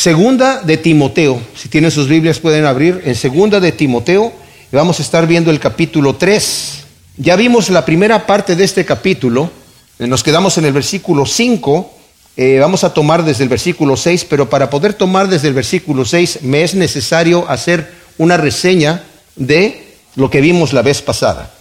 Segunda 0.00 0.62
de 0.62 0.78
Timoteo, 0.78 1.38
si 1.54 1.68
tienen 1.68 1.90
sus 1.90 2.08
Biblias 2.08 2.38
pueden 2.38 2.64
abrir, 2.64 3.02
en 3.04 3.14
Segunda 3.14 3.60
de 3.60 3.70
Timoteo 3.70 4.32
vamos 4.72 4.98
a 4.98 5.02
estar 5.02 5.26
viendo 5.26 5.50
el 5.50 5.60
capítulo 5.60 6.16
3. 6.16 6.84
Ya 7.18 7.36
vimos 7.36 7.68
la 7.68 7.84
primera 7.84 8.26
parte 8.26 8.56
de 8.56 8.64
este 8.64 8.86
capítulo, 8.86 9.50
eh, 9.98 10.06
nos 10.06 10.22
quedamos 10.22 10.56
en 10.56 10.64
el 10.64 10.72
versículo 10.72 11.26
5, 11.26 11.92
eh, 12.38 12.56
vamos 12.58 12.82
a 12.82 12.94
tomar 12.94 13.26
desde 13.26 13.42
el 13.42 13.50
versículo 13.50 13.94
6, 13.94 14.24
pero 14.24 14.48
para 14.48 14.70
poder 14.70 14.94
tomar 14.94 15.28
desde 15.28 15.48
el 15.48 15.54
versículo 15.54 16.06
6 16.06 16.44
me 16.44 16.62
es 16.62 16.74
necesario 16.74 17.46
hacer 17.50 17.92
una 18.16 18.38
reseña 18.38 19.04
de 19.36 19.96
lo 20.16 20.30
que 20.30 20.40
vimos 20.40 20.72
la 20.72 20.80
vez 20.80 21.02
pasada. 21.02 21.52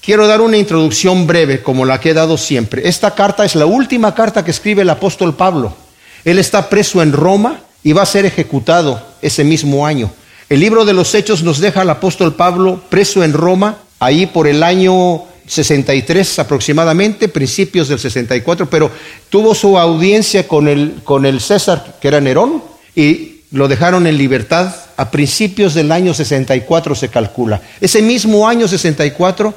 Quiero 0.00 0.26
dar 0.26 0.40
una 0.40 0.56
introducción 0.56 1.26
breve 1.26 1.62
como 1.62 1.84
la 1.84 2.00
que 2.00 2.12
he 2.12 2.14
dado 2.14 2.38
siempre. 2.38 2.88
Esta 2.88 3.14
carta 3.14 3.44
es 3.44 3.54
la 3.54 3.66
última 3.66 4.14
carta 4.14 4.42
que 4.42 4.52
escribe 4.52 4.80
el 4.80 4.88
apóstol 4.88 5.36
Pablo. 5.36 5.76
Él 6.24 6.38
está 6.38 6.70
preso 6.70 7.02
en 7.02 7.12
Roma 7.12 7.60
y 7.84 7.92
va 7.92 8.02
a 8.02 8.06
ser 8.06 8.24
ejecutado 8.26 9.00
ese 9.22 9.44
mismo 9.44 9.86
año. 9.86 10.10
El 10.48 10.60
libro 10.60 10.84
de 10.84 10.94
los 10.94 11.14
Hechos 11.14 11.42
nos 11.42 11.60
deja 11.60 11.82
al 11.82 11.90
apóstol 11.90 12.34
Pablo 12.34 12.82
preso 12.88 13.22
en 13.22 13.34
Roma, 13.34 13.78
ahí 14.00 14.26
por 14.26 14.48
el 14.48 14.62
año 14.62 15.22
63 15.46 16.38
aproximadamente, 16.38 17.28
principios 17.28 17.88
del 17.88 17.98
64, 17.98 18.68
pero 18.68 18.90
tuvo 19.28 19.54
su 19.54 19.78
audiencia 19.78 20.48
con 20.48 20.66
el, 20.66 21.02
con 21.04 21.26
el 21.26 21.40
César, 21.40 21.98
que 22.00 22.08
era 22.08 22.20
Nerón, 22.20 22.62
y 22.96 23.40
lo 23.50 23.68
dejaron 23.68 24.06
en 24.06 24.16
libertad 24.16 24.74
a 24.96 25.10
principios 25.10 25.74
del 25.74 25.92
año 25.92 26.14
64 26.14 26.94
se 26.94 27.08
calcula. 27.08 27.60
Ese 27.80 28.00
mismo 28.00 28.48
año 28.48 28.66
64, 28.66 29.54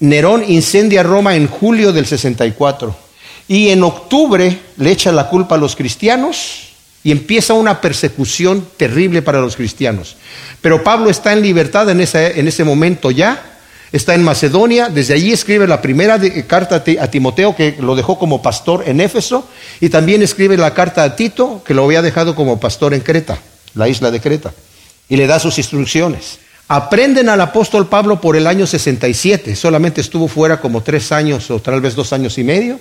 Nerón 0.00 0.44
incendia 0.48 1.02
Roma 1.02 1.34
en 1.34 1.46
julio 1.46 1.92
del 1.92 2.06
64 2.06 2.96
y 3.48 3.68
en 3.68 3.82
octubre 3.82 4.58
le 4.76 4.90
echa 4.90 5.12
la 5.12 5.28
culpa 5.28 5.56
a 5.56 5.58
los 5.58 5.74
cristianos 5.74 6.67
y 7.08 7.10
empieza 7.10 7.54
una 7.54 7.80
persecución 7.80 8.68
terrible 8.76 9.22
para 9.22 9.40
los 9.40 9.56
cristianos. 9.56 10.16
Pero 10.60 10.84
Pablo 10.84 11.08
está 11.08 11.32
en 11.32 11.40
libertad 11.40 11.88
en 11.88 12.02
ese, 12.02 12.38
en 12.38 12.46
ese 12.46 12.64
momento 12.64 13.10
ya 13.10 13.60
está 13.92 14.14
en 14.14 14.22
Macedonia, 14.22 14.90
desde 14.90 15.14
allí 15.14 15.32
escribe 15.32 15.66
la 15.66 15.80
primera 15.80 16.20
carta 16.46 16.84
a 17.00 17.10
Timoteo 17.10 17.56
que 17.56 17.76
lo 17.80 17.96
dejó 17.96 18.18
como 18.18 18.42
pastor 18.42 18.84
en 18.86 19.00
Éfeso 19.00 19.48
y 19.80 19.88
también 19.88 20.20
escribe 20.20 20.58
la 20.58 20.74
carta 20.74 21.02
a 21.02 21.16
Tito 21.16 21.62
que 21.64 21.72
lo 21.72 21.84
había 21.84 22.02
dejado 22.02 22.34
como 22.34 22.60
pastor 22.60 22.92
en 22.92 23.00
Creta, 23.00 23.38
la 23.72 23.88
isla 23.88 24.10
de 24.10 24.20
Creta, 24.20 24.52
y 25.08 25.16
le 25.16 25.26
da 25.26 25.38
sus 25.38 25.56
instrucciones. 25.56 26.40
Aprenden 26.68 27.30
al 27.30 27.40
apóstol 27.40 27.88
Pablo 27.88 28.20
por 28.20 28.36
el 28.36 28.46
año 28.46 28.66
67, 28.66 29.56
solamente 29.56 30.02
estuvo 30.02 30.28
fuera 30.28 30.60
como 30.60 30.82
tres 30.82 31.10
años 31.10 31.50
o 31.50 31.58
tal 31.58 31.80
vez 31.80 31.94
dos 31.94 32.12
años 32.12 32.36
y 32.36 32.44
medio, 32.44 32.78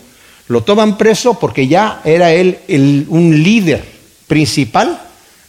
lo 0.50 0.64
toman 0.64 0.98
preso 0.98 1.40
porque 1.40 1.70
ya 1.70 2.02
era 2.04 2.34
él 2.34 2.60
un 3.08 3.42
líder 3.42 3.96
principal 4.28 5.02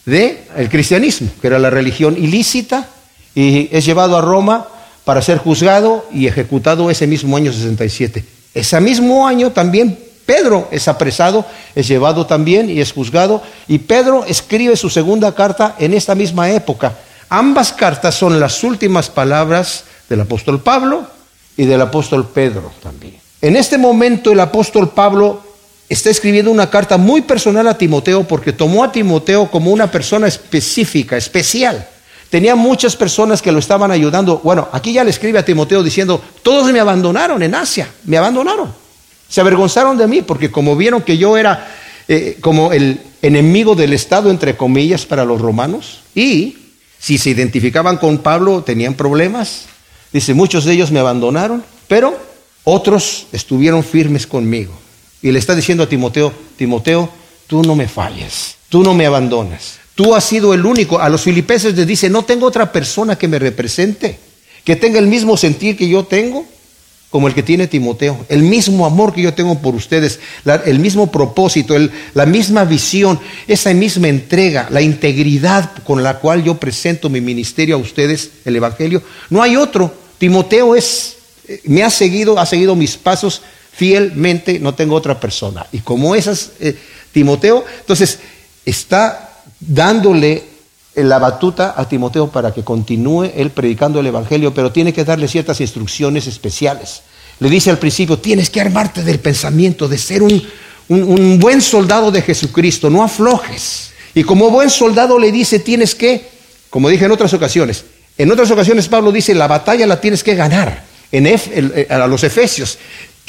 del 0.05 0.39
el 0.55 0.69
cristianismo, 0.69 1.29
que 1.41 1.47
era 1.47 1.59
la 1.59 1.69
religión 1.69 2.17
ilícita, 2.17 2.87
y 3.35 3.69
es 3.71 3.85
llevado 3.85 4.17
a 4.17 4.21
Roma 4.21 4.67
para 5.05 5.21
ser 5.21 5.37
juzgado 5.37 6.05
y 6.11 6.27
ejecutado 6.27 6.89
ese 6.89 7.07
mismo 7.07 7.37
año 7.37 7.51
67. 7.51 8.23
Ese 8.53 8.81
mismo 8.81 9.27
año 9.27 9.51
también 9.51 9.97
Pedro 10.25 10.67
es 10.69 10.87
apresado, 10.87 11.45
es 11.73 11.87
llevado 11.87 12.27
también 12.27 12.69
y 12.69 12.81
es 12.81 12.91
juzgado. 12.91 13.41
Y 13.67 13.79
Pedro 13.79 14.25
escribe 14.25 14.75
su 14.75 14.89
segunda 14.89 15.33
carta 15.33 15.75
en 15.79 15.93
esta 15.93 16.13
misma 16.13 16.51
época. 16.51 16.93
Ambas 17.29 17.73
cartas 17.73 18.13
son 18.13 18.39
las 18.39 18.63
últimas 18.63 19.09
palabras 19.09 19.85
del 20.07 20.21
apóstol 20.21 20.61
Pablo 20.61 21.07
y 21.57 21.65
del 21.65 21.81
apóstol 21.81 22.27
Pedro 22.27 22.71
también. 22.81 23.15
En 23.41 23.55
este 23.55 23.77
momento 23.77 24.31
el 24.31 24.39
apóstol 24.39 24.89
Pablo 24.89 25.41
está 25.89 26.11
escribiendo 26.11 26.51
una 26.51 26.69
carta 26.69 26.97
muy 26.97 27.21
personal 27.21 27.67
a 27.67 27.77
Timoteo 27.77 28.23
porque 28.23 28.53
tomó 28.53 28.83
a 28.83 28.91
Timoteo 28.91 29.49
como 29.49 29.71
una 29.71 29.89
persona 29.91 30.27
específica, 30.27 31.17
especial. 31.17 31.87
Tenía 32.29 32.55
muchas 32.55 32.95
personas 32.95 33.41
que 33.41 33.51
lo 33.51 33.57
estaban 33.57 33.89
ayudando. 33.89 34.39
Bueno, 34.43 34.69
aquí 34.71 34.93
ya 34.93 35.03
le 35.03 35.09
escribe 35.09 35.39
a 35.39 35.45
Timoteo 35.45 35.81
diciendo, 35.81 36.21
todos 36.43 36.71
me 36.71 36.79
abandonaron 36.79 37.41
en 37.41 37.55
Asia, 37.55 37.89
me 38.05 38.17
abandonaron. 38.17 38.71
Se 39.27 39.41
avergonzaron 39.41 39.97
de 39.97 40.07
mí 40.07 40.21
porque 40.21 40.51
como 40.51 40.75
vieron 40.75 41.01
que 41.01 41.17
yo 41.17 41.37
era 41.37 41.67
eh, 42.07 42.37
como 42.39 42.71
el 42.71 42.99
enemigo 43.21 43.75
del 43.75 43.93
Estado, 43.93 44.29
entre 44.29 44.55
comillas, 44.55 45.05
para 45.05 45.25
los 45.25 45.41
romanos, 45.41 46.01
y 46.13 46.57
si 46.99 47.17
se 47.17 47.31
identificaban 47.31 47.97
con 47.97 48.19
Pablo 48.19 48.63
tenían 48.63 48.93
problemas. 48.93 49.65
Dice, 50.11 50.33
muchos 50.33 50.65
de 50.65 50.73
ellos 50.73 50.91
me 50.91 50.99
abandonaron, 50.99 51.63
pero 51.87 52.17
otros 52.63 53.27
estuvieron 53.31 53.83
firmes 53.83 54.27
conmigo. 54.27 54.73
Y 55.21 55.31
le 55.31 55.39
está 55.39 55.55
diciendo 55.55 55.83
a 55.83 55.89
Timoteo, 55.89 56.33
Timoteo, 56.57 57.09
tú 57.47 57.61
no 57.63 57.75
me 57.75 57.87
falles, 57.87 58.55
tú 58.69 58.83
no 58.83 58.93
me 58.93 59.05
abandonas. 59.05 59.79
Tú 59.95 60.15
has 60.15 60.23
sido 60.23 60.53
el 60.53 60.65
único. 60.65 60.99
A 60.99 61.09
los 61.09 61.23
filipenses 61.23 61.75
les 61.75 61.85
dice, 61.85 62.09
no 62.09 62.23
tengo 62.23 62.45
otra 62.45 62.71
persona 62.71 63.17
que 63.17 63.27
me 63.27 63.37
represente, 63.37 64.17
que 64.63 64.77
tenga 64.77 64.97
el 64.97 65.07
mismo 65.07 65.35
sentir 65.35 65.75
que 65.75 65.89
yo 65.89 66.05
tengo, 66.05 66.45
como 67.09 67.27
el 67.27 67.33
que 67.33 67.43
tiene 67.43 67.67
Timoteo, 67.67 68.25
el 68.29 68.43
mismo 68.43 68.85
amor 68.85 69.13
que 69.13 69.23
yo 69.23 69.33
tengo 69.33 69.59
por 69.59 69.73
ustedes, 69.75 70.19
el 70.65 70.79
mismo 70.79 71.11
propósito, 71.11 71.75
la 72.13 72.25
misma 72.25 72.65
visión, 72.65 73.19
esa 73.47 73.73
misma 73.73 74.07
entrega, 74.07 74.67
la 74.69 74.81
integridad 74.81 75.71
con 75.83 76.03
la 76.03 76.19
cual 76.19 76.43
yo 76.43 76.55
presento 76.55 77.09
mi 77.09 77.19
ministerio 77.19 77.75
a 77.75 77.79
ustedes, 77.79 78.29
el 78.45 78.55
Evangelio. 78.55 79.01
No 79.29 79.41
hay 79.41 79.55
otro. 79.55 79.93
Timoteo 80.19 80.75
es, 80.75 81.17
eh, 81.47 81.61
me 81.65 81.83
ha 81.83 81.89
seguido, 81.89 82.37
ha 82.39 82.45
seguido 82.45 82.75
mis 82.75 82.95
pasos 82.95 83.41
fielmente, 83.79 84.59
no 84.59 84.75
tengo 84.75 84.93
otra 84.93 85.17
persona. 85.21 85.65
Y 85.71 85.79
como 85.79 86.13
esas, 86.13 86.51
eh, 86.59 86.75
Timoteo, 87.13 87.63
entonces 87.79 88.19
está 88.65 89.39
dándole 89.57 90.43
la 90.95 91.17
batuta 91.17 91.75
a 91.77 91.87
Timoteo 91.87 92.27
para 92.27 92.53
que 92.53 92.65
continúe 92.65 93.31
él 93.33 93.51
predicando 93.51 94.01
el 94.01 94.07
Evangelio, 94.07 94.53
pero 94.53 94.73
tiene 94.73 94.91
que 94.91 95.05
darle 95.05 95.29
ciertas 95.29 95.61
instrucciones 95.61 96.27
especiales. 96.27 97.03
Le 97.39 97.49
dice 97.49 97.69
al 97.69 97.79
principio, 97.79 98.19
tienes 98.19 98.49
que 98.49 98.59
armarte 98.59 99.01
del 99.01 99.19
pensamiento 99.19 99.87
de 99.87 99.97
ser 99.97 100.23
un, 100.23 100.45
un 100.89 101.39
buen 101.39 101.61
soldado 101.61 102.11
de 102.11 102.21
Jesucristo, 102.21 102.89
no 102.89 103.01
aflojes. 103.01 103.91
Y 104.13 104.25
como 104.25 104.49
buen 104.49 104.69
soldado 104.69 105.17
le 105.17 105.31
dice, 105.31 105.59
tienes 105.59 105.95
que, 105.95 106.27
como 106.69 106.89
dije 106.89 107.05
en 107.05 107.11
otras 107.11 107.33
ocasiones, 107.33 107.85
en 108.17 108.29
otras 108.29 108.51
ocasiones 108.51 108.89
Pablo 108.89 109.13
dice, 109.13 109.33
la 109.33 109.47
batalla 109.47 109.87
la 109.87 110.01
tienes 110.01 110.21
que 110.21 110.35
ganar. 110.35 110.89
En 111.11 111.25
eh, 111.25 111.87
a 111.89 112.05
los 112.05 112.23
Efesios, 112.23 112.77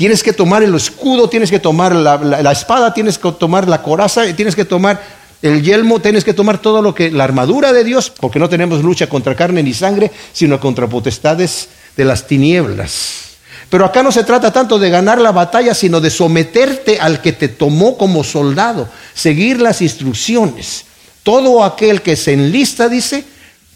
tienes 0.00 0.22
que 0.22 0.33
tomar 0.33 0.62
el 0.62 0.75
escudo, 0.75 1.28
tienes 1.28 1.50
que 1.50 1.59
tomar 1.59 1.94
la, 1.94 2.53
espada, 2.53 2.94
tienes 2.94 3.19
que 3.19 3.33
tomar 3.33 3.69
la 3.69 3.83
coraza, 3.83 4.34
tienes 4.34 4.56
que 4.56 4.65
tomar 4.65 4.99
el 5.43 5.62
yelmo 5.62 6.00
tienes 6.00 6.25
que 6.25 6.33
tomar 6.33 6.56
todo 6.56 6.81
lo 6.81 6.94
que, 6.94 7.11
la 7.11 7.25
armadura 7.25 7.71
de 7.75 7.84
Dios, 7.84 8.09
porque 8.09 8.39
no 8.39 8.49
tenemos 8.49 8.83
lucha 8.83 9.10
contra 9.10 9.34
carne 9.34 9.62
ni 9.62 9.75
sangre, 9.75 10.10
sino 10.33 10.59
contra 10.59 10.87
potestades 10.87 11.69
de 11.99 12.06
las 12.06 12.27
tinieblas. 12.27 13.25
Pero 13.69 13.84
acá 13.84 14.03
no 14.03 14.10
se 14.10 14.25
trata 14.25 14.50
tanto 14.50 14.78
de 14.78 14.89
ganar 14.89 15.21
la 15.21 15.33
batalla, 15.33 15.75
sino 15.75 16.00
de 16.00 16.09
someterte 16.09 16.99
al 16.99 17.21
que 17.21 17.33
te 17.33 17.49
tomó 17.49 17.99
como 17.99 18.25
soldado, 18.25 18.89
seguir 19.12 19.60
las 19.60 19.83
instrucciones. 19.83 20.87
Todo 21.22 21.62
aquel 21.62 22.00
que 22.00 22.16
se 22.16 22.33
enlista, 22.33 22.89
dice, 22.89 23.25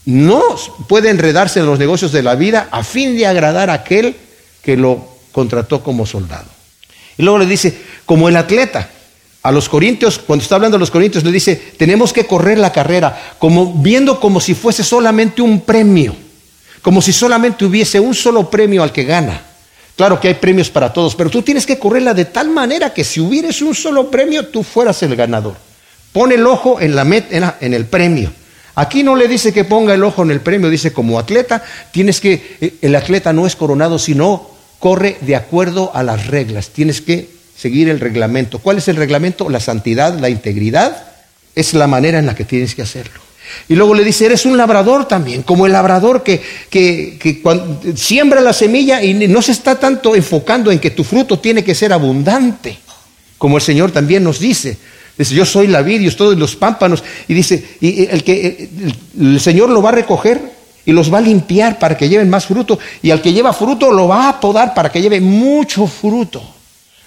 no 0.06 0.40
puede 0.88 1.10
enredarse 1.10 1.60
en 1.60 1.66
los 1.66 1.78
negocios 1.78 2.12
de 2.12 2.22
la 2.22 2.34
vida 2.34 2.68
a 2.70 2.82
fin 2.82 3.14
de 3.14 3.26
agradar 3.26 3.68
a 3.68 3.74
aquel 3.74 4.16
que 4.62 4.78
lo 4.78 5.13
contrató 5.34 5.82
como 5.82 6.06
soldado. 6.06 6.46
Y 7.18 7.22
luego 7.22 7.40
le 7.40 7.46
dice, 7.46 7.76
como 8.06 8.28
el 8.28 8.36
atleta, 8.36 8.88
a 9.42 9.52
los 9.52 9.68
corintios, 9.68 10.18
cuando 10.18 10.42
está 10.42 10.54
hablando 10.54 10.76
a 10.76 10.80
los 10.80 10.90
corintios, 10.90 11.24
le 11.24 11.32
dice, 11.32 11.56
tenemos 11.76 12.12
que 12.12 12.24
correr 12.24 12.56
la 12.56 12.72
carrera, 12.72 13.34
como 13.38 13.74
viendo 13.74 14.18
como 14.20 14.40
si 14.40 14.54
fuese 14.54 14.82
solamente 14.82 15.42
un 15.42 15.60
premio, 15.60 16.16
como 16.80 17.02
si 17.02 17.12
solamente 17.12 17.64
hubiese 17.64 18.00
un 18.00 18.14
solo 18.14 18.48
premio 18.48 18.82
al 18.82 18.92
que 18.92 19.04
gana. 19.04 19.42
Claro 19.96 20.18
que 20.18 20.28
hay 20.28 20.34
premios 20.34 20.70
para 20.70 20.92
todos, 20.92 21.14
pero 21.14 21.30
tú 21.30 21.42
tienes 21.42 21.66
que 21.66 21.78
correrla 21.78 22.14
de 22.14 22.24
tal 22.24 22.48
manera 22.48 22.94
que 22.94 23.04
si 23.04 23.20
hubieras 23.20 23.60
un 23.60 23.74
solo 23.74 24.10
premio, 24.10 24.46
tú 24.46 24.62
fueras 24.62 25.02
el 25.02 25.14
ganador. 25.14 25.56
Pon 26.12 26.32
el 26.32 26.46
ojo 26.46 26.80
en, 26.80 26.94
la 26.96 27.04
en 27.60 27.74
el 27.74 27.86
premio. 27.86 28.32
Aquí 28.76 29.02
no 29.02 29.14
le 29.14 29.28
dice 29.28 29.52
que 29.52 29.64
ponga 29.64 29.94
el 29.94 30.02
ojo 30.02 30.22
en 30.22 30.30
el 30.30 30.40
premio, 30.40 30.68
dice 30.68 30.92
como 30.92 31.18
atleta, 31.18 31.62
tienes 31.92 32.20
que, 32.20 32.56
eh, 32.60 32.74
el 32.82 32.96
atleta 32.96 33.32
no 33.32 33.46
es 33.46 33.54
coronado, 33.54 33.98
sino 33.98 34.53
corre 34.84 35.16
de 35.22 35.34
acuerdo 35.34 35.92
a 35.94 36.02
las 36.02 36.26
reglas. 36.26 36.68
Tienes 36.68 37.00
que 37.00 37.30
seguir 37.56 37.88
el 37.88 38.00
reglamento. 38.00 38.58
¿Cuál 38.58 38.76
es 38.76 38.86
el 38.88 38.96
reglamento? 38.96 39.48
La 39.48 39.58
santidad, 39.58 40.18
la 40.18 40.28
integridad. 40.28 41.06
Es 41.54 41.72
la 41.72 41.86
manera 41.86 42.18
en 42.18 42.26
la 42.26 42.34
que 42.34 42.44
tienes 42.44 42.74
que 42.74 42.82
hacerlo. 42.82 43.18
Y 43.66 43.76
luego 43.76 43.94
le 43.94 44.04
dice, 44.04 44.26
eres 44.26 44.44
un 44.44 44.58
labrador 44.58 45.08
también, 45.08 45.42
como 45.42 45.64
el 45.64 45.72
labrador 45.72 46.22
que, 46.22 46.42
que, 46.68 47.18
siembra 47.96 48.42
la 48.42 48.52
semilla 48.52 49.02
y 49.02 49.14
no 49.26 49.40
se 49.40 49.52
está 49.52 49.80
tanto 49.80 50.14
enfocando 50.14 50.70
en 50.70 50.78
que 50.78 50.90
tu 50.90 51.02
fruto 51.02 51.38
tiene 51.38 51.64
que 51.64 51.74
ser 51.74 51.90
abundante, 51.90 52.76
como 53.38 53.56
el 53.56 53.62
Señor 53.62 53.90
también 53.90 54.22
nos 54.22 54.38
dice. 54.38 54.76
Dice, 55.16 55.34
yo 55.34 55.46
soy 55.46 55.66
la 55.66 55.80
vid 55.80 56.12
todos 56.12 56.36
los 56.36 56.56
pámpanos. 56.56 57.02
Y 57.26 57.32
dice, 57.32 57.64
y 57.80 58.04
el, 58.04 58.22
que, 58.22 58.68
el 59.18 59.40
Señor 59.40 59.70
lo 59.70 59.80
va 59.80 59.88
a 59.88 59.92
recoger 59.92 60.42
y 60.86 60.92
los 60.92 61.12
va 61.12 61.18
a 61.18 61.22
limpiar 61.22 61.78
para 61.78 61.96
que 61.96 62.08
lleven 62.08 62.30
más 62.30 62.46
fruto. 62.46 62.78
Y 63.02 63.10
al 63.10 63.22
que 63.22 63.32
lleva 63.32 63.52
fruto 63.52 63.90
lo 63.90 64.08
va 64.08 64.28
a 64.28 64.40
podar 64.40 64.74
para 64.74 64.90
que 64.90 65.00
lleve 65.00 65.20
mucho 65.20 65.86
fruto. 65.86 66.42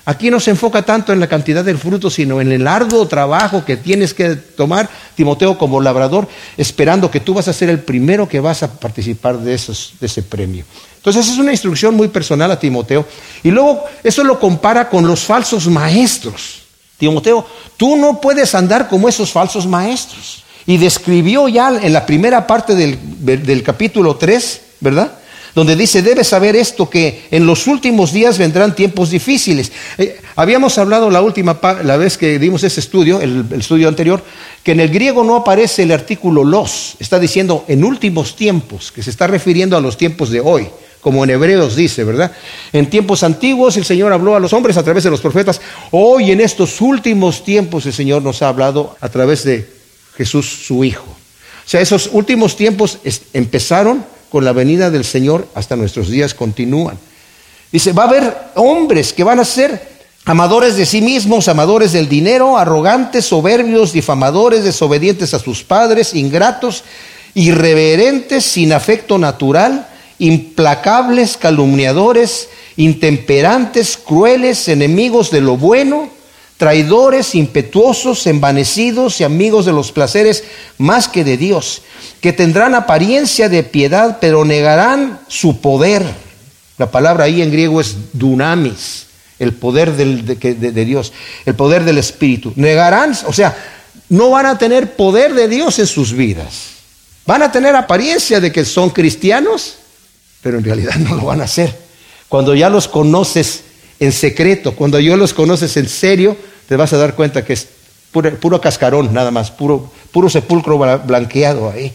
Aquí 0.07 0.31
no 0.31 0.39
se 0.39 0.51
enfoca 0.51 0.83
tanto 0.83 1.11
en 1.11 1.19
la 1.19 1.27
cantidad 1.27 1.65
del 1.65 1.77
fruto, 1.77 2.09
sino 2.09 2.39
en 2.39 2.49
el 2.53 2.65
arduo 2.65 3.09
trabajo 3.09 3.65
que 3.65 3.75
tienes 3.75 4.13
que 4.13 4.37
tomar, 4.37 4.89
Timoteo, 5.15 5.57
como 5.57 5.81
labrador, 5.81 6.29
esperando 6.55 7.11
que 7.11 7.19
tú 7.19 7.33
vas 7.33 7.49
a 7.49 7.53
ser 7.53 7.69
el 7.69 7.81
primero 7.81 8.25
que 8.25 8.39
vas 8.39 8.63
a 8.63 8.79
participar 8.79 9.37
de, 9.37 9.53
esos, 9.53 9.95
de 9.99 10.05
ese 10.05 10.23
premio. 10.23 10.63
Entonces 10.95 11.27
es 11.27 11.37
una 11.37 11.51
instrucción 11.51 11.93
muy 11.93 12.07
personal 12.07 12.49
a 12.51 12.57
Timoteo. 12.57 13.05
Y 13.43 13.51
luego 13.51 13.83
eso 14.01 14.23
lo 14.23 14.39
compara 14.39 14.87
con 14.87 15.05
los 15.05 15.25
falsos 15.25 15.67
maestros. 15.67 16.61
Timoteo, 16.97 17.45
tú 17.75 17.97
no 17.97 18.21
puedes 18.21 18.55
andar 18.55 18.87
como 18.87 19.09
esos 19.09 19.33
falsos 19.33 19.67
maestros. 19.67 20.45
Y 20.67 20.77
describió 20.77 21.47
ya 21.47 21.69
en 21.81 21.93
la 21.93 22.05
primera 22.05 22.45
parte 22.45 22.75
del, 22.75 23.63
capítulo 23.63 24.15
3, 24.15 24.61
¿verdad? 24.81 25.13
donde 25.55 25.75
dice, 25.75 26.03
debes 26.03 26.27
saber 26.27 26.55
esto, 26.55 26.87
que 26.87 27.23
en 27.31 27.47
los 27.47 27.65
últimos 27.65 28.13
días 28.13 28.37
vendrán 28.37 28.75
tiempos 28.75 29.09
difíciles. 29.09 29.71
Eh, 29.97 30.21
habíamos 30.35 30.77
hablado 30.77 31.09
la 31.09 31.23
última 31.23 31.59
la 31.83 31.97
vez 31.97 32.15
que 32.15 32.37
dimos 32.37 32.63
ese 32.63 32.79
estudio, 32.79 33.19
el, 33.19 33.43
estudio 33.57 33.87
anterior, 33.87 34.23
que 34.61 34.73
en 34.73 34.81
el 34.81 34.89
griego 34.89 35.23
no 35.23 35.35
aparece 35.35 35.81
el 35.81 35.93
artículo 35.93 36.43
los, 36.43 36.95
está 36.99 37.17
diciendo 37.17 37.65
en 37.67 37.83
últimos 37.83 38.35
tiempos, 38.35 38.91
que 38.91 39.01
se 39.01 39.09
está 39.09 39.25
refiriendo 39.25 39.75
a 39.75 39.81
los 39.81 39.97
tiempos 39.97 40.29
de 40.29 40.41
hoy 40.41 40.67
como 41.01 41.23
en 41.23 41.29
Hebreos 41.29 41.75
dice, 41.75 42.03
¿verdad? 42.03 42.33
En 42.73 42.89
tiempos 42.89 43.23
antiguos 43.23 43.77
el 43.77 43.85
Señor 43.85 44.11
habló 44.11 44.35
a 44.35 44.41
los 44.41 44.51
hombres 44.51 44.75
a 44.75 44.83
través 44.83 45.05
de 45.05 45.09
los 45.09 45.21
profetas. 45.21 45.61
Hoy 45.91 46.31
en 46.31 46.41
estos 46.41 46.81
últimos 46.81 47.45
tiempos 47.45 47.85
el 47.85 47.93
Señor 47.93 48.21
nos 48.23 48.41
ha 48.41 48.49
hablado 48.49 48.97
a 48.99 49.07
través 49.07 49.45
de 49.45 49.76
Jesús 50.17 50.65
su 50.65 50.83
Hijo. 50.83 51.05
O 51.05 51.69
sea, 51.69 51.81
esos 51.81 52.09
últimos 52.11 52.55
tiempos 52.55 52.99
empezaron 53.33 54.03
con 54.29 54.43
la 54.43 54.53
venida 54.53 54.89
del 54.89 55.05
Señor 55.05 55.47
hasta 55.53 55.75
nuestros 55.75 56.09
días 56.09 56.33
continúan. 56.33 56.97
Dice, 57.71 57.91
va 57.93 58.03
a 58.03 58.07
haber 58.07 58.37
hombres 58.55 59.13
que 59.13 59.23
van 59.23 59.39
a 59.39 59.45
ser 59.45 59.97
amadores 60.25 60.75
de 60.75 60.85
sí 60.85 61.01
mismos, 61.01 61.47
amadores 61.47 61.91
del 61.91 62.09
dinero, 62.09 62.57
arrogantes, 62.57 63.25
soberbios, 63.25 63.93
difamadores, 63.93 64.63
desobedientes 64.63 65.33
a 65.33 65.39
sus 65.39 65.63
padres, 65.63 66.13
ingratos, 66.13 66.83
irreverentes, 67.33 68.45
sin 68.45 68.73
afecto 68.73 69.17
natural, 69.17 69.87
implacables, 70.19 71.37
calumniadores, 71.37 72.49
intemperantes, 72.77 73.97
crueles, 73.97 74.67
enemigos 74.67 75.31
de 75.31 75.41
lo 75.41 75.57
bueno, 75.57 76.09
traidores, 76.57 77.35
impetuosos, 77.35 78.25
envanecidos 78.27 79.21
y 79.21 79.23
amigos 79.23 79.65
de 79.65 79.73
los 79.73 79.91
placeres 79.91 80.43
más 80.77 81.07
que 81.07 81.23
de 81.23 81.37
Dios, 81.37 81.83
que 82.19 82.33
tendrán 82.33 82.73
apariencia 82.73 83.47
de 83.47 83.63
piedad, 83.63 84.17
pero 84.19 84.43
negarán 84.43 85.19
su 85.27 85.61
poder. 85.61 86.03
La 86.77 86.91
palabra 86.91 87.25
ahí 87.25 87.41
en 87.41 87.51
griego 87.51 87.79
es 87.79 87.95
dunamis, 88.13 89.05
el 89.39 89.53
poder 89.53 89.93
de, 89.93 90.85
Dios, 90.85 91.13
el 91.45 91.55
poder 91.55 91.83
del 91.83 91.99
Espíritu. 91.99 92.53
Negarán, 92.55 93.15
o 93.27 93.33
sea, 93.33 93.55
no 94.09 94.31
van 94.31 94.47
a 94.47 94.57
tener 94.57 94.95
poder 94.95 95.35
de 95.35 95.47
Dios 95.47 95.77
en 95.77 95.87
sus 95.87 96.13
vidas. 96.13 96.77
Van 97.25 97.43
a 97.43 97.51
tener 97.51 97.75
apariencia 97.75 98.39
de 98.39 98.51
que 98.51 98.65
son 98.65 98.89
cristianos, 98.89 99.75
pero 100.41 100.57
en 100.57 100.63
realidad 100.63 100.95
no 100.99 101.15
lo 101.15 101.25
van 101.25 101.41
a 101.41 101.45
hacer. 101.45 101.87
Cuando 102.27 102.55
ya 102.55 102.69
los 102.69 102.87
conoces 102.87 103.63
en 103.99 104.11
secreto. 104.11 104.75
Cuando 104.75 104.99
yo 104.99 105.17
los 105.17 105.33
conoces 105.33 105.75
en 105.77 105.87
serio, 105.89 106.37
te 106.67 106.75
vas 106.75 106.93
a 106.93 106.97
dar 106.97 107.15
cuenta 107.15 107.43
que 107.43 107.53
es 107.53 107.67
puro, 108.11 108.61
cascarón, 108.61 109.13
nada 109.13 109.31
más, 109.31 109.51
puro, 109.51 109.91
puro 110.11 110.29
sepulcro 110.29 110.77
blanqueado 110.77 111.69
ahí. 111.69 111.93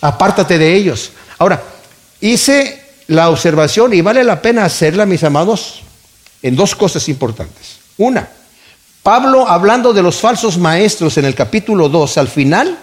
Apártate 0.00 0.58
de 0.58 0.74
ellos. 0.74 1.12
Ahora, 1.38 1.62
hice 2.20 2.82
la 3.08 3.30
observación 3.30 3.94
y 3.94 4.00
vale 4.00 4.24
la 4.24 4.42
pena 4.42 4.64
hacerla, 4.64 5.06
mis 5.06 5.24
amados, 5.24 5.82
en 6.42 6.56
dos 6.56 6.74
cosas 6.74 7.08
importantes. 7.08 7.78
Una, 7.98 8.28
Pablo 9.02 9.48
hablando 9.48 9.92
de 9.92 10.02
los 10.02 10.16
falsos 10.16 10.58
maestros 10.58 11.16
en 11.16 11.24
el 11.24 11.34
capítulo 11.34 11.88
2, 11.88 12.18
al 12.18 12.28
final, 12.28 12.78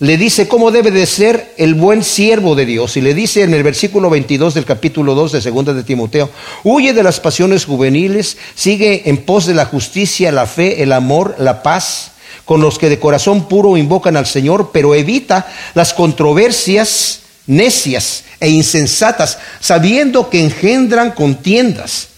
le 0.00 0.16
dice 0.16 0.46
cómo 0.46 0.70
debe 0.70 0.92
de 0.92 1.06
ser 1.06 1.54
el 1.56 1.74
buen 1.74 2.04
siervo 2.04 2.54
de 2.54 2.66
Dios. 2.66 2.96
Y 2.96 3.00
le 3.00 3.14
dice 3.14 3.42
en 3.42 3.52
el 3.52 3.64
versículo 3.64 4.10
22 4.10 4.54
del 4.54 4.64
capítulo 4.64 5.14
2 5.14 5.32
de 5.32 5.42
Segunda 5.42 5.74
de 5.74 5.82
Timoteo, 5.82 6.30
huye 6.62 6.92
de 6.92 7.02
las 7.02 7.18
pasiones 7.18 7.64
juveniles, 7.64 8.36
sigue 8.54 9.08
en 9.08 9.18
pos 9.18 9.46
de 9.46 9.54
la 9.54 9.66
justicia, 9.66 10.30
la 10.30 10.46
fe, 10.46 10.82
el 10.82 10.92
amor, 10.92 11.34
la 11.38 11.62
paz, 11.62 12.12
con 12.44 12.60
los 12.60 12.78
que 12.78 12.88
de 12.88 13.00
corazón 13.00 13.48
puro 13.48 13.76
invocan 13.76 14.16
al 14.16 14.26
Señor, 14.26 14.70
pero 14.72 14.94
evita 14.94 15.48
las 15.74 15.92
controversias 15.92 17.20
necias 17.46 18.24
e 18.38 18.48
insensatas, 18.48 19.38
sabiendo 19.58 20.30
que 20.30 20.44
engendran 20.44 21.10
contiendas. 21.10 22.08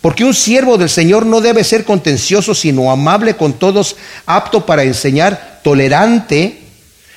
Porque 0.00 0.24
un 0.24 0.34
siervo 0.34 0.78
del 0.78 0.88
Señor 0.88 1.26
no 1.26 1.40
debe 1.40 1.64
ser 1.64 1.84
contencioso, 1.84 2.54
sino 2.54 2.90
amable 2.90 3.34
con 3.34 3.54
todos, 3.54 3.96
apto 4.24 4.64
para 4.64 4.84
enseñar, 4.84 5.60
tolerante, 5.62 6.65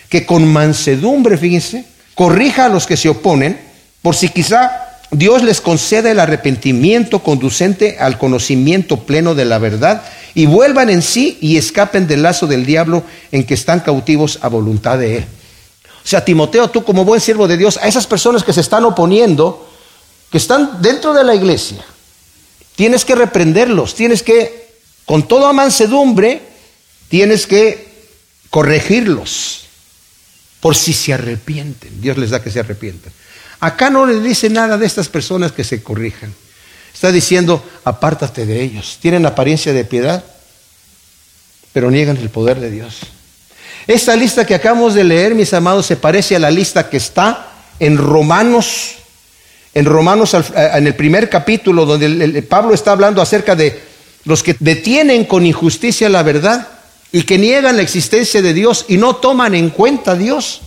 que 0.10 0.26
con 0.26 0.52
mansedumbre, 0.52 1.38
fíjense, 1.38 1.86
corrija 2.16 2.66
a 2.66 2.70
los 2.70 2.86
que 2.86 2.98
se 2.98 3.10
oponen, 3.10 3.60
por 4.02 4.16
si 4.16 4.30
quizá 4.30 4.90
Dios 5.12 5.44
les 5.44 5.62
conceda 5.62 6.12
el 6.12 6.20
arrepentimiento 6.20 7.20
conducente 7.20 7.98
al 8.00 8.18
conocimiento 8.18 8.98
pleno 9.06 9.36
de 9.36 9.46
la 9.46 9.58
verdad 9.58 10.04
y 10.36 10.46
vuelvan 10.46 10.90
en 10.90 11.02
sí 11.02 11.38
y 11.42 11.58
escapen 11.58 12.08
del 12.08 12.24
lazo 12.24 12.48
del 12.48 12.66
diablo 12.66 13.04
en 13.32 13.44
que 13.44 13.54
están 13.54 13.80
cautivos 13.80 14.40
a 14.42 14.50
voluntad 14.50 14.98
de 14.98 15.18
Él. 15.18 15.26
O 16.04 16.08
sea, 16.08 16.26
Timoteo, 16.26 16.70
tú 16.70 16.84
como 16.84 17.06
buen 17.06 17.22
siervo 17.22 17.48
de 17.48 17.58
Dios, 17.58 17.78
a 17.78 17.88
esas 17.88 18.08
personas 18.08 18.44
que 18.44 18.54
se 18.54 18.62
están 18.62 18.84
oponiendo, 18.86 19.70
que 20.32 20.38
están 20.38 20.82
dentro 20.82 21.14
de 21.14 21.24
la 21.24 21.36
iglesia, 21.36 21.84
tienes 22.76 23.06
que 23.06 23.16
reprenderlos, 23.16 23.96
tienes 23.96 24.24
que, 24.24 24.70
con 25.06 25.28
toda 25.28 25.54
mansedumbre, 25.54 26.42
tienes 27.10 27.46
que 27.46 27.88
corregirlos 28.50 29.69
por 30.60 30.76
si 30.76 30.94
se 30.94 31.14
arrepienten. 31.14 32.02
Dios 32.02 32.18
les 32.18 32.30
da 32.30 32.42
que 32.42 32.52
se 32.52 32.60
arrepientan. 32.60 33.12
Acá 33.60 33.90
no 33.90 34.06
le 34.06 34.20
dice 34.20 34.50
nada 34.50 34.78
de 34.78 34.86
estas 34.86 35.10
personas 35.10 35.52
que 35.52 35.64
se 35.64 35.84
corrijan. 35.84 36.34
Está 36.94 37.12
diciendo, 37.12 37.64
apártate 37.84 38.46
de 38.46 38.62
ellos. 38.62 38.98
Tienen 39.02 39.26
apariencia 39.26 39.74
de 39.74 39.86
piedad, 39.86 40.24
pero 41.74 41.92
niegan 41.92 42.18
el 42.18 42.30
poder 42.30 42.60
de 42.60 42.72
Dios. 42.72 43.00
Esta 43.88 44.16
lista 44.16 44.46
que 44.46 44.56
acabamos 44.56 44.94
de 44.94 45.04
leer, 45.04 45.36
mis 45.36 45.54
amados, 45.54 45.86
se 45.86 45.96
parece 45.96 46.36
a 46.36 46.40
la 46.40 46.52
lista 46.52 46.90
que 46.90 46.98
está 46.98 47.54
en 47.80 47.98
Romanos, 47.98 48.96
en 49.74 49.86
Romanos, 49.86 50.36
en 50.56 50.88
el 50.88 50.96
primer 50.96 51.30
capítulo, 51.30 51.86
donde 51.86 52.42
Pablo 52.44 52.74
está 52.74 52.92
hablando 52.92 53.22
acerca 53.22 53.56
de 53.56 53.82
los 54.26 54.44
que 54.44 54.56
detienen 54.60 55.26
con 55.26 55.46
injusticia 55.46 56.10
la 56.10 56.24
verdad 56.24 56.79
y 57.12 57.24
que 57.24 57.38
niegan 57.38 57.76
la 57.76 57.82
existencia 57.82 58.42
de 58.42 58.54
Dios 58.54 58.86
y 58.88 58.98
no 58.98 59.16
toman 59.16 59.56
en 59.56 59.70
cuenta 59.70 60.12
a 60.12 60.16
Dios. 60.16 60.62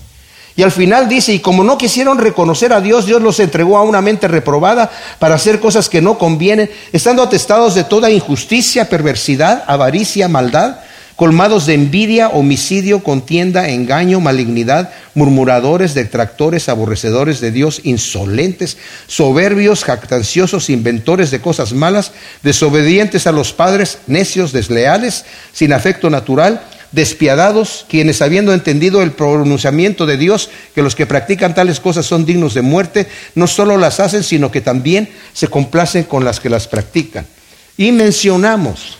Y 0.54 0.62
al 0.62 0.72
final 0.72 1.08
dice, 1.08 1.32
y 1.32 1.38
como 1.38 1.64
no 1.64 1.78
quisieron 1.78 2.18
reconocer 2.18 2.72
a 2.72 2.80
Dios, 2.80 3.06
Dios 3.06 3.22
los 3.22 3.40
entregó 3.40 3.78
a 3.78 3.82
una 3.82 4.02
mente 4.02 4.28
reprobada 4.28 4.90
para 5.18 5.36
hacer 5.36 5.60
cosas 5.60 5.88
que 5.88 6.02
no 6.02 6.18
convienen, 6.18 6.70
estando 6.92 7.22
atestados 7.22 7.74
de 7.74 7.84
toda 7.84 8.10
injusticia, 8.10 8.88
perversidad, 8.88 9.64
avaricia, 9.66 10.28
maldad, 10.28 10.76
colmados 11.22 11.66
de 11.66 11.74
envidia, 11.74 12.30
homicidio, 12.30 13.04
contienda, 13.04 13.68
engaño, 13.68 14.18
malignidad, 14.18 14.92
murmuradores, 15.14 15.94
detractores, 15.94 16.68
aborrecedores 16.68 17.40
de 17.40 17.52
Dios, 17.52 17.80
insolentes, 17.84 18.76
soberbios, 19.06 19.84
jactanciosos, 19.84 20.68
inventores 20.68 21.30
de 21.30 21.40
cosas 21.40 21.74
malas, 21.74 22.10
desobedientes 22.42 23.28
a 23.28 23.30
los 23.30 23.52
padres, 23.52 23.98
necios, 24.08 24.50
desleales, 24.50 25.24
sin 25.52 25.72
afecto 25.72 26.10
natural, 26.10 26.60
despiadados, 26.90 27.86
quienes 27.88 28.20
habiendo 28.20 28.52
entendido 28.52 29.00
el 29.00 29.12
pronunciamiento 29.12 30.06
de 30.06 30.16
Dios, 30.16 30.50
que 30.74 30.82
los 30.82 30.96
que 30.96 31.06
practican 31.06 31.54
tales 31.54 31.78
cosas 31.78 32.04
son 32.04 32.26
dignos 32.26 32.54
de 32.54 32.62
muerte, 32.62 33.06
no 33.36 33.46
solo 33.46 33.76
las 33.76 34.00
hacen, 34.00 34.24
sino 34.24 34.50
que 34.50 34.60
también 34.60 35.08
se 35.34 35.46
complacen 35.46 36.02
con 36.02 36.24
las 36.24 36.40
que 36.40 36.50
las 36.50 36.66
practican. 36.66 37.28
Y 37.76 37.92
mencionamos 37.92 38.98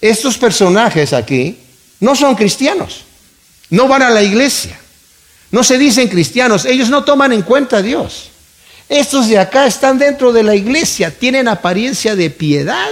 estos 0.00 0.38
personajes 0.38 1.12
aquí 1.12 1.58
no 2.00 2.14
son 2.14 2.34
cristianos, 2.34 3.04
no 3.70 3.88
van 3.88 4.02
a 4.02 4.10
la 4.10 4.22
iglesia, 4.22 4.78
no 5.50 5.64
se 5.64 5.78
dicen 5.78 6.08
cristianos, 6.08 6.64
ellos 6.64 6.88
no 6.88 7.04
toman 7.04 7.32
en 7.32 7.42
cuenta 7.42 7.78
a 7.78 7.82
Dios. 7.82 8.30
Estos 8.88 9.28
de 9.28 9.38
acá 9.38 9.66
están 9.66 9.98
dentro 9.98 10.32
de 10.32 10.42
la 10.42 10.54
iglesia, 10.54 11.10
tienen 11.10 11.48
apariencia 11.48 12.16
de 12.16 12.30
piedad. 12.30 12.88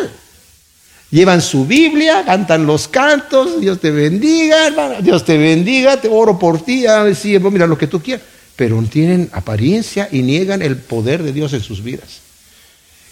Llevan 1.10 1.40
su 1.40 1.66
Biblia, 1.66 2.24
cantan 2.26 2.66
los 2.66 2.88
cantos, 2.88 3.60
Dios 3.60 3.80
te 3.80 3.90
bendiga, 3.90 5.00
Dios 5.00 5.24
te 5.24 5.38
bendiga, 5.38 6.00
te 6.00 6.08
oro 6.08 6.38
por 6.38 6.62
ti, 6.62 6.84
sí, 7.14 7.38
mira 7.38 7.66
lo 7.66 7.78
que 7.78 7.86
tú 7.86 8.02
quieras. 8.02 8.26
Pero 8.56 8.82
tienen 8.82 9.30
apariencia 9.32 10.08
y 10.10 10.22
niegan 10.22 10.62
el 10.62 10.76
poder 10.76 11.22
de 11.22 11.32
Dios 11.32 11.52
en 11.52 11.62
sus 11.62 11.82
vidas. 11.82 12.20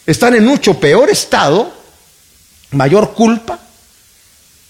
Están 0.07 0.35
en 0.35 0.45
mucho 0.45 0.79
peor 0.79 1.09
estado, 1.09 1.73
mayor 2.73 3.15
culpa, 3.15 3.61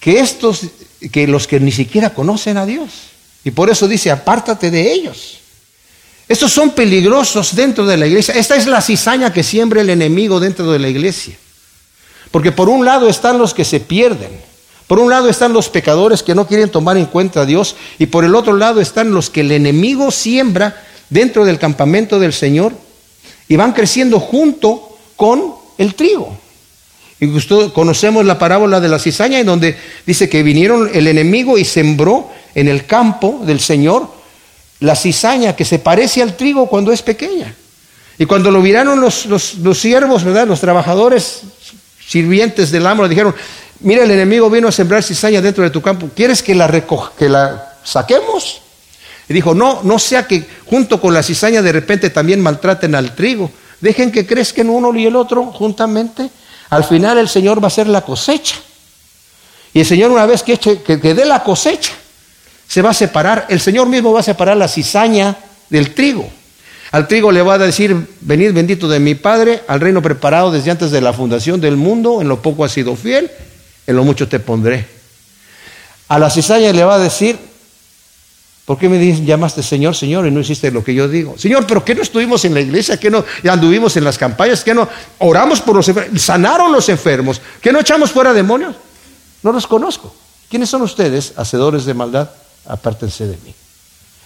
que 0.04 0.20
estos, 0.20 0.66
que 1.10 1.26
los 1.26 1.46
que 1.46 1.58
ni 1.58 1.72
siquiera 1.72 2.12
conocen 2.12 2.58
a 2.58 2.66
Dios. 2.66 2.90
Y 3.42 3.52
por 3.52 3.70
eso 3.70 3.88
dice, 3.88 4.10
apártate 4.10 4.70
de 4.70 4.92
ellos. 4.92 5.38
Estos 6.28 6.52
son 6.52 6.72
peligrosos 6.72 7.56
dentro 7.56 7.86
de 7.86 7.96
la 7.96 8.06
iglesia. 8.06 8.34
Esta 8.34 8.54
es 8.54 8.66
la 8.66 8.82
cizaña 8.82 9.32
que 9.32 9.42
siembra 9.42 9.80
el 9.80 9.88
enemigo 9.88 10.40
dentro 10.40 10.70
de 10.70 10.78
la 10.78 10.90
iglesia. 10.90 11.34
Porque 12.30 12.52
por 12.52 12.68
un 12.68 12.84
lado 12.84 13.08
están 13.08 13.38
los 13.38 13.54
que 13.54 13.64
se 13.64 13.80
pierden, 13.80 14.28
por 14.86 14.98
un 14.98 15.08
lado 15.08 15.30
están 15.30 15.54
los 15.54 15.70
pecadores 15.70 16.22
que 16.22 16.34
no 16.34 16.46
quieren 16.46 16.68
tomar 16.68 16.98
en 16.98 17.06
cuenta 17.06 17.40
a 17.40 17.46
Dios 17.46 17.74
y 17.98 18.04
por 18.04 18.26
el 18.26 18.34
otro 18.34 18.52
lado 18.52 18.82
están 18.82 19.10
los 19.14 19.30
que 19.30 19.40
el 19.40 19.52
enemigo 19.52 20.10
siembra 20.10 20.84
dentro 21.08 21.46
del 21.46 21.58
campamento 21.58 22.18
del 22.18 22.34
Señor 22.34 22.74
y 23.48 23.56
van 23.56 23.72
creciendo 23.72 24.20
junto 24.20 24.98
con 25.16 25.54
el 25.78 25.94
trigo. 25.94 26.43
Y 27.24 27.70
conocemos 27.70 28.24
la 28.24 28.38
parábola 28.38 28.80
de 28.80 28.88
la 28.88 28.98
cizaña 28.98 29.38
en 29.38 29.46
donde 29.46 29.76
dice 30.06 30.28
que 30.28 30.42
vinieron 30.42 30.90
el 30.92 31.06
enemigo 31.06 31.56
y 31.56 31.64
sembró 31.64 32.30
en 32.54 32.68
el 32.68 32.86
campo 32.86 33.40
del 33.44 33.60
Señor 33.60 34.08
la 34.80 34.94
cizaña 34.94 35.56
que 35.56 35.64
se 35.64 35.78
parece 35.78 36.22
al 36.22 36.36
trigo 36.36 36.68
cuando 36.68 36.92
es 36.92 37.02
pequeña. 37.02 37.54
Y 38.18 38.26
cuando 38.26 38.50
lo 38.50 38.60
miraron 38.60 39.00
los, 39.00 39.26
los, 39.26 39.78
siervos, 39.78 40.22
¿verdad? 40.22 40.46
Los 40.46 40.60
trabajadores 40.60 41.42
sirvientes 42.06 42.70
del 42.70 42.86
amo 42.86 43.02
le 43.02 43.08
dijeron, 43.08 43.34
mira 43.80 44.04
el 44.04 44.10
enemigo 44.10 44.50
vino 44.50 44.68
a 44.68 44.72
sembrar 44.72 45.02
cizaña 45.02 45.40
dentro 45.40 45.64
de 45.64 45.70
tu 45.70 45.80
campo, 45.80 46.10
¿quieres 46.14 46.42
que 46.42 46.54
la, 46.54 46.70
que 47.18 47.28
la 47.28 47.76
saquemos? 47.82 48.60
Y 49.28 49.34
dijo, 49.34 49.54
no, 49.54 49.82
no 49.82 49.98
sea 49.98 50.26
que 50.26 50.44
junto 50.66 51.00
con 51.00 51.14
la 51.14 51.22
cizaña 51.22 51.62
de 51.62 51.72
repente 51.72 52.10
también 52.10 52.40
maltraten 52.40 52.94
al 52.94 53.14
trigo. 53.14 53.50
Dejen 53.80 54.12
que 54.12 54.26
crezcan 54.26 54.70
uno 54.70 54.94
y 54.96 55.06
el 55.06 55.16
otro 55.16 55.46
juntamente. 55.46 56.30
Al 56.74 56.82
final 56.82 57.18
el 57.18 57.28
Señor 57.28 57.60
va 57.60 57.66
a 57.66 57.68
hacer 57.68 57.86
la 57.86 58.00
cosecha. 58.00 58.56
Y 59.72 59.78
el 59.78 59.86
Señor 59.86 60.10
una 60.10 60.26
vez 60.26 60.42
que, 60.42 60.54
eche, 60.54 60.74
dé 60.74 61.24
la 61.24 61.44
cosecha, 61.44 61.92
se 62.66 62.82
va 62.82 62.90
a 62.90 62.94
separar. 62.94 63.46
El 63.48 63.60
Señor 63.60 63.86
mismo 63.86 64.12
va 64.12 64.18
a 64.18 64.24
separar 64.24 64.56
la 64.56 64.66
cizaña 64.66 65.36
del 65.70 65.94
trigo. 65.94 66.28
Al 66.90 67.06
trigo 67.06 67.30
le 67.30 67.42
va 67.42 67.54
a 67.54 67.58
decir, 67.58 67.96
venid 68.22 68.52
bendito 68.52 68.88
de 68.88 68.98
mi 68.98 69.14
Padre, 69.14 69.62
al 69.68 69.80
reino 69.80 70.02
preparado 70.02 70.50
desde 70.50 70.72
antes 70.72 70.90
de 70.90 71.00
la 71.00 71.12
fundación 71.12 71.60
del 71.60 71.76
mundo, 71.76 72.20
en 72.20 72.26
lo 72.26 72.42
poco 72.42 72.64
has 72.64 72.72
sido 72.72 72.96
fiel, 72.96 73.30
en 73.86 73.94
lo 73.94 74.02
mucho 74.02 74.26
te 74.26 74.40
pondré. 74.40 74.84
A 76.08 76.18
la 76.18 76.28
cizaña 76.28 76.72
le 76.72 76.82
va 76.82 76.96
a 76.96 76.98
decir, 76.98 77.38
¿Por 78.64 78.78
qué 78.78 78.88
me 78.88 79.24
llamaste 79.24 79.62
Señor, 79.62 79.94
Señor 79.94 80.26
y 80.26 80.30
no 80.30 80.40
hiciste 80.40 80.70
lo 80.70 80.82
que 80.82 80.94
yo 80.94 81.06
digo? 81.06 81.36
Señor, 81.36 81.66
¿pero 81.66 81.84
qué 81.84 81.94
no 81.94 82.00
estuvimos 82.00 82.44
en 82.46 82.54
la 82.54 82.60
iglesia? 82.60 82.98
¿Qué 82.98 83.10
no 83.10 83.22
anduvimos 83.48 83.96
en 83.98 84.04
las 84.04 84.16
campañas? 84.16 84.64
¿Qué 84.64 84.72
no 84.72 84.88
oramos 85.18 85.60
por 85.60 85.76
los 85.76 85.86
enfermos? 85.88 86.22
¿Sanaron 86.22 86.72
los 86.72 86.88
enfermos? 86.88 87.42
¿Qué 87.60 87.72
no 87.72 87.80
echamos 87.80 88.10
fuera 88.10 88.32
demonios? 88.32 88.74
No 89.42 89.52
los 89.52 89.66
conozco. 89.66 90.14
¿Quiénes 90.48 90.70
son 90.70 90.80
ustedes, 90.80 91.34
hacedores 91.36 91.84
de 91.84 91.92
maldad? 91.92 92.30
Apártense 92.66 93.26
de 93.26 93.36
mí. 93.44 93.54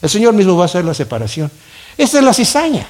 El 0.00 0.09
Señor 0.09 0.35
mismo 0.35 0.57
va 0.57 0.64
a 0.64 0.66
hacer 0.66 0.85
la 0.85 0.95
separación. 0.95 1.50
Esta 1.97 2.18
es 2.18 2.25
la 2.25 2.33
cizaña. 2.33 2.87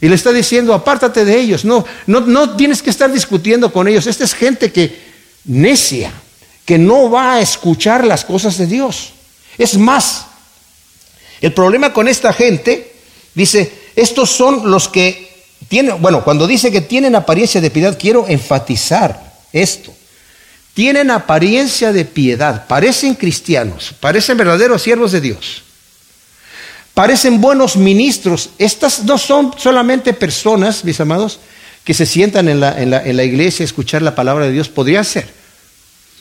Y 0.00 0.08
le 0.08 0.14
está 0.14 0.30
diciendo, 0.30 0.74
apártate 0.74 1.24
de 1.24 1.40
ellos. 1.40 1.64
No, 1.64 1.84
no, 2.06 2.20
no 2.20 2.54
tienes 2.54 2.82
que 2.82 2.90
estar 2.90 3.10
discutiendo 3.10 3.72
con 3.72 3.88
ellos. 3.88 4.06
Esta 4.06 4.22
es 4.22 4.34
gente 4.34 4.70
que 4.70 4.96
necia, 5.44 6.12
que 6.64 6.78
no 6.78 7.10
va 7.10 7.34
a 7.34 7.40
escuchar 7.40 8.04
las 8.04 8.24
cosas 8.24 8.58
de 8.58 8.66
Dios. 8.66 9.12
Es 9.58 9.76
más, 9.76 10.26
el 11.46 11.52
problema 11.52 11.92
con 11.92 12.08
esta 12.08 12.32
gente, 12.32 12.92
dice, 13.32 13.72
estos 13.94 14.32
son 14.32 14.68
los 14.68 14.88
que 14.88 15.32
tienen, 15.68 16.02
bueno, 16.02 16.24
cuando 16.24 16.44
dice 16.44 16.72
que 16.72 16.80
tienen 16.80 17.14
apariencia 17.14 17.60
de 17.60 17.70
piedad, 17.70 17.96
quiero 17.96 18.26
enfatizar 18.26 19.32
esto. 19.52 19.94
Tienen 20.74 21.08
apariencia 21.08 21.92
de 21.92 22.04
piedad, 22.04 22.66
parecen 22.66 23.14
cristianos, 23.14 23.94
parecen 24.00 24.36
verdaderos 24.36 24.82
siervos 24.82 25.12
de 25.12 25.20
Dios, 25.20 25.62
parecen 26.94 27.40
buenos 27.40 27.76
ministros. 27.76 28.50
Estas 28.58 29.04
no 29.04 29.16
son 29.16 29.54
solamente 29.56 30.14
personas, 30.14 30.84
mis 30.84 30.98
amados, 30.98 31.38
que 31.84 31.94
se 31.94 32.06
sientan 32.06 32.48
en 32.48 32.58
la, 32.58 32.82
en 32.82 32.90
la, 32.90 33.04
en 33.04 33.16
la 33.16 33.22
iglesia 33.22 33.62
a 33.62 33.66
escuchar 33.66 34.02
la 34.02 34.16
palabra 34.16 34.46
de 34.46 34.52
Dios, 34.52 34.68
podría 34.68 35.04
ser. 35.04 35.28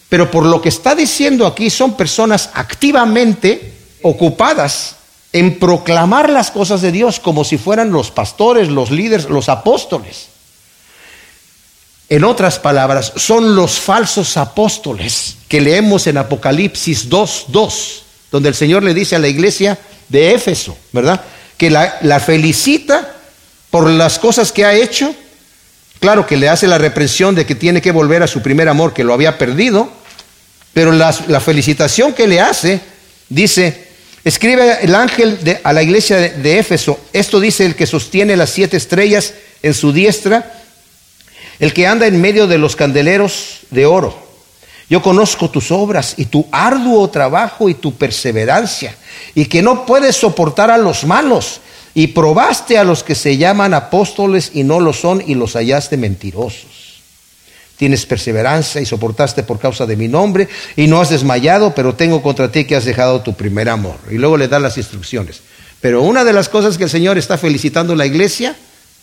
Pero 0.07 0.29
por 0.29 0.45
lo 0.45 0.61
que 0.61 0.69
está 0.69 0.93
diciendo 0.93 1.47
aquí, 1.47 1.71
son 1.71 1.97
personas 1.97 2.51
activamente 2.53 3.73
ocupadas 4.03 4.97
en 5.35 5.59
proclamar 5.59 6.29
las 6.29 6.49
cosas 6.49 6.81
de 6.81 6.93
Dios 6.93 7.19
como 7.19 7.43
si 7.43 7.57
fueran 7.57 7.91
los 7.91 8.09
pastores, 8.09 8.69
los 8.69 8.89
líderes, 8.89 9.25
los 9.25 9.49
apóstoles. 9.49 10.27
En 12.07 12.23
otras 12.23 12.57
palabras, 12.57 13.11
son 13.17 13.53
los 13.53 13.77
falsos 13.77 14.37
apóstoles 14.37 15.35
que 15.49 15.59
leemos 15.59 16.07
en 16.07 16.19
Apocalipsis 16.19 17.09
2.2, 17.09 17.73
donde 18.31 18.47
el 18.47 18.55
Señor 18.55 18.83
le 18.83 18.93
dice 18.93 19.17
a 19.17 19.19
la 19.19 19.27
iglesia 19.27 19.77
de 20.07 20.33
Éfeso, 20.33 20.77
¿verdad? 20.93 21.19
Que 21.57 21.69
la, 21.69 22.21
felicita 22.21 23.15
por 23.69 23.89
las 23.89 24.19
cosas 24.19 24.53
que 24.53 24.63
ha 24.63 24.73
hecho. 24.73 25.13
Claro 25.99 26.25
que 26.25 26.37
le 26.37 26.47
hace 26.47 26.65
la 26.65 26.77
reprensión 26.77 27.35
de 27.35 27.45
que 27.45 27.55
tiene 27.55 27.81
que 27.81 27.91
volver 27.91 28.23
a 28.23 28.27
su 28.27 28.41
primer 28.41 28.69
amor, 28.69 28.93
que 28.93 29.03
lo 29.03 29.13
había 29.13 29.37
perdido, 29.37 29.89
pero 30.73 30.93
la 30.93 31.41
felicitación 31.41 32.13
que 32.13 32.25
le 32.25 32.39
hace 32.39 32.79
dice, 33.27 33.84
Escribe 34.25 34.79
el 34.81 34.95
ángel 34.95 35.37
a 35.63 35.71
la 35.71 35.83
iglesia 35.83 36.17
de, 36.17 36.57
Éfeso, 36.57 36.99
esto 37.13 37.39
dice 37.39 37.63
el 37.63 37.75
que 37.75 37.85
sostiene 37.85 38.35
las 38.35 38.49
siete 38.49 38.75
estrellas 38.75 39.35
en 39.61 39.75
su 39.75 39.93
diestra, 39.93 40.51
el 41.59 41.73
que 41.73 41.85
anda 41.85 42.07
en 42.07 42.19
medio 42.19 42.47
de 42.47 42.57
los 42.57 42.75
candeleros 42.75 43.59
de 43.69 43.85
oro. 43.85 44.17
Yo 44.89 45.03
conozco 45.03 45.51
tus 45.51 45.69
obras 45.69 46.15
y 46.17 46.25
tu 46.25 46.47
arduo 46.51 47.07
trabajo 47.11 47.69
y 47.69 47.75
tu 47.75 47.93
perseverancia, 47.93 48.95
y 49.35 49.45
que 49.45 49.61
no 49.61 49.85
puedes 49.85 50.15
soportar 50.15 50.71
a 50.71 50.79
los 50.79 51.05
malos, 51.05 51.61
y 51.93 52.07
probaste 52.07 52.79
a 52.79 52.83
los 52.83 53.03
que 53.03 53.13
se 53.13 53.37
llaman 53.37 53.75
apóstoles 53.75 54.49
y 54.55 54.63
no 54.63 54.79
lo 54.79 54.91
son, 54.91 55.23
y 55.25 55.35
los 55.35 55.53
hallaste 55.53 55.97
mentirosos. 55.97 56.74
Tienes 57.77 58.05
perseverancia 58.05 58.79
y 58.79 58.85
soportaste 58.85 59.43
por 59.43 59.59
causa 59.59 59.85
de 59.85 59.97
mi 59.97 60.07
nombre 60.07 60.47
y 60.75 60.87
no 60.87 61.01
has 61.01 61.09
desmayado, 61.09 61.75
pero 61.75 61.95
tengo 61.95 62.21
contra 62.21 62.51
ti 62.51 62.65
que 62.65 62.75
has 62.75 62.85
dejado 62.85 63.21
tu 63.21 63.33
primer 63.33 63.67
amor. 63.69 63.97
Y 64.09 64.15
luego 64.15 64.37
le 64.37 64.47
da 64.47 64.59
las 64.59 64.77
instrucciones. 64.77 65.41
Pero 65.81 66.01
una 66.01 66.23
de 66.23 66.33
las 66.33 66.49
cosas 66.49 66.77
que 66.77 66.85
el 66.85 66.89
Señor 66.89 67.17
está 67.17 67.37
felicitando 67.37 67.93
a 67.93 67.95
la 67.95 68.05
iglesia, 68.05 68.55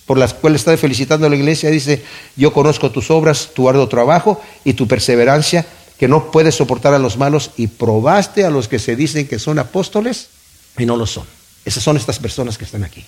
por 0.07 0.19
las 0.19 0.35
cuales 0.35 0.63
está 0.63 0.77
felicitando 0.77 1.27
a 1.27 1.31
la 1.31 1.37
iglesia, 1.37 1.71
dice, 1.71 2.03
yo 2.37 2.53
conozco 2.53 2.91
tus 2.91 3.11
obras, 3.11 3.51
tu 3.55 3.69
arduo 3.69 3.89
trabajo 3.89 4.41
y 4.65 4.73
tu 4.73 4.89
perseverancia, 4.89 5.67
que 5.99 6.09
no 6.09 6.33
puedes 6.33 6.57
soportar 6.57 6.95
a 6.95 6.99
los 6.99 7.19
malos 7.19 7.51
y 7.57 7.69
probaste 7.69 8.45
a 8.45 8.51
los 8.51 8.69
que 8.69 8.79
se 8.79 8.97
dicen 8.97 9.29
que 9.29 9.39
son 9.39 9.59
apóstoles 9.59 10.29
y 10.77 10.87
no 10.87 10.97
lo 10.97 11.07
son. 11.07 11.25
Esas 11.65 11.85
son 11.85 11.97
estas 11.97 12.19
personas 12.19 12.59
que 12.59 12.65
están 12.65 12.83
aquí. 12.83 13.05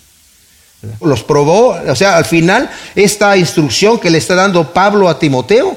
Los 1.01 1.23
probó, 1.23 1.77
o 1.87 1.95
sea, 1.95 2.17
al 2.17 2.25
final 2.25 2.71
esta 2.95 3.37
instrucción 3.37 3.99
que 3.99 4.11
le 4.11 4.19
está 4.19 4.35
dando 4.35 4.73
Pablo 4.73 5.09
a 5.09 5.19
Timoteo 5.19 5.77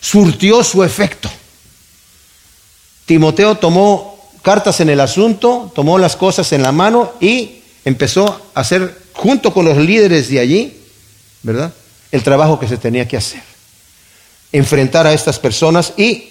surtió 0.00 0.64
su 0.64 0.82
efecto. 0.82 1.30
Timoteo 3.06 3.56
tomó 3.56 4.30
cartas 4.42 4.80
en 4.80 4.88
el 4.88 5.00
asunto, 5.00 5.70
tomó 5.74 5.98
las 5.98 6.16
cosas 6.16 6.52
en 6.52 6.62
la 6.62 6.72
mano 6.72 7.12
y 7.20 7.62
empezó 7.84 8.40
a 8.54 8.60
hacer, 8.60 9.02
junto 9.12 9.52
con 9.52 9.64
los 9.64 9.76
líderes 9.76 10.28
de 10.28 10.40
allí, 10.40 10.80
¿verdad? 11.42 11.72
El 12.12 12.22
trabajo 12.22 12.58
que 12.58 12.68
se 12.68 12.76
tenía 12.76 13.06
que 13.06 13.16
hacer. 13.16 13.42
Enfrentar 14.52 15.06
a 15.06 15.12
estas 15.12 15.38
personas 15.38 15.92
y 15.96 16.29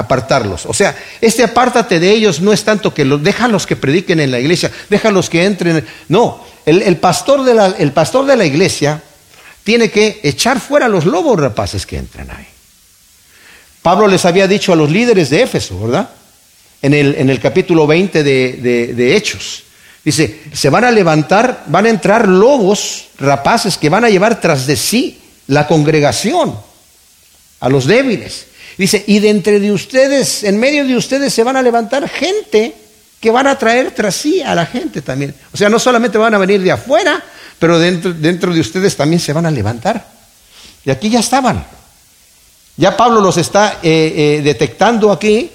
apartarlos. 0.00 0.66
O 0.66 0.74
sea, 0.74 0.96
este 1.20 1.44
apártate 1.44 2.00
de 2.00 2.10
ellos 2.10 2.40
no 2.40 2.52
es 2.52 2.64
tanto 2.64 2.94
que 2.94 3.04
los, 3.04 3.22
déjalos 3.22 3.66
que 3.66 3.76
prediquen 3.76 4.20
en 4.20 4.30
la 4.30 4.40
iglesia, 4.40 4.70
déjalos 4.88 5.28
que 5.28 5.44
entren. 5.44 5.86
No, 6.08 6.44
el, 6.64 6.96
pastor 6.96 7.44
de 7.44 7.54
la, 7.54 7.66
el 7.78 7.92
pastor 7.92 8.26
de 8.26 8.36
la 8.36 8.44
iglesia 8.44 9.02
tiene 9.64 9.90
que 9.90 10.20
echar 10.22 10.60
fuera 10.60 10.86
a 10.86 10.88
los 10.88 11.04
lobos 11.04 11.38
rapaces 11.38 11.86
que 11.86 11.98
entran 11.98 12.30
ahí. 12.30 12.46
Pablo 13.82 14.08
les 14.08 14.24
había 14.24 14.48
dicho 14.48 14.72
a 14.72 14.76
los 14.76 14.90
líderes 14.90 15.30
de 15.30 15.42
Éfeso, 15.42 15.78
¿verdad? 15.78 16.10
En 16.82 16.94
el, 16.94 17.14
en 17.16 17.30
el 17.30 17.40
capítulo 17.40 17.86
20 17.86 18.22
de, 18.22 18.92
de 18.94 19.16
Hechos. 19.16 19.64
Dice, 20.04 20.40
se 20.52 20.70
van 20.70 20.84
a 20.84 20.90
levantar, 20.90 21.64
van 21.66 21.86
a 21.86 21.90
entrar 21.90 22.28
lobos 22.28 23.08
rapaces 23.18 23.76
que 23.76 23.88
van 23.88 24.04
a 24.04 24.08
llevar 24.08 24.40
tras 24.40 24.66
de 24.66 24.76
sí 24.76 25.20
la 25.48 25.66
congregación, 25.66 26.58
a 27.60 27.68
los 27.68 27.86
débiles. 27.86 28.47
Dice, 28.78 29.02
y 29.08 29.18
de 29.18 29.30
entre 29.30 29.58
de 29.58 29.72
ustedes, 29.72 30.44
en 30.44 30.58
medio 30.58 30.86
de 30.86 30.96
ustedes 30.96 31.34
se 31.34 31.42
van 31.42 31.56
a 31.56 31.62
levantar 31.62 32.08
gente 32.08 32.74
que 33.20 33.30
van 33.32 33.48
a 33.48 33.58
traer 33.58 33.90
tras 33.90 34.14
sí 34.14 34.40
a 34.40 34.54
la 34.54 34.66
gente 34.66 35.02
también. 35.02 35.34
O 35.52 35.56
sea, 35.56 35.68
no 35.68 35.80
solamente 35.80 36.16
van 36.16 36.34
a 36.34 36.38
venir 36.38 36.62
de 36.62 36.70
afuera, 36.70 37.22
pero 37.58 37.76
dentro, 37.78 38.12
dentro 38.12 38.54
de 38.54 38.60
ustedes 38.60 38.96
también 38.96 39.18
se 39.18 39.32
van 39.32 39.46
a 39.46 39.50
levantar. 39.50 40.06
Y 40.84 40.90
aquí 40.90 41.10
ya 41.10 41.18
estaban. 41.18 41.66
Ya 42.76 42.96
Pablo 42.96 43.20
los 43.20 43.36
está 43.36 43.80
eh, 43.82 44.38
eh, 44.38 44.40
detectando 44.44 45.10
aquí, 45.10 45.50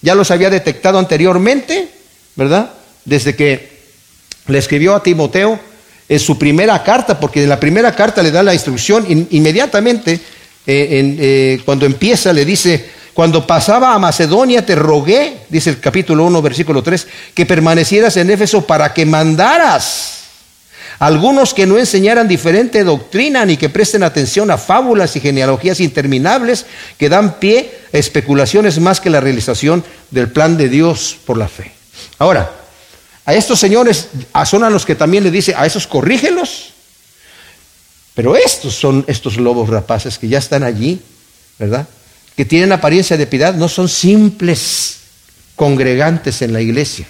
ya 0.00 0.14
los 0.14 0.30
había 0.30 0.48
detectado 0.48 1.00
anteriormente, 1.00 1.88
¿verdad? 2.36 2.70
Desde 3.04 3.34
que 3.34 3.78
le 4.46 4.58
escribió 4.58 4.94
a 4.94 5.02
Timoteo 5.02 5.58
en 6.08 6.20
su 6.20 6.38
primera 6.38 6.80
carta, 6.84 7.18
porque 7.18 7.42
en 7.42 7.48
la 7.48 7.58
primera 7.58 7.94
carta 7.96 8.22
le 8.22 8.30
da 8.30 8.44
la 8.44 8.54
instrucción 8.54 9.04
inmediatamente 9.30 10.20
eh, 10.70 11.16
eh, 11.18 11.60
cuando 11.64 11.86
empieza 11.86 12.32
le 12.32 12.44
dice, 12.44 12.90
cuando 13.14 13.46
pasaba 13.46 13.94
a 13.94 13.98
Macedonia 13.98 14.64
te 14.64 14.74
rogué, 14.74 15.38
dice 15.48 15.70
el 15.70 15.80
capítulo 15.80 16.26
1, 16.26 16.42
versículo 16.42 16.82
3, 16.82 17.06
que 17.34 17.46
permanecieras 17.46 18.16
en 18.18 18.30
Éfeso 18.30 18.66
para 18.66 18.92
que 18.92 19.06
mandaras 19.06 20.18
Algunos 20.98 21.54
que 21.54 21.64
no 21.64 21.78
enseñaran 21.78 22.26
diferente 22.26 22.82
doctrina 22.82 23.44
ni 23.44 23.56
que 23.56 23.68
presten 23.68 24.02
atención 24.02 24.50
a 24.50 24.58
fábulas 24.58 25.14
y 25.14 25.20
genealogías 25.20 25.80
interminables 25.80 26.66
que 26.98 27.08
dan 27.08 27.38
pie 27.38 27.70
a 27.92 27.98
especulaciones 27.98 28.80
más 28.80 29.00
que 29.00 29.10
la 29.10 29.20
realización 29.20 29.84
del 30.10 30.28
plan 30.28 30.56
de 30.56 30.68
Dios 30.68 31.16
por 31.24 31.38
la 31.38 31.46
fe. 31.46 31.72
Ahora, 32.18 32.50
a 33.24 33.34
estos 33.34 33.60
señores 33.60 34.08
son 34.44 34.64
a 34.64 34.70
los 34.70 34.84
que 34.84 34.96
también 34.96 35.22
le 35.22 35.30
dice, 35.30 35.54
a 35.56 35.66
esos 35.66 35.86
corrígelos. 35.86 36.72
Pero 38.18 38.34
estos 38.34 38.74
son 38.74 39.04
estos 39.06 39.36
lobos 39.36 39.68
rapaces 39.68 40.18
que 40.18 40.26
ya 40.26 40.38
están 40.38 40.64
allí, 40.64 41.00
¿verdad? 41.56 41.86
Que 42.34 42.44
tienen 42.44 42.72
apariencia 42.72 43.16
de 43.16 43.28
piedad, 43.28 43.54
no 43.54 43.68
son 43.68 43.88
simples 43.88 44.96
congregantes 45.54 46.42
en 46.42 46.52
la 46.52 46.60
iglesia 46.60 47.06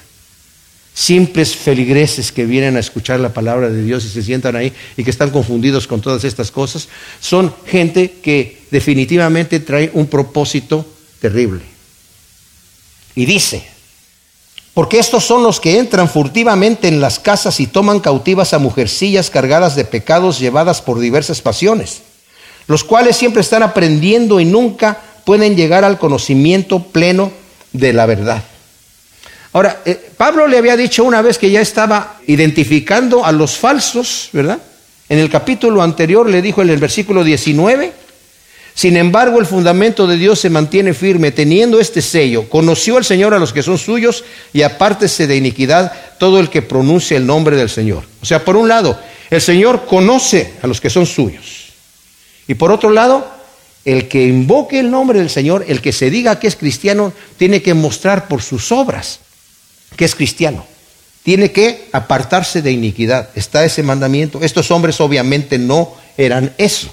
simples 0.98 1.54
feligreses 1.54 2.32
que 2.32 2.44
vienen 2.44 2.76
a 2.76 2.80
escuchar 2.80 3.20
la 3.20 3.32
palabra 3.32 3.70
de 3.70 3.84
Dios 3.84 4.04
y 4.04 4.08
se 4.08 4.20
sientan 4.20 4.56
ahí 4.56 4.72
y 4.96 5.04
que 5.04 5.10
están 5.10 5.30
confundidos 5.30 5.86
con 5.86 6.00
todas 6.00 6.24
estas 6.24 6.50
cosas, 6.50 6.88
son 7.20 7.54
gente 7.66 8.16
que 8.20 8.62
definitivamente 8.72 9.60
trae 9.60 9.92
un 9.94 10.08
propósito 10.08 10.84
terrible. 11.20 11.62
Y 13.14 13.26
dice, 13.26 13.64
porque 14.78 15.00
estos 15.00 15.24
son 15.24 15.42
los 15.42 15.58
que 15.58 15.76
entran 15.76 16.08
furtivamente 16.08 16.86
en 16.86 17.00
las 17.00 17.18
casas 17.18 17.58
y 17.58 17.66
toman 17.66 17.98
cautivas 17.98 18.54
a 18.54 18.60
mujercillas 18.60 19.28
cargadas 19.28 19.74
de 19.74 19.84
pecados 19.84 20.38
llevadas 20.38 20.82
por 20.82 21.00
diversas 21.00 21.42
pasiones, 21.42 22.02
los 22.68 22.84
cuales 22.84 23.16
siempre 23.16 23.40
están 23.40 23.64
aprendiendo 23.64 24.38
y 24.38 24.44
nunca 24.44 25.00
pueden 25.24 25.56
llegar 25.56 25.82
al 25.82 25.98
conocimiento 25.98 26.78
pleno 26.78 27.32
de 27.72 27.92
la 27.92 28.06
verdad. 28.06 28.44
Ahora, 29.52 29.82
eh, 29.84 30.12
Pablo 30.16 30.46
le 30.46 30.58
había 30.58 30.76
dicho 30.76 31.02
una 31.02 31.22
vez 31.22 31.38
que 31.38 31.50
ya 31.50 31.60
estaba 31.60 32.14
identificando 32.28 33.24
a 33.24 33.32
los 33.32 33.56
falsos, 33.56 34.28
¿verdad? 34.32 34.60
En 35.08 35.18
el 35.18 35.28
capítulo 35.28 35.82
anterior 35.82 36.28
le 36.28 36.40
dijo 36.40 36.62
en 36.62 36.70
el 36.70 36.78
versículo 36.78 37.24
19, 37.24 37.92
sin 38.78 38.96
embargo 38.96 39.40
el 39.40 39.46
fundamento 39.46 40.06
de 40.06 40.16
Dios 40.16 40.38
se 40.38 40.50
mantiene 40.50 40.94
firme, 40.94 41.32
teniendo 41.32 41.80
este 41.80 42.00
sello, 42.00 42.48
conoció 42.48 42.96
el 42.96 43.04
Señor 43.04 43.34
a 43.34 43.40
los 43.40 43.52
que 43.52 43.64
son 43.64 43.76
suyos 43.76 44.22
y 44.52 44.62
apártese 44.62 45.26
de 45.26 45.34
iniquidad 45.34 45.92
todo 46.16 46.38
el 46.38 46.48
que 46.48 46.62
pronuncie 46.62 47.16
el 47.16 47.26
nombre 47.26 47.56
del 47.56 47.70
Señor. 47.70 48.04
O 48.22 48.24
sea, 48.24 48.44
por 48.44 48.54
un 48.54 48.68
lado, 48.68 48.96
el 49.30 49.40
Señor 49.40 49.84
conoce 49.86 50.52
a 50.62 50.68
los 50.68 50.80
que 50.80 50.90
son 50.90 51.06
suyos. 51.06 51.72
Y 52.46 52.54
por 52.54 52.70
otro 52.70 52.90
lado, 52.90 53.28
el 53.84 54.06
que 54.06 54.28
invoque 54.28 54.78
el 54.78 54.92
nombre 54.92 55.18
del 55.18 55.30
Señor, 55.30 55.64
el 55.66 55.80
que 55.80 55.92
se 55.92 56.08
diga 56.08 56.38
que 56.38 56.46
es 56.46 56.54
cristiano, 56.54 57.12
tiene 57.36 57.62
que 57.62 57.74
mostrar 57.74 58.28
por 58.28 58.42
sus 58.42 58.70
obras 58.70 59.18
que 59.96 60.04
es 60.04 60.14
cristiano. 60.14 60.64
Tiene 61.24 61.50
que 61.50 61.88
apartarse 61.90 62.62
de 62.62 62.70
iniquidad. 62.70 63.30
Está 63.34 63.64
ese 63.64 63.82
mandamiento. 63.82 64.38
Estos 64.40 64.70
hombres 64.70 65.00
obviamente 65.00 65.58
no 65.58 65.96
eran 66.16 66.54
eso. 66.58 66.92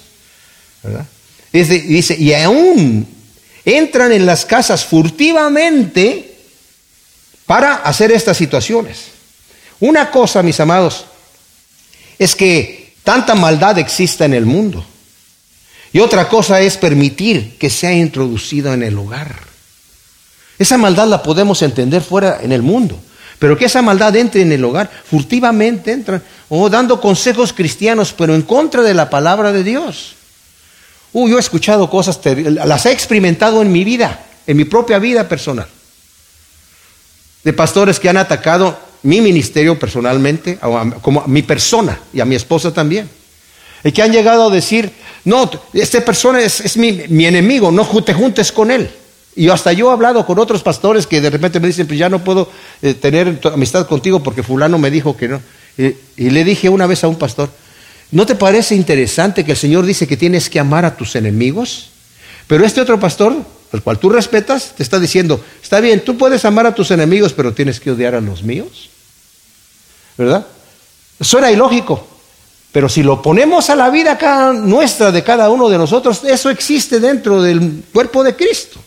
Dice, 1.64 2.16
y 2.18 2.34
aún 2.34 3.08
entran 3.64 4.12
en 4.12 4.26
las 4.26 4.46
casas 4.46 4.86
furtivamente 4.86 6.36
para 7.46 7.76
hacer 7.76 8.12
estas 8.12 8.38
situaciones. 8.38 9.06
Una 9.80 10.12
cosa, 10.12 10.44
mis 10.44 10.60
amados, 10.60 11.06
es 12.18 12.36
que 12.36 12.94
tanta 13.04 13.36
maldad 13.36 13.78
exista 13.78 14.26
en 14.26 14.34
el 14.34 14.46
mundo. 14.46 14.86
Y 15.92 16.00
otra 16.00 16.28
cosa 16.28 16.60
es 16.60 16.78
permitir 16.78 17.58
que 17.58 17.70
sea 17.70 17.94
introducido 17.94 18.74
en 18.74 18.84
el 18.84 18.98
hogar. 18.98 19.36
Esa 20.58 20.78
maldad 20.78 21.08
la 21.08 21.24
podemos 21.24 21.62
entender 21.62 22.02
fuera 22.02 22.40
en 22.42 22.52
el 22.52 22.62
mundo. 22.62 23.00
Pero 23.40 23.58
que 23.58 23.66
esa 23.66 23.82
maldad 23.82 24.16
entre 24.16 24.42
en 24.42 24.52
el 24.52 24.64
hogar, 24.64 24.90
furtivamente 25.10 25.92
entran, 25.92 26.24
o 26.48 26.70
dando 26.70 27.02
consejos 27.02 27.52
cristianos, 27.52 28.14
pero 28.14 28.34
en 28.34 28.44
contra 28.44 28.82
de 28.82 28.94
la 28.94 29.10
palabra 29.10 29.52
de 29.52 29.64
Dios. 29.64 30.15
Uy, 31.18 31.32
yo 31.32 31.38
he 31.38 31.40
escuchado 31.40 31.90
cosas 31.90 32.20
las 32.46 32.86
he 32.86 32.92
experimentado 32.92 33.62
en 33.62 33.72
mi 33.72 33.86
vida, 33.86 34.26
en 34.46 34.58
mi 34.58 34.66
propia 34.66 35.00
vida 35.00 35.30
personal. 35.30 35.66
De 37.42 37.54
pastores 37.54 38.02
que 38.02 38.10
han 38.10 38.18
atacado 38.18 38.78
mi 39.04 39.22
ministerio 39.22 39.80
personalmente, 39.80 40.60
como 41.02 41.22
a 41.22 41.28
mi 41.28 41.42
persona 41.42 41.98
y 42.12 42.20
a 42.20 42.26
mi 42.26 42.36
esposa 42.36 42.74
también. 42.74 43.10
Y 43.86 43.94
que 43.94 44.02
han 44.02 44.12
llegado 44.12 44.50
a 44.50 44.54
decir, 44.54 44.92
no, 45.24 45.50
esta 45.72 46.04
persona 46.04 46.42
es, 46.42 46.76
mi, 46.76 47.04
mi 47.08 47.26
enemigo, 47.26 47.72
no 47.72 47.86
te 48.04 48.14
juntes 48.14 48.52
con 48.52 48.70
él. 48.70 48.92
Y 49.38 49.48
hasta 49.48 49.72
yo 49.72 49.92
he 49.92 49.94
hablado 49.94 50.26
con 50.26 50.38
otros 50.38 50.64
pastores 50.64 51.08
que 51.08 51.22
de 51.22 51.30
repente 51.30 51.62
me 51.62 51.68
dicen, 51.68 51.88
pues 51.88 51.98
ya 51.98 52.10
no 52.10 52.26
puedo 52.26 52.52
eh, 52.82 52.94
tener 52.94 53.40
amistad 53.54 53.88
contigo 53.88 54.22
porque 54.22 54.44
fulano 54.44 54.78
me 54.78 54.92
dijo 54.92 55.16
que 55.16 55.30
no. 55.30 55.42
y 55.78 56.30
le 56.30 56.44
dije 56.44 56.68
una 56.68 56.88
vez 56.88 57.06
a 57.06 57.08
un 57.08 57.16
pastor, 57.16 57.50
¿no 58.12 58.26
te 58.26 58.36
parece 58.36 58.76
interesante 58.76 59.44
que 59.44 59.52
el 59.52 59.58
Señor 59.58 59.86
dice 59.86 60.08
que 60.08 60.18
tienes 60.18 60.50
que 60.50 60.60
amar 60.60 60.86
a 60.86 60.96
tus 60.96 61.16
enemigos? 61.16 61.90
Pero 62.48 62.66
este 62.66 62.82
otro 62.82 63.00
pastor, 63.00 63.36
al 63.72 63.82
cual 63.82 64.00
tú 64.00 64.10
respetas, 64.10 64.74
te 64.76 64.84
está 64.84 65.00
diciendo, 65.00 65.44
está 65.62 65.80
bien, 65.80 66.04
tú 66.04 66.18
puedes 66.18 66.46
amar 66.46 66.66
a 66.68 66.76
tus 66.76 66.92
enemigos, 66.92 67.34
pero 67.34 67.54
tienes 67.54 67.80
que 67.80 67.92
odiar 67.92 68.16
a 68.16 68.22
los 68.22 68.44
míos. 68.44 68.90
¿Verdad? 70.18 70.46
Suena 71.20 71.52
ilógico, 71.52 72.08
pero 72.72 72.90
si 72.90 73.04
lo 73.04 73.22
ponemos 73.22 73.70
a 73.70 73.76
la 73.76 73.90
vida 73.90 74.18
nuestra 74.54 75.12
de 75.12 75.24
cada 75.24 75.50
uno 75.50 75.70
de 75.70 75.78
nosotros, 75.78 76.24
eso 76.26 76.50
existe 76.50 77.00
dentro 77.00 77.42
del 77.42 77.84
cuerpo 77.92 78.24
de 78.24 78.36
Cristo. 78.36 78.80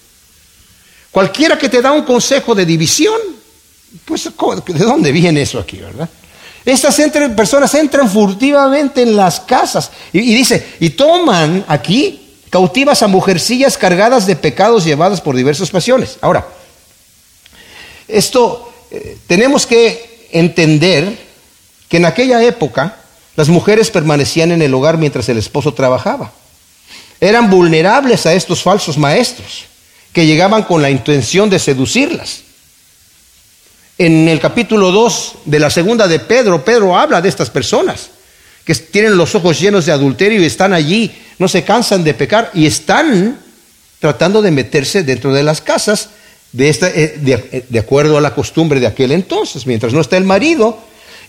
Cualquiera 1.10 1.58
que 1.58 1.68
te 1.68 1.80
da 1.80 1.92
un 1.92 2.02
consejo 2.02 2.54
de 2.54 2.66
división, 2.66 3.18
pues 4.04 4.24
¿de 4.24 4.84
dónde 4.84 5.10
viene 5.10 5.42
eso 5.42 5.58
aquí, 5.58 5.78
verdad? 5.78 6.08
Estas 6.68 7.00
personas 7.34 7.72
entran 7.74 8.10
furtivamente 8.10 9.00
en 9.00 9.16
las 9.16 9.40
casas 9.40 9.90
y, 10.12 10.20
dice, 10.20 10.74
y 10.80 10.90
toman 10.90 11.64
aquí 11.66 12.34
cautivas 12.50 13.02
a 13.02 13.06
mujercillas 13.06 13.78
cargadas 13.78 14.26
de 14.26 14.36
pecados 14.36 14.84
llevadas 14.84 15.22
por 15.22 15.34
diversas 15.34 15.70
pasiones. 15.70 16.18
Ahora, 16.20 16.46
esto 18.06 18.70
eh, 18.90 19.16
tenemos 19.26 19.64
que 19.64 20.28
entender 20.30 21.18
que 21.88 21.96
en 21.96 22.04
aquella 22.04 22.42
época 22.42 22.98
las 23.34 23.48
mujeres 23.48 23.90
permanecían 23.90 24.52
en 24.52 24.60
el 24.60 24.74
hogar 24.74 24.98
mientras 24.98 25.26
el 25.30 25.38
esposo 25.38 25.72
trabajaba. 25.72 26.32
Eran 27.18 27.48
vulnerables 27.48 28.26
a 28.26 28.34
estos 28.34 28.62
falsos 28.62 28.98
maestros 28.98 29.64
que 30.12 30.26
llegaban 30.26 30.64
con 30.64 30.82
la 30.82 30.90
intención 30.90 31.48
de 31.48 31.60
seducirlas. 31.60 32.42
En 33.98 34.28
el 34.28 34.38
capítulo 34.38 34.92
2 34.92 35.32
de 35.44 35.58
la 35.58 35.70
segunda 35.70 36.06
de 36.06 36.20
Pedro, 36.20 36.64
Pedro 36.64 36.96
habla 36.96 37.20
de 37.20 37.28
estas 37.28 37.50
personas 37.50 38.10
que 38.64 38.72
tienen 38.74 39.16
los 39.16 39.34
ojos 39.34 39.58
llenos 39.58 39.86
de 39.86 39.92
adulterio 39.92 40.40
y 40.40 40.44
están 40.44 40.72
allí, 40.72 41.10
no 41.38 41.48
se 41.48 41.64
cansan 41.64 42.04
de 42.04 42.14
pecar 42.14 42.52
y 42.54 42.66
están 42.66 43.40
tratando 43.98 44.40
de 44.40 44.52
meterse 44.52 45.02
dentro 45.02 45.32
de 45.32 45.42
las 45.42 45.60
casas 45.60 46.10
eh, 46.56 47.18
de, 47.20 47.64
de 47.68 47.78
acuerdo 47.78 48.16
a 48.16 48.20
la 48.20 48.34
costumbre 48.34 48.78
de 48.78 48.86
aquel 48.86 49.10
entonces, 49.10 49.66
mientras 49.66 49.92
no 49.92 50.00
está 50.00 50.16
el 50.16 50.24
marido, 50.24 50.78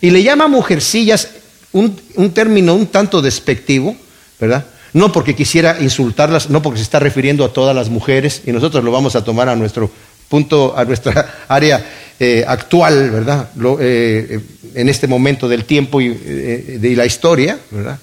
y 0.00 0.10
le 0.10 0.22
llama 0.22 0.46
mujercillas 0.46 1.28
un, 1.72 2.00
un 2.14 2.32
término 2.32 2.74
un 2.74 2.86
tanto 2.86 3.20
despectivo, 3.20 3.96
¿verdad? 4.38 4.64
no 4.92 5.12
porque 5.12 5.34
quisiera 5.34 5.78
insultarlas, 5.80 6.50
no 6.50 6.62
porque 6.62 6.78
se 6.78 6.84
está 6.84 7.00
refiriendo 7.00 7.44
a 7.44 7.52
todas 7.52 7.74
las 7.74 7.88
mujeres, 7.88 8.42
y 8.46 8.52
nosotros 8.52 8.84
lo 8.84 8.92
vamos 8.92 9.16
a 9.16 9.24
tomar 9.24 9.48
a 9.48 9.56
nuestro 9.56 9.90
punto, 10.30 10.72
a 10.76 10.84
nuestra 10.84 11.44
área 11.48 11.84
eh, 12.18 12.44
actual, 12.46 13.10
¿verdad? 13.10 13.50
Eh, 13.80 14.40
en 14.74 14.88
este 14.88 15.08
momento 15.08 15.48
del 15.48 15.64
tiempo 15.64 16.00
y 16.00 16.06
eh, 16.06 16.78
de 16.80 16.96
la 16.96 17.04
historia, 17.04 17.58
¿verdad? 17.70 17.98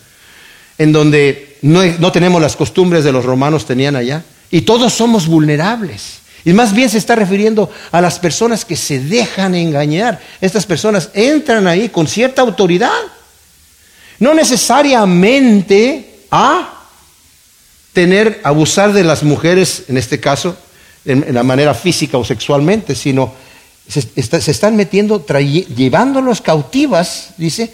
En 0.77 0.91
donde 0.91 1.57
no, 1.61 1.83
no 1.99 2.11
tenemos 2.11 2.41
las 2.41 2.55
costumbres 2.55 3.05
de 3.05 3.13
los 3.13 3.23
romanos 3.23 3.65
tenían 3.65 3.95
allá, 3.95 4.23
y 4.51 4.61
todos 4.61 4.93
somos 4.93 5.25
vulnerables. 5.27 6.19
Y 6.43 6.53
más 6.53 6.73
bien 6.73 6.89
se 6.89 6.97
está 6.97 7.15
refiriendo 7.15 7.69
a 7.91 8.01
las 8.01 8.19
personas 8.19 8.63
que 8.65 8.75
se 8.75 8.99
dejan 8.99 9.55
engañar. 9.55 10.19
Estas 10.39 10.65
personas 10.65 11.09
entran 11.13 11.65
ahí 11.67 11.89
con 11.89 12.07
cierta 12.07 12.41
autoridad. 12.41 12.91
No 14.19 14.33
necesariamente 14.33 16.19
a 16.31 16.73
tener, 17.93 18.39
abusar 18.43 18.93
de 18.93 19.03
las 19.03 19.23
mujeres, 19.23 19.83
en 19.87 19.97
este 19.97 20.19
caso, 20.19 20.57
en, 21.08 21.34
la 21.34 21.43
manera 21.43 21.74
física 21.74 22.17
o 22.17 22.26
sexualmente, 22.26 22.96
sino 22.96 23.34
se, 23.88 24.08
están 24.52 24.76
metiendo, 24.76 25.26
llevándolos 25.26 26.41
cautivas, 26.41 27.30
dice. 27.38 27.72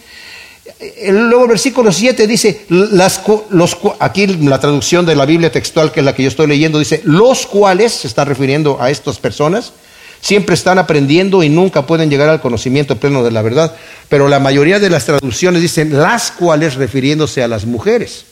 Luego 1.09 1.43
el 1.43 1.49
versículo 1.49 1.91
7 1.91 2.25
dice, 2.27 2.65
las, 2.69 3.21
los, 3.49 3.77
aquí 3.99 4.27
la 4.27 4.59
traducción 4.59 5.05
de 5.05 5.15
la 5.15 5.25
Biblia 5.25 5.51
textual, 5.51 5.91
que 5.91 5.99
es 5.99 6.05
la 6.05 6.15
que 6.15 6.23
yo 6.23 6.29
estoy 6.29 6.47
leyendo, 6.47 6.79
dice, 6.79 7.01
los 7.03 7.45
cuales, 7.45 7.91
se 7.91 8.07
está 8.07 8.23
refiriendo 8.25 8.81
a 8.81 8.89
estas 8.89 9.17
personas, 9.19 9.73
siempre 10.21 10.55
están 10.55 10.77
aprendiendo 10.77 11.43
y 11.43 11.49
nunca 11.49 11.85
pueden 11.85 12.09
llegar 12.09 12.29
al 12.29 12.41
conocimiento 12.41 12.97
pleno 12.97 13.23
de 13.23 13.31
la 13.31 13.41
verdad. 13.41 13.75
Pero 14.07 14.29
la 14.29 14.39
mayoría 14.39 14.79
de 14.79 14.89
las 14.89 15.05
traducciones 15.05 15.61
dicen 15.61 15.97
las 15.99 16.31
cuales 16.31 16.75
refiriéndose 16.75 17.43
a 17.43 17.47
las 17.47 17.65
mujeres. 17.65 18.25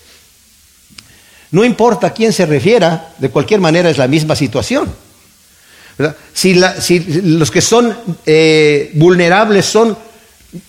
No 1.52 1.66
importa 1.66 2.08
a 2.08 2.14
quién 2.14 2.34
se 2.34 2.46
refiera, 2.46 3.14
de 3.18 3.30
cualquier 3.30 3.60
manera 3.60 3.90
es 3.90 3.98
la 3.98 4.08
misma 4.08 4.36
situación. 4.36 4.90
Si, 6.34 6.54
los 6.56 7.52
que 7.52 7.62
son 7.62 7.96
eh, 8.26 8.92
vulnerables 8.96 9.66
son 9.66 9.98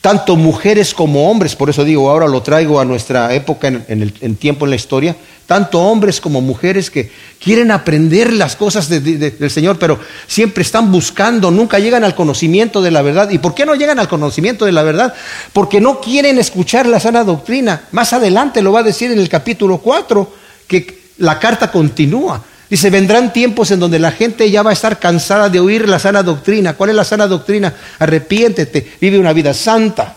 tanto 0.00 0.36
mujeres 0.36 0.94
como 0.94 1.30
hombres, 1.30 1.56
por 1.56 1.70
eso 1.70 1.84
digo, 1.84 2.10
ahora 2.10 2.28
lo 2.28 2.42
traigo 2.42 2.78
a 2.78 2.84
nuestra 2.84 3.34
época 3.34 3.68
en, 3.68 4.12
el 4.20 4.36
tiempo 4.36 4.64
en 4.64 4.70
la 4.70 4.76
historia, 4.76 5.16
tanto 5.46 5.80
hombres 5.80 6.20
como 6.20 6.40
mujeres 6.40 6.90
que 6.90 7.10
quieren 7.42 7.70
aprender 7.70 8.32
las 8.32 8.54
cosas 8.54 8.88
del 8.88 9.50
Señor, 9.50 9.78
pero 9.78 9.98
siempre 10.26 10.62
están 10.62 10.92
buscando, 10.92 11.50
nunca 11.50 11.78
llegan 11.78 12.04
al 12.04 12.14
conocimiento 12.14 12.80
de 12.80 12.90
la 12.90 13.02
verdad. 13.02 13.30
¿Y 13.30 13.38
por 13.38 13.54
qué 13.54 13.66
no 13.66 13.74
llegan 13.74 13.98
al 13.98 14.08
conocimiento 14.08 14.64
de 14.64 14.72
la 14.72 14.82
verdad? 14.82 15.14
Porque 15.52 15.80
no 15.80 16.00
quieren 16.00 16.38
escuchar 16.38 16.86
la 16.86 17.00
sana 17.00 17.24
doctrina. 17.24 17.88
Más 17.90 18.12
adelante 18.12 18.62
lo 18.62 18.72
va 18.72 18.80
a 18.80 18.84
decir 18.84 19.10
en 19.10 19.18
el 19.18 19.28
capítulo 19.28 19.78
4, 19.78 20.32
que 20.72 21.12
la 21.18 21.38
carta 21.38 21.70
continúa. 21.70 22.42
Dice, 22.68 22.88
vendrán 22.90 23.32
tiempos 23.32 23.70
en 23.70 23.78
donde 23.78 23.98
la 23.98 24.10
gente 24.10 24.50
ya 24.50 24.62
va 24.62 24.70
a 24.70 24.72
estar 24.72 24.98
cansada 24.98 25.48
de 25.48 25.60
oír 25.60 25.88
la 25.88 25.98
sana 25.98 26.22
doctrina. 26.22 26.72
¿Cuál 26.72 26.90
es 26.90 26.96
la 26.96 27.04
sana 27.04 27.26
doctrina? 27.28 27.72
Arrepiéntete, 27.98 28.94
vive 29.00 29.18
una 29.18 29.32
vida 29.34 29.52
santa, 29.52 30.16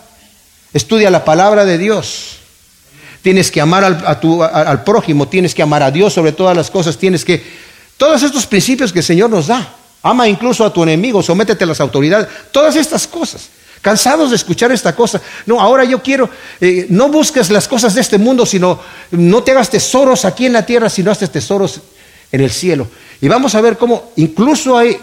estudia 0.74 1.12
la 1.12 1.26
palabra 1.26 1.66
de 1.66 1.78
Dios. 1.78 2.38
Tienes 3.22 3.52
que 3.52 3.60
amar 3.60 3.84
al, 3.84 4.04
al 4.06 4.84
prójimo, 4.84 5.28
tienes 5.28 5.54
que 5.54 5.62
amar 5.62 5.84
a 5.84 5.92
Dios 5.92 6.14
sobre 6.14 6.32
todas 6.32 6.56
las 6.56 6.72
cosas, 6.72 6.98
tienes 6.98 7.26
que... 7.26 7.44
Todos 7.98 8.24
estos 8.24 8.46
principios 8.46 8.94
que 8.94 9.00
el 9.00 9.06
Señor 9.06 9.30
nos 9.30 9.48
da. 9.48 9.76
Ama 10.04 10.28
incluso 10.28 10.64
a 10.64 10.72
tu 10.72 10.84
enemigo, 10.84 11.24
sométete 11.24 11.64
a 11.64 11.68
las 11.68 11.82
autoridades, 11.82 12.28
todas 12.52 12.76
estas 12.76 13.08
cosas. 13.08 13.50
Cansados 13.86 14.32
de 14.32 14.36
escuchar 14.36 14.72
esta 14.72 14.96
cosa. 14.96 15.22
No, 15.46 15.62
ahora 15.62 15.84
yo 15.84 16.02
quiero, 16.02 16.28
eh, 16.60 16.88
no 16.90 17.10
busques 17.10 17.52
las 17.52 17.68
cosas 17.68 17.94
de 17.94 18.02
este 18.02 18.18
mundo, 18.18 18.44
sino 18.44 18.80
no 19.12 19.44
te 19.44 19.52
hagas 19.52 19.70
tesoros 19.70 20.26
aquí 20.26 20.48
en 20.48 20.54
la 20.54 20.66
tierra, 20.66 20.90
sino 20.90 21.12
haces 21.12 21.30
tesoros 21.30 21.82
en 22.32 22.42
el 22.42 22.50
cielo. 22.50 22.88
Y 23.22 23.28
vamos 23.28 23.54
a 23.54 23.62
ver 23.62 23.78
cómo 23.78 24.12
incluso 24.16 24.76
hay 24.76 24.98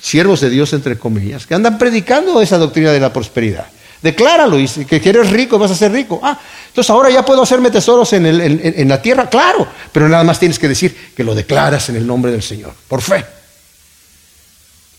siervos 0.00 0.40
de 0.40 0.48
Dios, 0.48 0.72
entre 0.72 0.98
comillas, 0.98 1.46
que 1.46 1.54
andan 1.54 1.76
predicando 1.76 2.40
esa 2.40 2.56
doctrina 2.56 2.90
de 2.90 3.00
la 3.00 3.12
prosperidad. 3.12 3.66
Decláralo 4.00 4.58
y 4.58 4.66
que 4.66 5.02
eres 5.06 5.28
rico, 5.28 5.58
vas 5.58 5.72
a 5.72 5.74
ser 5.74 5.92
rico. 5.92 6.18
Ah, 6.22 6.40
entonces 6.68 6.88
ahora 6.88 7.10
ya 7.10 7.22
puedo 7.22 7.42
hacerme 7.42 7.70
tesoros 7.70 8.14
en, 8.14 8.24
en, 8.24 8.88
la 8.88 9.02
tierra, 9.02 9.28
claro, 9.28 9.68
pero 9.92 10.08
nada 10.08 10.24
más 10.24 10.38
tienes 10.38 10.58
que 10.58 10.68
decir 10.68 11.12
que 11.14 11.22
lo 11.22 11.34
declaras 11.34 11.90
en 11.90 11.96
el 11.96 12.06
nombre 12.06 12.32
del 12.32 12.42
Señor, 12.42 12.72
por 12.88 13.02
fe. 13.02 13.35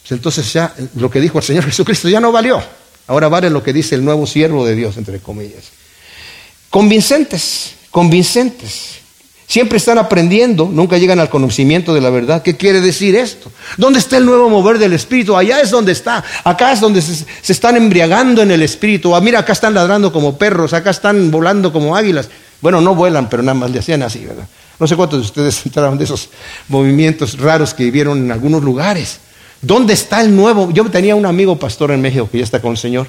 Pues 0.07 0.17
entonces 0.17 0.53
ya 0.53 0.73
lo 0.95 1.11
que 1.11 1.19
dijo 1.19 1.37
el 1.37 1.43
Señor 1.43 1.63
Jesucristo 1.65 2.07
ya 2.07 2.21
no 2.21 2.31
valió. 2.31 2.63
Ahora 3.07 3.27
vale 3.27 3.49
lo 3.49 3.61
que 3.61 3.73
dice 3.73 3.95
el 3.95 4.05
nuevo 4.05 4.25
siervo 4.25 4.65
de 4.65 4.75
Dios, 4.75 4.97
entre 4.97 5.19
comillas. 5.19 5.65
Convincentes, 6.69 7.73
convincentes. 7.91 8.97
Siempre 9.47 9.77
están 9.77 9.97
aprendiendo, 9.97 10.69
nunca 10.71 10.97
llegan 10.97 11.19
al 11.19 11.29
conocimiento 11.29 11.93
de 11.93 12.01
la 12.01 12.09
verdad. 12.09 12.41
¿Qué 12.41 12.57
quiere 12.57 12.81
decir 12.81 13.15
esto? 13.15 13.49
¿Dónde 13.77 13.99
está 13.99 14.17
el 14.17 14.25
nuevo 14.25 14.49
mover 14.49 14.77
del 14.77 14.91
Espíritu? 14.91 15.37
Allá 15.37 15.61
es 15.61 15.71
donde 15.71 15.93
está. 15.93 16.23
Acá 16.43 16.73
es 16.73 16.81
donde 16.81 17.01
se, 17.01 17.25
están 17.47 17.77
embriagando 17.77 18.41
en 18.41 18.51
el 18.51 18.61
Espíritu. 18.61 19.15
Ah, 19.15 19.21
mira, 19.21 19.39
acá 19.39 19.53
están 19.53 19.73
ladrando 19.73 20.11
como 20.11 20.37
perros, 20.37 20.73
acá 20.73 20.89
están 20.89 21.31
volando 21.31 21.71
como 21.71 21.95
águilas. 21.95 22.27
Bueno, 22.59 22.81
no 22.81 22.93
vuelan, 22.93 23.29
pero 23.29 23.41
nada 23.41 23.57
más 23.57 23.71
le 23.71 23.79
hacían 23.79 24.03
así, 24.03 24.25
¿verdad? 24.25 24.47
No 24.79 24.85
sé 24.85 24.97
cuántos 24.97 25.19
de 25.19 25.25
ustedes 25.25 25.61
entraron 25.65 25.97
de 25.97 26.03
esos 26.03 26.29
movimientos 26.67 27.39
raros 27.39 27.73
que 27.73 27.85
vivieron 27.85 28.17
en 28.19 28.31
algunos 28.33 28.63
lugares. 28.63 29.19
¿Dónde 29.61 29.93
está 29.93 30.21
el 30.21 30.35
nuevo? 30.35 30.71
Yo 30.71 30.89
tenía 30.89 31.15
un 31.15 31.25
amigo 31.25 31.57
pastor 31.57 31.91
en 31.91 32.01
México 32.01 32.29
que 32.31 32.39
ya 32.39 32.43
está 32.43 32.61
con 32.61 32.71
el 32.71 32.77
Señor. 32.77 33.07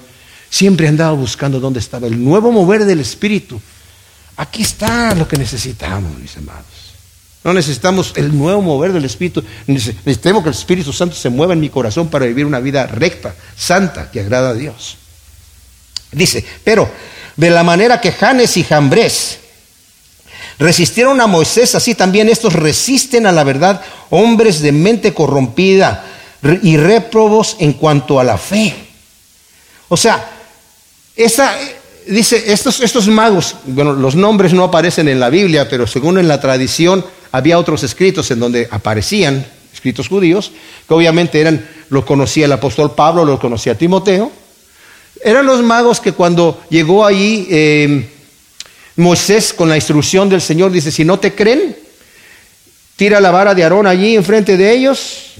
Siempre 0.50 0.88
andaba 0.88 1.12
buscando 1.12 1.60
dónde 1.60 1.80
estaba 1.80 2.06
el 2.06 2.22
nuevo 2.22 2.50
mover 2.50 2.84
del 2.84 3.00
Espíritu. 3.00 3.60
Aquí 4.36 4.62
está 4.62 5.14
lo 5.14 5.28
que 5.28 5.36
necesitamos, 5.36 6.18
mis 6.18 6.36
amados. 6.36 6.64
No 7.44 7.52
necesitamos 7.52 8.12
el 8.16 8.36
nuevo 8.36 8.62
mover 8.62 8.92
del 8.92 9.04
Espíritu. 9.04 9.44
Necesitamos 9.66 10.42
que 10.42 10.48
el 10.48 10.54
Espíritu 10.54 10.92
Santo 10.92 11.14
se 11.14 11.28
mueva 11.28 11.52
en 11.52 11.60
mi 11.60 11.68
corazón 11.68 12.08
para 12.08 12.26
vivir 12.26 12.46
una 12.46 12.60
vida 12.60 12.86
recta, 12.86 13.34
santa, 13.56 14.10
que 14.10 14.20
agrada 14.20 14.50
a 14.50 14.54
Dios. 14.54 14.96
Dice, 16.12 16.44
pero 16.64 16.90
de 17.36 17.50
la 17.50 17.62
manera 17.62 18.00
que 18.00 18.12
Janes 18.12 18.56
y 18.56 18.64
Jambres 18.64 19.38
resistieron 20.58 21.20
a 21.20 21.26
Moisés, 21.26 21.74
así 21.74 21.94
también 21.94 22.28
estos 22.28 22.54
resisten 22.54 23.26
a 23.26 23.32
la 23.32 23.44
verdad, 23.44 23.82
hombres 24.10 24.60
de 24.60 24.72
mente 24.72 25.12
corrompida 25.12 26.04
y 26.62 26.76
réprobos 26.76 27.56
en 27.58 27.72
cuanto 27.74 28.20
a 28.20 28.24
la 28.24 28.38
fe. 28.38 28.74
O 29.88 29.96
sea, 29.96 30.30
esa, 31.16 31.56
dice, 32.06 32.52
estos, 32.52 32.80
estos 32.80 33.08
magos, 33.08 33.56
bueno, 33.64 33.92
los 33.92 34.14
nombres 34.14 34.52
no 34.52 34.64
aparecen 34.64 35.08
en 35.08 35.18
la 35.18 35.30
Biblia, 35.30 35.68
pero 35.68 35.86
según 35.86 36.18
en 36.18 36.28
la 36.28 36.40
tradición 36.40 37.04
había 37.32 37.58
otros 37.58 37.82
escritos 37.82 38.30
en 38.30 38.40
donde 38.40 38.68
aparecían, 38.70 39.44
escritos 39.72 40.08
judíos, 40.08 40.52
que 40.86 40.94
obviamente 40.94 41.40
eran, 41.40 41.68
lo 41.90 42.04
conocía 42.04 42.46
el 42.46 42.52
apóstol 42.52 42.94
Pablo, 42.94 43.24
lo 43.24 43.38
conocía 43.38 43.76
Timoteo. 43.76 44.30
Eran 45.22 45.46
los 45.46 45.62
magos 45.62 46.00
que 46.00 46.12
cuando 46.12 46.62
llegó 46.70 47.04
allí 47.04 47.48
em, 47.50 48.06
Moisés 48.96 49.52
con 49.52 49.68
la 49.68 49.76
instrucción 49.76 50.28
del 50.28 50.40
Señor, 50.40 50.70
dice, 50.70 50.92
si 50.92 51.04
no 51.04 51.18
te 51.18 51.34
creen, 51.34 51.76
tira 52.96 53.20
la 53.20 53.30
vara 53.30 53.54
de 53.54 53.62
Aarón 53.62 53.86
allí 53.86 54.14
enfrente 54.14 54.56
de 54.56 54.72
ellos 54.72 55.34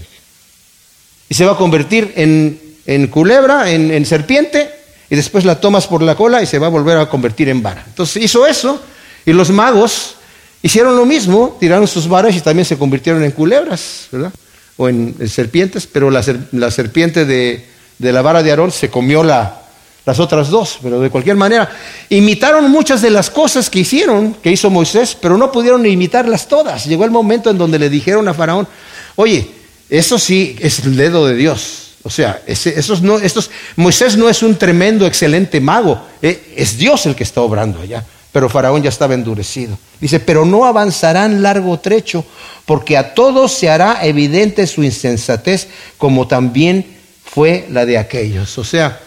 y 1.28 1.34
se 1.34 1.44
va 1.44 1.52
a 1.52 1.56
convertir 1.56 2.12
en, 2.16 2.60
en 2.86 3.06
culebra, 3.08 3.70
en, 3.70 3.90
en 3.90 4.04
serpiente, 4.06 4.70
y 5.10 5.16
después 5.16 5.44
la 5.44 5.60
tomas 5.60 5.86
por 5.86 6.02
la 6.02 6.14
cola 6.14 6.42
y 6.42 6.46
se 6.46 6.58
va 6.58 6.66
a 6.66 6.70
volver 6.70 6.98
a 6.98 7.08
convertir 7.08 7.48
en 7.48 7.62
vara. 7.62 7.84
Entonces 7.86 8.22
hizo 8.22 8.46
eso 8.46 8.80
y 9.24 9.32
los 9.32 9.50
magos 9.50 10.16
hicieron 10.62 10.96
lo 10.96 11.06
mismo, 11.06 11.56
tiraron 11.58 11.86
sus 11.86 12.08
varas 12.08 12.36
y 12.36 12.40
también 12.40 12.66
se 12.66 12.76
convirtieron 12.76 13.22
en 13.22 13.30
culebras, 13.30 14.08
¿verdad? 14.10 14.32
O 14.76 14.88
en, 14.88 15.16
serpientes, 15.28 15.86
pero 15.86 16.10
la, 16.10 16.22
serpiente 16.70 17.24
de, 17.24 17.64
la 17.98 18.22
vara 18.22 18.42
de 18.42 18.50
Aarón 18.50 18.70
se 18.70 18.90
comió 18.90 19.24
las 19.24 20.18
otras 20.18 20.50
dos, 20.50 20.78
pero 20.82 21.00
de 21.00 21.10
cualquier 21.10 21.36
manera, 21.36 21.70
imitaron 22.10 22.70
muchas 22.70 23.02
de 23.02 23.10
las 23.10 23.30
cosas 23.30 23.70
que 23.70 23.80
hicieron, 23.80 24.34
que 24.34 24.52
hizo 24.52 24.70
Moisés, 24.70 25.16
pero 25.20 25.36
no 25.36 25.50
pudieron 25.50 25.84
imitarlas 25.84 26.46
todas. 26.46 26.86
Llegó 26.86 27.04
el 27.04 27.10
momento 27.10 27.50
en 27.50 27.58
donde 27.58 27.78
le 27.78 27.90
dijeron 27.90 28.28
a 28.28 28.34
Faraón, 28.34 28.68
oye, 29.16 29.57
eso 29.90 30.18
sí 30.18 30.56
es 30.60 30.80
el 30.80 30.96
dedo 30.96 31.26
de 31.26 31.34
Dios. 31.34 31.88
O 32.02 32.10
sea, 32.10 32.42
esos 32.46 33.02
no, 33.02 33.18
estos, 33.18 33.50
Moisés 33.76 34.16
no 34.16 34.28
es 34.28 34.42
un 34.42 34.56
tremendo, 34.56 35.06
excelente 35.06 35.60
mago, 35.60 36.00
eh, 36.22 36.54
es 36.56 36.78
Dios 36.78 37.04
el 37.06 37.14
que 37.14 37.24
está 37.24 37.40
obrando 37.42 37.80
allá. 37.80 38.04
Pero 38.32 38.48
Faraón 38.48 38.82
ya 38.82 38.90
estaba 38.90 39.14
endurecido. 39.14 39.78
Dice, 40.00 40.20
pero 40.20 40.44
no 40.44 40.64
avanzarán 40.64 41.42
largo 41.42 41.78
trecho, 41.80 42.24
porque 42.66 42.96
a 42.96 43.14
todos 43.14 43.52
se 43.52 43.68
hará 43.68 44.04
evidente 44.04 44.66
su 44.66 44.82
insensatez, 44.82 45.68
como 45.96 46.28
también 46.28 46.86
fue 47.24 47.66
la 47.70 47.84
de 47.84 47.98
aquellos. 47.98 48.56
O 48.58 48.64
sea, 48.64 49.00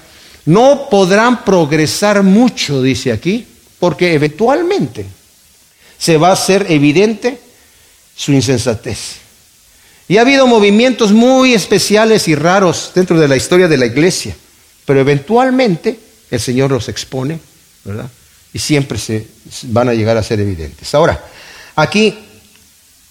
no 0.45 0.89
podrán 0.89 1.45
progresar 1.45 2.23
mucho, 2.23 2.81
dice 2.81 3.11
aquí, 3.11 3.47
porque 3.79 4.13
eventualmente 4.13 5.05
se 5.97 6.17
va 6.17 6.29
a 6.29 6.33
hacer 6.33 6.65
evidente 6.69 7.39
su 8.15 8.33
insensatez. 8.33 9.17
Y 10.12 10.17
ha 10.17 10.24
habido 10.24 10.45
movimientos 10.45 11.13
muy 11.13 11.54
especiales 11.54 12.28
y 12.28 12.36
raros 12.36 12.91
dentro 12.93 13.17
de 13.17 13.30
la 13.30 13.38
historia 13.38 13.69
de 13.69 13.78
la 13.78 13.86
iglesia, 13.86 14.36
pero 14.84 15.00
eventualmente 15.00 15.97
el 16.30 16.38
Señor 16.38 16.69
los 16.69 16.89
expone, 16.89 17.39
¿verdad? 17.86 18.10
Y 18.52 18.60
siempre 18.60 19.00
se 19.00 19.26
van 19.67 19.88
a 19.88 19.93
llegar 19.93 20.17
a 20.17 20.24
ser 20.24 20.41
evidentes. 20.41 20.93
Ahora, 20.93 21.24
aquí 21.78 22.13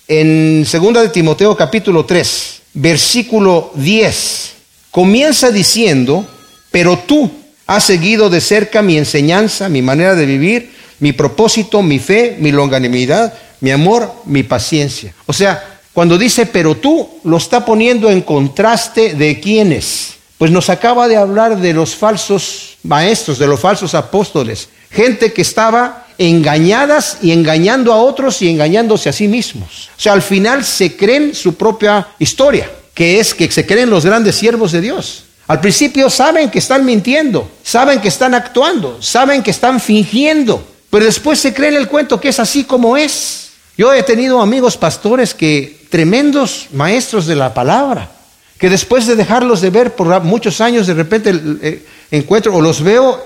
en 0.08 0.62
2 0.70 0.92
de 0.92 1.08
Timoteo 1.08 1.56
capítulo 1.56 2.04
3, 2.04 2.62
versículo 2.74 3.72
10, 3.76 4.52
comienza 4.90 5.50
diciendo, 5.50 6.28
pero 6.70 6.98
tú 6.98 7.32
has 7.66 7.82
seguido 7.82 8.28
de 8.28 8.42
cerca 8.42 8.82
mi 8.82 8.98
enseñanza, 8.98 9.70
mi 9.70 9.80
manera 9.80 10.14
de 10.14 10.26
vivir, 10.26 10.70
mi 10.98 11.14
propósito, 11.14 11.80
mi 11.80 11.98
fe, 11.98 12.36
mi 12.38 12.52
longanimidad, 12.52 13.32
mi 13.60 13.70
amor, 13.70 14.12
mi 14.26 14.42
paciencia. 14.42 15.14
O 15.24 15.32
sea, 15.32 15.79
cuando 15.92 16.16
dice, 16.16 16.46
pero 16.46 16.76
tú, 16.76 17.08
lo 17.24 17.36
está 17.36 17.64
poniendo 17.64 18.10
en 18.10 18.22
contraste 18.22 19.14
de 19.14 19.40
quiénes. 19.40 20.14
Pues 20.38 20.50
nos 20.50 20.70
acaba 20.70 21.08
de 21.08 21.16
hablar 21.16 21.58
de 21.58 21.72
los 21.72 21.94
falsos 21.94 22.76
maestros, 22.82 23.38
de 23.38 23.46
los 23.46 23.60
falsos 23.60 23.94
apóstoles. 23.94 24.68
Gente 24.90 25.32
que 25.32 25.42
estaba 25.42 26.06
engañadas 26.16 27.18
y 27.22 27.32
engañando 27.32 27.92
a 27.92 27.96
otros 27.96 28.40
y 28.42 28.48
engañándose 28.48 29.08
a 29.08 29.12
sí 29.12 29.26
mismos. 29.26 29.90
O 29.96 30.00
sea, 30.00 30.12
al 30.12 30.22
final 30.22 30.64
se 30.64 30.96
creen 30.96 31.34
su 31.34 31.54
propia 31.54 32.08
historia, 32.18 32.70
que 32.94 33.20
es 33.20 33.34
que 33.34 33.50
se 33.50 33.66
creen 33.66 33.90
los 33.90 34.04
grandes 34.04 34.36
siervos 34.36 34.72
de 34.72 34.80
Dios. 34.80 35.24
Al 35.46 35.60
principio 35.60 36.08
saben 36.08 36.50
que 36.50 36.60
están 36.60 36.84
mintiendo, 36.84 37.50
saben 37.64 38.00
que 38.00 38.08
están 38.08 38.34
actuando, 38.34 39.02
saben 39.02 39.42
que 39.42 39.50
están 39.50 39.80
fingiendo, 39.80 40.64
pero 40.90 41.04
después 41.04 41.40
se 41.40 41.52
creen 41.52 41.74
el 41.74 41.88
cuento 41.88 42.20
que 42.20 42.28
es 42.28 42.38
así 42.38 42.64
como 42.64 42.96
es. 42.96 43.50
Yo 43.76 43.92
he 43.92 44.02
tenido 44.02 44.40
amigos 44.40 44.76
pastores 44.76 45.34
que 45.34 45.79
tremendos 45.90 46.68
maestros 46.72 47.26
de 47.26 47.36
la 47.36 47.52
palabra, 47.52 48.10
que 48.58 48.70
después 48.70 49.06
de 49.06 49.16
dejarlos 49.16 49.60
de 49.60 49.70
ver 49.70 49.94
por 49.94 50.22
muchos 50.22 50.60
años, 50.60 50.86
de 50.86 50.94
repente 50.94 51.32
eh, 51.62 51.84
encuentro 52.10 52.54
o 52.54 52.60
los 52.60 52.82
veo 52.82 53.22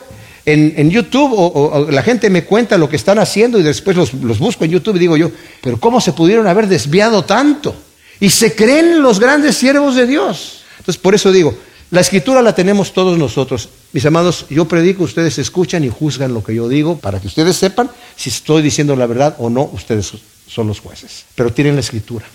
en, 0.46 0.90
YouTube 0.90 1.33
o, 1.33 1.87
la 1.90 2.03
gente 2.03 2.29
me 2.29 2.44
cuenta 2.44 2.77
lo 2.77 2.88
que 2.88 2.96
están 2.96 3.18
haciendo 3.18 3.59
y 3.59 3.62
después 3.62 3.96
los, 3.96 4.12
los 4.14 4.38
busco 4.38 4.64
en 4.64 4.72
YouTube 4.72 4.96
y 4.96 5.00
digo 5.00 5.16
yo, 5.16 5.31
pero 5.62 5.79
¿cómo 5.79 6.00
se 6.00 6.12
pudieron 6.12 6.46
haber 6.46 6.66
desviado 6.66 7.24
tanto? 7.24 7.74
Y 8.20 8.31
se 8.31 8.55
creen 8.55 9.03
los 9.03 9.20
grandes 9.20 9.57
siervos 9.57 9.96
de 9.96 10.07
Dios. 10.07 10.64
Entonces, 10.79 11.00
por 11.00 11.14
eso 11.14 11.33
digo, 11.33 11.57
La 11.90 12.00
escritura 12.00 12.42
la 12.42 12.55
tenemos 12.55 12.92
todos 12.92 13.16
nosotros. 13.18 13.68
Mis 13.92 14.05
amados, 14.05 14.46
yo 14.50 14.64
predico, 14.66 15.05
ustedes 15.05 15.38
escuchan 15.38 15.85
y 15.85 15.88
juzgan 15.88 16.35
lo 16.35 16.42
que 16.42 16.53
yo 16.53 16.68
digo 16.68 16.98
para 16.98 17.20
que 17.20 17.29
ustedes 17.29 17.57
sepan 17.57 17.88
si 18.16 18.31
estoy 18.31 18.62
diciendo 18.62 18.96
la 18.96 19.07
verdad 19.07 19.37
o 19.38 19.48
no, 19.48 19.70
ustedes 19.72 20.12
son 20.48 20.66
los 20.66 20.81
jueces. 20.81 21.24
Pero 21.37 21.53
tienen 21.53 21.74
la 21.74 21.81
escritura. 21.83 22.27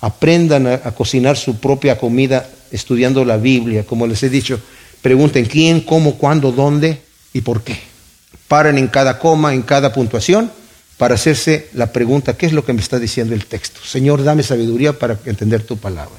Aprendan 0.00 0.66
a, 0.66 0.78
cocinar 0.92 1.36
su 1.36 1.58
propia 1.58 1.98
comida 1.98 2.48
estudiando 2.70 3.24
la 3.24 3.36
Biblia. 3.36 3.84
Como 3.84 4.06
les 4.06 4.22
he 4.22 4.30
dicho, 4.30 4.60
pregunten 5.02 5.44
quién, 5.44 5.80
cómo, 5.80 6.16
cuándo, 6.16 6.52
dónde 6.52 7.02
y 7.32 7.42
por 7.42 7.62
qué. 7.62 7.78
Paren 8.48 8.78
en 8.78 8.88
cada 8.88 9.18
coma, 9.18 9.54
en 9.54 9.62
cada 9.62 9.92
puntuación 9.92 10.50
para 11.00 11.14
hacerse 11.14 11.70
la 11.72 11.92
pregunta, 11.92 12.36
¿qué 12.36 12.44
es 12.44 12.52
lo 12.52 12.62
que 12.62 12.74
me 12.74 12.82
está 12.82 12.98
diciendo 12.98 13.34
el 13.34 13.46
texto? 13.46 13.80
Señor, 13.82 14.22
dame 14.22 14.42
sabiduría 14.42 14.92
para 14.92 15.18
entender 15.24 15.62
tu 15.62 15.78
palabra. 15.78 16.12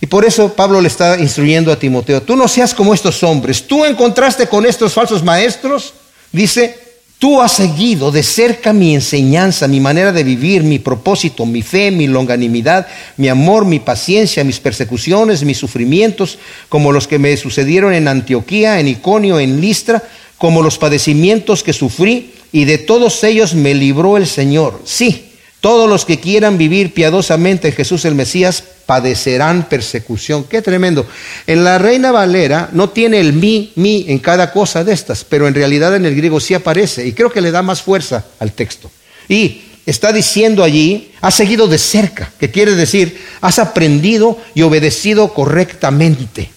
Y 0.00 0.06
por 0.06 0.24
eso 0.24 0.54
Pablo 0.54 0.80
le 0.80 0.88
está 0.88 1.18
instruyendo 1.20 1.70
a 1.70 1.78
Timoteo, 1.78 2.22
tú 2.22 2.34
no 2.34 2.48
seas 2.48 2.72
como 2.72 2.94
estos 2.94 3.22
hombres, 3.22 3.66
tú 3.66 3.84
encontraste 3.84 4.46
con 4.46 4.64
estos 4.64 4.94
falsos 4.94 5.22
maestros, 5.22 5.92
dice, 6.32 6.78
tú 7.22 7.40
has 7.40 7.52
seguido 7.52 8.10
de 8.10 8.24
cerca 8.24 8.72
mi 8.72 8.96
enseñanza, 8.96 9.68
mi 9.68 9.78
manera 9.78 10.10
de 10.10 10.24
vivir, 10.24 10.64
mi 10.64 10.80
propósito, 10.80 11.46
mi 11.46 11.62
fe, 11.62 11.92
mi 11.92 12.08
longanimidad, 12.08 12.88
mi 13.16 13.28
amor, 13.28 13.64
mi 13.64 13.78
paciencia, 13.78 14.42
mis 14.42 14.58
persecuciones, 14.58 15.44
mis 15.44 15.56
sufrimientos, 15.56 16.40
como 16.68 16.90
los 16.90 17.06
que 17.06 17.20
me 17.20 17.36
sucedieron 17.36 17.94
en 17.94 18.08
Antioquía, 18.08 18.80
en 18.80 18.88
Iconio, 18.88 19.38
en 19.38 19.60
Listra, 19.60 20.02
como 20.36 20.62
los 20.62 20.78
padecimientos 20.78 21.62
que 21.62 21.72
sufrí 21.72 22.32
y 22.50 22.64
de 22.64 22.78
todos 22.78 23.22
ellos 23.22 23.54
me 23.54 23.72
libró 23.72 24.16
el 24.16 24.26
Señor. 24.26 24.82
Sí, 24.84 25.26
todos 25.62 25.88
los 25.88 26.04
que 26.04 26.18
quieran 26.18 26.58
vivir 26.58 26.92
piadosamente 26.92 27.68
en 27.68 27.74
Jesús 27.74 28.04
el 28.04 28.16
Mesías 28.16 28.64
padecerán 28.84 29.68
persecución. 29.68 30.42
Qué 30.42 30.60
tremendo. 30.60 31.06
En 31.46 31.62
la 31.62 31.78
Reina 31.78 32.10
Valera 32.10 32.68
no 32.72 32.90
tiene 32.90 33.20
el 33.20 33.32
mi, 33.32 33.72
mi 33.76 34.06
en 34.08 34.18
cada 34.18 34.52
cosa 34.52 34.82
de 34.82 34.92
estas, 34.92 35.22
pero 35.22 35.46
en 35.46 35.54
realidad 35.54 35.94
en 35.94 36.04
el 36.04 36.16
griego 36.16 36.40
sí 36.40 36.52
aparece 36.52 37.06
y 37.06 37.12
creo 37.12 37.30
que 37.30 37.40
le 37.40 37.52
da 37.52 37.62
más 37.62 37.80
fuerza 37.80 38.24
al 38.40 38.50
texto. 38.50 38.90
Y 39.28 39.62
está 39.86 40.12
diciendo 40.12 40.64
allí, 40.64 41.12
has 41.20 41.36
seguido 41.36 41.68
de 41.68 41.78
cerca, 41.78 42.32
que 42.40 42.50
quiere 42.50 42.74
decir, 42.74 43.24
has 43.40 43.60
aprendido 43.60 44.38
y 44.56 44.62
obedecido 44.62 45.32
correctamente. 45.32 46.50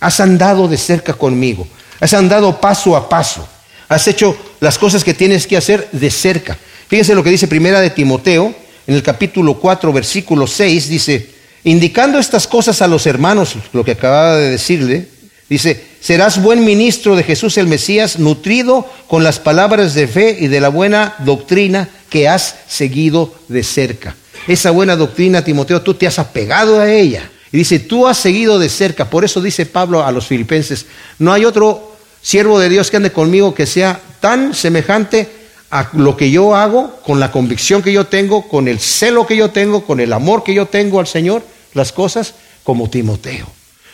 Has 0.00 0.18
andado 0.18 0.66
de 0.66 0.78
cerca 0.78 1.14
conmigo. 1.14 1.68
Has 2.00 2.12
andado 2.12 2.60
paso 2.60 2.96
a 2.96 3.08
paso. 3.08 3.48
Has 3.88 4.08
hecho 4.08 4.36
las 4.58 4.78
cosas 4.78 5.04
que 5.04 5.14
tienes 5.14 5.46
que 5.46 5.56
hacer 5.56 5.88
de 5.92 6.10
cerca. 6.10 6.58
Fíjense 6.88 7.14
lo 7.14 7.22
que 7.22 7.30
dice 7.30 7.46
Primera 7.46 7.80
de 7.80 7.90
Timoteo, 7.90 8.54
en 8.86 8.94
el 8.94 9.02
capítulo 9.02 9.58
4, 9.60 9.92
versículo 9.92 10.46
6, 10.46 10.88
dice, 10.88 11.28
indicando 11.64 12.18
estas 12.18 12.46
cosas 12.46 12.80
a 12.80 12.88
los 12.88 13.06
hermanos, 13.06 13.56
lo 13.74 13.84
que 13.84 13.92
acababa 13.92 14.38
de 14.38 14.48
decirle, 14.48 15.06
dice, 15.50 15.84
serás 16.00 16.42
buen 16.42 16.64
ministro 16.64 17.14
de 17.14 17.24
Jesús 17.24 17.58
el 17.58 17.66
Mesías, 17.66 18.18
nutrido 18.18 18.86
con 19.06 19.22
las 19.22 19.38
palabras 19.38 19.92
de 19.92 20.08
fe 20.08 20.38
y 20.40 20.46
de 20.46 20.62
la 20.62 20.70
buena 20.70 21.14
doctrina 21.18 21.90
que 22.08 22.26
has 22.26 22.54
seguido 22.66 23.34
de 23.48 23.62
cerca. 23.62 24.16
Esa 24.46 24.70
buena 24.70 24.96
doctrina, 24.96 25.44
Timoteo, 25.44 25.82
tú 25.82 25.92
te 25.92 26.06
has 26.06 26.18
apegado 26.18 26.80
a 26.80 26.90
ella. 26.90 27.30
Y 27.52 27.58
dice, 27.58 27.80
tú 27.80 28.06
has 28.06 28.16
seguido 28.16 28.58
de 28.58 28.70
cerca. 28.70 29.10
Por 29.10 29.26
eso 29.26 29.42
dice 29.42 29.66
Pablo 29.66 30.06
a 30.06 30.10
los 30.10 30.26
filipenses, 30.26 30.86
no 31.18 31.34
hay 31.34 31.44
otro 31.44 31.96
siervo 32.22 32.58
de 32.58 32.70
Dios 32.70 32.90
que 32.90 32.96
ande 32.96 33.12
conmigo 33.12 33.54
que 33.54 33.66
sea 33.66 34.00
tan 34.20 34.54
semejante 34.54 35.37
a 35.70 35.90
lo 35.92 36.16
que 36.16 36.30
yo 36.30 36.54
hago, 36.54 37.00
con 37.04 37.20
la 37.20 37.30
convicción 37.30 37.82
que 37.82 37.92
yo 37.92 38.06
tengo, 38.06 38.48
con 38.48 38.68
el 38.68 38.80
celo 38.80 39.26
que 39.26 39.36
yo 39.36 39.50
tengo, 39.50 39.84
con 39.84 40.00
el 40.00 40.12
amor 40.12 40.42
que 40.42 40.54
yo 40.54 40.66
tengo 40.66 41.00
al 41.00 41.06
Señor, 41.06 41.42
las 41.74 41.92
cosas 41.92 42.34
como 42.64 42.88
Timoteo. 42.88 43.46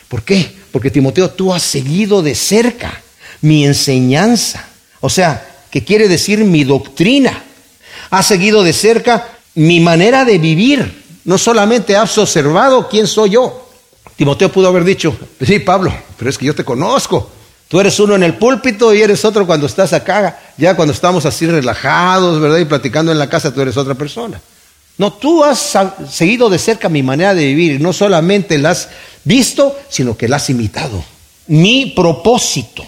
¿Por 0.07 0.23
qué? 0.23 0.49
Porque 0.71 0.91
Timoteo, 0.91 1.29
tú 1.29 1.53
has 1.53 1.63
seguido 1.63 2.21
de 2.21 2.35
cerca 2.35 3.01
mi 3.41 3.65
enseñanza, 3.65 4.67
o 5.01 5.09
sea, 5.09 5.55
que 5.69 5.83
quiere 5.83 6.07
decir 6.07 6.39
mi 6.45 6.63
doctrina. 6.63 7.43
Has 8.09 8.27
seguido 8.27 8.63
de 8.63 8.71
cerca 8.71 9.27
mi 9.55 9.81
manera 9.81 10.23
de 10.23 10.37
vivir. 10.37 11.03
No 11.25 11.37
solamente 11.37 11.97
has 11.97 12.17
observado 12.17 12.87
quién 12.87 13.07
soy 13.07 13.31
yo. 13.31 13.69
Timoteo 14.15 14.49
pudo 14.51 14.69
haber 14.69 14.85
dicho, 14.85 15.17
sí, 15.45 15.59
Pablo, 15.59 15.93
pero 16.17 16.29
es 16.29 16.37
que 16.37 16.45
yo 16.45 16.55
te 16.55 16.63
conozco. 16.63 17.29
Tú 17.75 17.81
eres 17.81 17.99
uno 17.99 18.15
en 18.15 18.23
el 18.23 18.35
púlpito 18.35 18.93
y 18.93 19.01
eres 19.01 19.25
otro 19.25 19.45
cuando 19.45 19.65
estás 19.65 19.91
acá. 19.91 20.39
Ya 20.55 20.77
cuando 20.77 20.93
estamos 20.93 21.25
así 21.25 21.45
relajados, 21.45 22.39
¿verdad? 22.39 22.59
Y 22.59 22.63
platicando 22.63 23.11
en 23.11 23.19
la 23.19 23.27
casa, 23.27 23.53
tú 23.53 23.59
eres 23.59 23.75
otra 23.75 23.95
persona. 23.95 24.39
No, 24.97 25.11
tú 25.11 25.43
has 25.43 25.77
seguido 26.09 26.49
de 26.49 26.57
cerca 26.57 26.87
mi 26.87 27.03
manera 27.03 27.33
de 27.33 27.47
vivir. 27.47 27.81
No 27.81 27.91
solamente 27.91 28.57
la 28.57 28.69
has 28.69 28.87
visto, 29.25 29.77
sino 29.89 30.15
que 30.15 30.29
la 30.29 30.37
has 30.37 30.49
imitado. 30.49 31.03
Mi 31.47 31.87
propósito. 31.87 32.85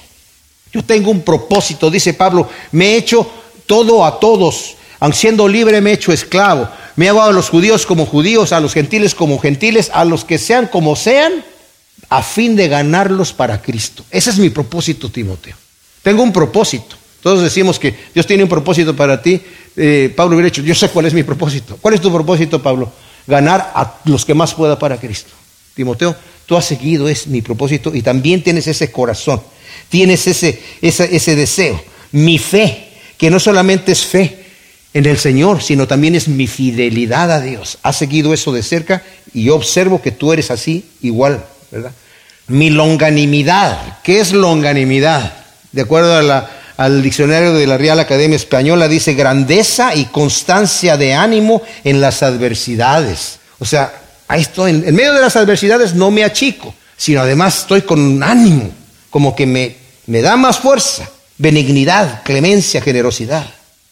Yo 0.72 0.82
tengo 0.86 1.12
un 1.12 1.20
propósito, 1.20 1.92
dice 1.92 2.14
Pablo. 2.14 2.48
Me 2.72 2.94
he 2.94 2.96
hecho 2.96 3.30
todo 3.66 4.06
a 4.06 4.22
todos. 4.22 4.76
Aunque 5.02 5.18
siendo 5.18 5.50
libre 5.50 5.82
me 5.82 5.90
he 5.90 5.96
hecho 5.96 6.14
esclavo. 6.14 6.70
Me 6.96 7.08
he 7.08 7.10
llevado 7.10 7.32
a 7.32 7.34
los 7.34 7.50
judíos 7.50 7.86
como 7.86 8.06
judíos, 8.06 8.54
a 8.54 8.62
los 8.62 8.72
gentiles 8.72 9.16
como 9.16 9.38
gentiles, 9.38 9.92
a 9.94 10.06
los 10.06 10.24
que 10.24 10.38
sean 10.38 10.68
como 10.68 10.96
sean 10.96 11.44
a 12.10 12.24
fin 12.24 12.56
de 12.56 12.68
ganarlos 12.68 13.34
para 13.34 13.62
Cristo. 13.62 14.06
Ese 14.10 14.30
es 14.30 14.38
mi 14.38 14.50
propósito, 14.50 15.10
Timoteo. 15.10 15.56
Tengo 16.02 16.24
un 16.24 16.32
propósito. 16.32 16.96
Todos 17.22 17.44
decimos 17.44 17.80
que 17.80 17.94
Dios 18.14 18.26
tiene 18.26 18.44
un 18.44 18.50
propósito 18.50 18.96
para 18.96 19.22
ti. 19.22 19.42
Eh, 19.76 20.14
Pablo 20.16 20.36
hubiera 20.36 20.50
dicho, 20.50 20.62
yo 20.62 20.74
sé 20.74 20.90
cuál 20.90 21.08
es 21.08 21.14
mi 21.14 21.24
propósito. 21.24 21.78
¿Cuál 21.82 21.96
es 21.96 22.02
tu 22.02 22.12
propósito, 22.12 22.62
Pablo? 22.62 22.92
Ganar 23.26 23.74
a 23.76 24.00
los 24.06 24.24
que 24.24 24.34
más 24.34 24.54
pueda 24.54 24.80
para 24.80 24.98
Cristo. 24.98 25.32
Timoteo, 25.76 26.16
tú 26.46 26.56
has 26.56 26.66
seguido, 26.66 27.10
es 27.10 27.28
mi 27.28 27.42
propósito, 27.42 27.94
y 27.94 28.02
también 28.02 28.42
tienes 28.42 28.66
ese 28.68 28.92
corazón, 28.92 29.42
tienes 29.90 30.26
ese, 30.26 30.60
ese, 30.82 31.16
ese 31.16 31.36
deseo. 31.36 31.80
Mi 32.14 32.40
fe, 32.40 32.88
que 33.18 33.30
no 33.30 33.40
solamente 33.40 33.92
es 33.92 34.06
fe 34.06 34.46
en 34.94 35.06
el 35.06 35.18
Señor, 35.18 35.62
sino 35.62 35.88
también 35.88 36.16
es 36.16 36.28
mi 36.28 36.48
fidelidad 36.48 37.32
a 37.32 37.42
Dios. 37.42 37.78
Has 37.84 37.98
seguido 37.98 38.34
eso 38.34 38.52
de 38.54 38.64
cerca 38.64 39.04
y 39.34 39.44
yo 39.44 39.56
observo 39.56 40.02
que 40.02 40.12
tú 40.12 40.32
eres 40.34 40.50
así 40.50 40.86
igual 41.02 41.46
mi 42.48 42.70
longanimidad. 42.70 44.00
¿Qué 44.04 44.20
es 44.20 44.32
longanimidad? 44.32 45.34
De 45.72 45.82
acuerdo 45.82 46.48
al 46.78 47.02
diccionario 47.02 47.54
de 47.54 47.68
la 47.68 47.78
Real 47.78 48.00
Academia 48.00 48.36
Española, 48.36 48.88
dice 48.88 49.14
grandeza 49.14 49.96
y 49.96 50.06
constancia 50.06 50.98
de 50.98 51.14
ánimo 51.14 51.62
en 51.84 52.02
las 52.02 52.24
adversidades. 52.24 53.40
O 53.60 53.66
sea, 53.66 53.94
esto, 54.36 54.68
en, 54.68 54.82
medio 54.96 55.14
de 55.14 55.22
las 55.22 55.36
adversidades 55.36 55.94
no 55.94 56.12
me 56.12 56.24
achico, 56.24 56.74
sino 56.96 57.22
además 57.22 57.60
estoy 57.60 57.82
con 57.82 58.22
ánimo, 58.24 58.72
como 59.10 59.36
que 59.36 59.46
me, 59.46 59.76
me 60.06 60.22
da 60.22 60.38
más 60.38 60.60
fuerza, 60.60 61.10
benignidad, 61.38 62.24
clemencia, 62.24 62.82
generosidad. 62.82 63.46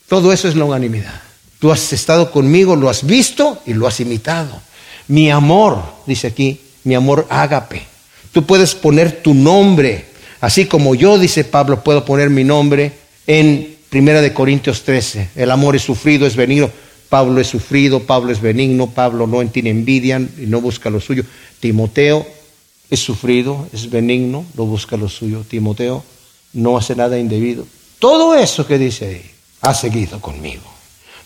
Todo 0.07 0.31
eso 0.31 0.47
es 0.47 0.55
longanimidad. 0.55 1.21
Tú 1.59 1.71
has 1.71 1.93
estado 1.93 2.31
conmigo, 2.31 2.75
lo 2.75 2.89
has 2.89 3.05
visto 3.05 3.61
y 3.65 3.73
lo 3.73 3.87
has 3.87 3.99
imitado. 3.99 4.61
Mi 5.07 5.31
amor, 5.31 5.81
dice 6.05 6.27
aquí, 6.27 6.61
mi 6.85 6.95
amor 6.95 7.27
ágape. 7.29 7.81
Tú 8.31 8.45
puedes 8.45 8.73
poner 8.73 9.21
tu 9.21 9.33
nombre, 9.33 10.05
así 10.39 10.65
como 10.65 10.95
yo, 10.95 11.19
dice 11.19 11.43
Pablo, 11.43 11.83
puedo 11.83 12.05
poner 12.05 12.29
mi 12.29 12.45
nombre 12.45 12.93
en 13.27 13.75
Primera 13.89 14.21
de 14.21 14.33
Corintios 14.33 14.83
13. 14.83 15.29
El 15.35 15.51
amor 15.51 15.75
es 15.75 15.81
sufrido, 15.81 16.25
es 16.25 16.35
benigno. 16.35 16.69
Pablo 17.09 17.39
es 17.39 17.47
sufrido, 17.47 18.01
Pablo 18.01 18.31
es 18.31 18.41
benigno, 18.41 18.87
Pablo 18.87 19.27
no 19.27 19.45
tiene 19.47 19.69
envidia 19.69 20.17
y 20.17 20.47
no 20.47 20.59
busca 20.59 20.89
lo 20.89 20.99
suyo. 20.99 21.23
Timoteo 21.59 22.25
es 22.89 22.99
sufrido, 22.99 23.69
es 23.71 23.89
benigno, 23.89 24.45
no 24.55 24.65
busca 24.65 24.97
lo 24.97 25.07
suyo. 25.07 25.45
Timoteo 25.47 26.03
no 26.53 26.77
hace 26.77 26.95
nada 26.95 27.17
indebido. 27.17 27.65
Todo 27.99 28.35
eso 28.35 28.67
que 28.67 28.77
dice 28.77 29.05
ahí 29.07 29.31
ha 29.61 29.73
seguido 29.73 30.19
conmigo. 30.19 30.63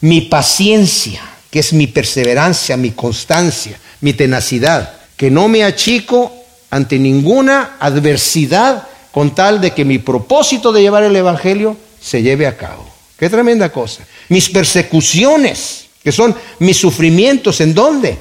Mi 0.02 0.22
paciencia, 0.22 1.22
que 1.50 1.60
es 1.60 1.74
mi 1.74 1.88
perseverancia, 1.88 2.78
mi 2.78 2.92
constancia, 2.92 3.80
mi 4.02 4.14
tenacidad 4.14 4.99
que 5.20 5.30
no 5.30 5.50
me 5.50 5.66
achico 5.66 6.32
ante 6.70 6.98
ninguna 6.98 7.76
adversidad 7.82 8.88
con 9.12 9.36
tal 9.36 9.60
de 9.60 9.72
que 9.72 9.84
mi 9.84 10.00
propósito 10.00 10.72
de 10.72 10.82
llevar 10.82 11.04
el 11.04 11.14
Evangelio 11.14 11.76
se 12.00 12.22
lleve 12.22 12.48
a 12.48 12.56
cabo. 12.56 12.90
Qué 13.18 13.30
tremenda 13.30 13.70
cosa. 13.70 14.04
Mis 14.30 14.48
persecuciones, 14.48 15.88
que 16.02 16.14
son 16.14 16.34
mis 16.60 16.78
sufrimientos, 16.78 17.60
¿en 17.60 17.74
dónde? 17.74 18.18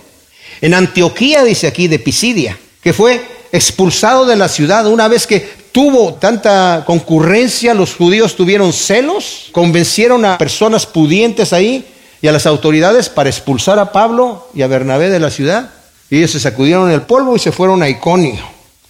En 0.60 0.74
Antioquía, 0.74 1.44
dice 1.44 1.68
aquí, 1.68 1.86
de 1.86 2.00
Pisidia, 2.00 2.58
que 2.82 2.92
fue 2.92 3.24
expulsado 3.52 4.26
de 4.26 4.34
la 4.34 4.48
ciudad 4.48 4.88
una 4.88 5.06
vez 5.06 5.28
que 5.28 5.48
tuvo 5.70 6.14
tanta 6.14 6.82
concurrencia, 6.84 7.74
los 7.74 7.94
judíos 7.94 8.34
tuvieron 8.34 8.72
celos, 8.72 9.50
convencieron 9.52 10.24
a 10.24 10.36
personas 10.36 10.84
pudientes 10.84 11.52
ahí 11.52 11.86
y 12.20 12.26
a 12.26 12.32
las 12.32 12.46
autoridades 12.46 13.08
para 13.08 13.30
expulsar 13.30 13.78
a 13.78 13.92
Pablo 13.92 14.48
y 14.52 14.62
a 14.62 14.66
Bernabé 14.66 15.10
de 15.10 15.20
la 15.20 15.30
ciudad. 15.30 15.77
Y 16.10 16.18
ellos 16.18 16.30
se 16.30 16.40
sacudieron 16.40 16.90
el 16.90 17.02
polvo 17.02 17.36
y 17.36 17.38
se 17.38 17.52
fueron 17.52 17.82
a 17.82 17.88
Iconio. 17.88 18.38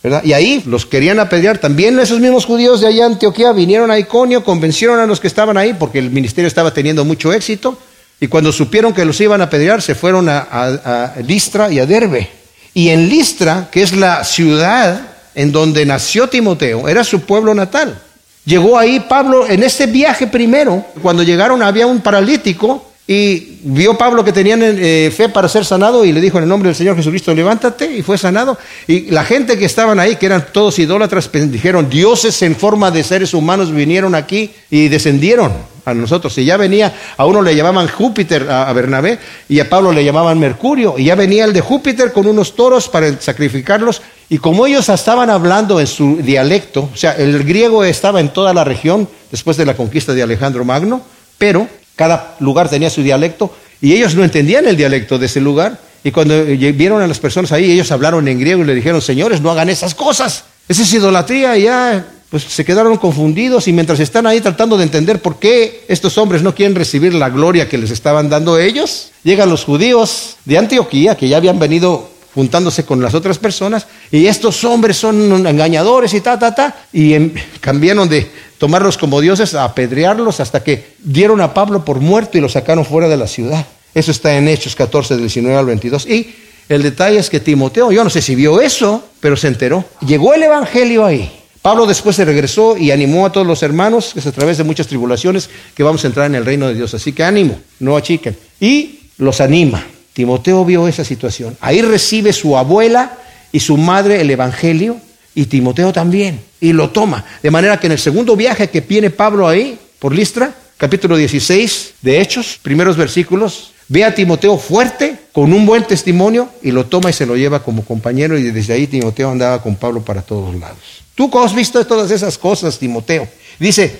¿verdad? 0.02 0.22
Y 0.24 0.33
ahí 0.33 0.62
los 0.66 0.87
querían 0.87 1.18
apedrear. 1.18 1.59
También 1.59 1.98
esos 1.98 2.20
mismos 2.20 2.44
judíos 2.44 2.81
de 2.81 2.87
allá 2.87 3.07
Antioquía 3.07 3.52
vinieron 3.52 3.90
a 3.90 3.98
Iconio, 3.98 4.44
convencieron 4.44 5.00
a 5.00 5.07
los 5.07 5.18
que 5.20 5.26
estaban 5.26 5.57
ahí 5.57 5.74
porque 5.74 5.98
el 5.98 6.11
ministerio 6.11 6.46
estaba 6.46 6.72
teniendo 6.72 7.04
mucho 7.04 7.33
éxito. 7.33 7.76
Y 8.20 8.28
cuando 8.28 8.52
supieron 8.52 8.92
que 8.92 9.04
los 9.04 9.20
iban 9.20 9.40
a 9.40 9.44
apedrear, 9.44 9.83
se 9.83 9.94
fueron 9.94 10.28
a, 10.28 10.38
a 10.38 11.14
Listra 11.24 11.70
y 11.72 11.78
a 11.78 11.87
Derbe. 11.87 12.28
Y 12.74 12.90
en 12.90 13.09
Listra, 13.09 13.68
que 13.70 13.83
es 13.83 13.92
la 13.92 14.24
ciudad 14.24 15.00
en 15.35 15.52
donde 15.52 15.87
nació 15.87 16.28
Timoteo, 16.28 16.88
era 16.88 17.04
su 17.04 17.20
pueblo 17.20 17.54
natal. 17.54 18.00
Llegó 18.44 18.78
ahí 18.78 19.00
Pablo 19.00 19.46
en 19.46 19.62
este 19.62 19.87
viaje 19.87 20.26
primero, 20.26 20.85
cuando 21.02 21.22
llegaron 21.22 21.62
había 21.62 21.87
un 21.87 22.00
paralítico 22.00 22.85
y 23.11 23.61
vio 23.62 23.97
Pablo 23.97 24.23
que 24.23 24.35
tenían 24.35 24.61
eh, 24.62 25.11
fe 25.16 25.31
para 25.31 25.49
ser 25.49 25.64
sanado 25.64 26.05
y 26.05 26.12
le 26.12 26.21
dijo 26.21 26.37
en 26.37 26.42
el 26.42 26.49
nombre 26.51 26.68
del 26.68 26.77
Señor 26.77 26.94
Jesucristo, 26.94 27.33
levántate 27.33 27.90
y 27.90 28.03
fue 28.03 28.18
sanado. 28.18 28.59
Y 28.87 29.11
la 29.11 29.25
gente 29.25 29.57
que 29.57 29.64
estaban 29.64 29.99
ahí, 29.99 30.16
que 30.16 30.27
eran 30.27 30.49
todos 30.53 30.79
idólatras, 30.79 31.31
dijeron, 31.33 31.88
dioses 31.88 32.42
en 32.42 32.55
forma 32.55 32.90
de 32.90 33.03
seres 33.03 33.33
humanos 33.33 33.73
vinieron 33.73 34.14
aquí 34.14 34.51
y 34.71 34.88
descendieron 34.88 35.53
a 35.87 35.94
nosotros. 35.94 36.37
Y 36.37 36.44
ya 36.44 36.59
venía, 36.59 36.94
a 37.16 37.25
uno 37.25 37.40
le 37.40 37.57
llamaban 37.57 37.88
Júpiter, 37.88 38.47
a, 38.51 38.71
Bernabé, 38.75 39.18
y 39.49 39.59
a 39.59 39.71
Pablo 39.71 39.90
le 39.90 40.05
llamaban 40.05 40.38
Mercurio. 40.38 40.97
Y 40.99 41.05
ya 41.05 41.14
venía 41.14 41.47
el 41.47 41.55
de 41.55 41.62
Júpiter 41.62 42.12
con 42.12 42.27
unos 42.27 42.55
toros 42.55 42.90
para 42.90 43.18
sacrificarlos. 43.18 44.03
Y 44.29 44.37
como 44.37 44.66
ellos 44.66 44.87
estaban 44.90 45.31
hablando 45.31 45.81
en 45.81 45.87
su 45.87 46.18
dialecto, 46.18 46.90
o 46.92 46.97
sea, 46.97 47.12
el 47.12 47.42
griego 47.44 47.85
estaba 47.85 48.21
en 48.21 48.29
toda 48.29 48.53
la 48.53 48.64
región 48.64 49.09
después 49.31 49.57
de 49.57 49.64
la 49.64 49.75
conquista 49.75 50.12
de 50.12 50.23
Alejandro 50.23 50.62
Magno, 50.66 51.01
pero 51.38 51.66
cada 51.98 52.37
lugar 52.38 52.70
tenía 52.70 52.90
su 52.90 53.02
dialecto 53.02 53.52
y 53.80 53.92
ellos 53.92 54.14
no 54.14 54.22
entendían 54.22 54.68
el 54.68 54.76
dialecto 54.76 55.18
de 55.18 55.26
ese 55.26 55.40
lugar. 55.40 55.80
Y 56.04 56.12
cuando 56.12 56.44
vieron 56.44 57.02
a 57.02 57.08
las 57.08 57.18
personas 57.18 57.50
ahí, 57.50 57.72
ellos 57.72 57.90
hablaron 57.90 58.28
en 58.28 58.38
griego 58.38 58.62
y 58.62 58.66
le 58.66 58.74
dijeron, 58.76 59.02
señores, 59.02 59.40
no 59.40 59.50
hagan 59.50 59.68
esas 59.68 59.96
cosas. 59.96 60.44
Esa 60.68 60.82
es 60.82 60.92
idolatría 60.92 61.58
y 61.58 61.64
ya 61.64 62.06
pues 62.30 62.44
se 62.44 62.64
quedaron 62.64 62.98
confundidos 62.98 63.66
y 63.66 63.72
mientras 63.72 63.98
están 63.98 64.26
ahí 64.28 64.40
tratando 64.40 64.76
de 64.76 64.84
entender 64.84 65.20
por 65.20 65.40
qué 65.40 65.84
estos 65.88 66.18
hombres 66.18 66.42
no 66.42 66.54
quieren 66.54 66.76
recibir 66.76 67.14
la 67.14 67.30
gloria 67.30 67.68
que 67.68 67.78
les 67.78 67.90
estaban 67.90 68.28
dando 68.28 68.58
ellos, 68.58 69.11
llegan 69.24 69.48
los 69.48 69.64
judíos 69.64 70.37
de 70.44 70.58
Antioquía 70.58 71.16
que 71.16 71.28
ya 71.28 71.38
habían 71.38 71.58
venido 71.58 72.11
juntándose 72.34 72.84
con 72.84 73.02
las 73.02 73.14
otras 73.14 73.38
personas 73.38 73.87
y 74.12 74.26
estos 74.26 74.62
hombres 74.64 74.98
son 74.98 75.46
engañadores 75.46 76.12
y 76.14 76.20
ta, 76.20 76.38
ta, 76.38 76.54
ta, 76.54 76.76
y 76.92 77.30
cambiaron 77.61 78.08
de 78.08 78.30
tomarlos 78.59 78.99
como 78.99 79.21
dioses, 79.21 79.55
apedrearlos 79.55 80.40
hasta 80.40 80.62
que 80.62 80.92
dieron 80.99 81.40
a 81.40 81.55
Pablo 81.55 81.85
por 81.85 82.01
muerto 82.01 82.37
y 82.37 82.40
lo 82.40 82.49
sacaron 82.49 82.85
fuera 82.85 83.09
de 83.09 83.16
la 83.16 83.27
ciudad. 83.27 83.66
Eso 83.94 84.11
está 84.11 84.37
en 84.37 84.49
Hechos 84.49 84.75
14, 84.77 85.14
del 85.14 85.23
19 85.23 85.57
al 85.57 85.66
22. 85.66 86.07
Y 86.07 86.35
el 86.68 86.83
detalle 86.83 87.18
es 87.18 87.31
que 87.31 87.40
Timoteo, 87.40 87.90
yo 87.90 88.05
no 88.05 88.11
sé 88.11 88.21
si 88.21 88.35
vio 88.35 88.61
eso, 88.61 89.03
pero 89.21 89.37
se 89.37 89.49
enteró. 89.49 89.85
Llegó 90.07 90.35
el 90.35 90.42
Evangelio 90.42 91.05
ahí. 91.05 91.33
Pablo 91.62 91.87
después 91.87 92.16
se 92.16 92.25
regresó 92.25 92.77
y 92.77 92.90
animó 92.90 93.27
a 93.27 93.33
todos 93.33 93.47
los 93.47 93.62
hermanos, 93.62 94.12
que 94.12 94.21
es 94.21 94.27
a 94.27 94.33
través 94.33 94.59
de 94.59 94.64
muchas 94.64 94.87
tribulaciones, 94.87 95.51
que 95.75 95.83
vamos 95.83 96.05
a 96.05 96.07
entrar 96.07 96.27
en 96.27 96.35
el 96.35 96.44
reino 96.44 96.68
de 96.68 96.75
Dios. 96.75 96.94
Así 96.94 97.12
que 97.12 97.25
ánimo, 97.25 97.59
no 97.81 97.97
achiquen. 97.97 98.37
Y 98.61 99.01
los 99.18 99.40
anima. 99.40 99.85
Timoteo 100.12 100.64
vio 100.64 100.88
esa 100.88 101.05
situación. 101.05 101.57
Ahí 101.61 101.83
recibe 101.83 102.33
su 102.33 102.57
abuela 102.57 103.18
y 103.53 103.61
su 103.61 103.77
madre 103.77 104.21
el 104.21 104.31
Evangelio 104.31 105.01
y 105.38 105.46
Timoteo 105.46 105.92
también, 105.92 106.40
y 106.61 106.72
lo 106.72 106.90
toma. 106.90 107.24
De 107.40 107.53
manera 107.53 107.79
que 107.79 107.87
en 107.87 107.92
el 107.92 108.01
segundo 108.01 108.35
viaje 108.35 108.70
que 108.70 108.81
viene 108.81 109.09
Pablo 109.09 109.46
ahí, 109.46 109.79
por 110.01 110.12
Listra, 110.12 110.53
capítulo 110.77 111.16
16 111.16 111.94
de 112.03 112.20
Hechos, 112.20 112.59
primeros 112.61 112.96
versículos, 112.96 113.70
ve 113.87 114.05
a 114.05 114.12
Timoteo 114.12 114.59
fuerte, 114.59 115.16
con 115.31 115.53
un 115.53 115.64
buen 115.64 115.85
testimonio, 115.85 116.48
y 116.61 116.72
lo 116.72 116.87
toma 116.87 117.11
y 117.11 117.12
se 117.12 117.24
lo 117.24 117.37
lleva 117.37 117.62
como 117.62 117.85
compañero, 117.85 118.37
y 118.37 118.51
desde 118.51 118.72
ahí 118.72 118.88
Timoteo 118.88 119.31
andaba 119.31 119.62
con 119.62 119.77
Pablo 119.77 120.01
para 120.01 120.22
todos 120.22 120.57
lados. 120.57 121.05
¿Tú 121.14 121.31
has 121.38 121.55
visto 121.55 121.87
todas 121.87 122.11
esas 122.11 122.37
cosas, 122.37 122.77
Timoteo? 122.77 123.29
Dice, 123.61 123.96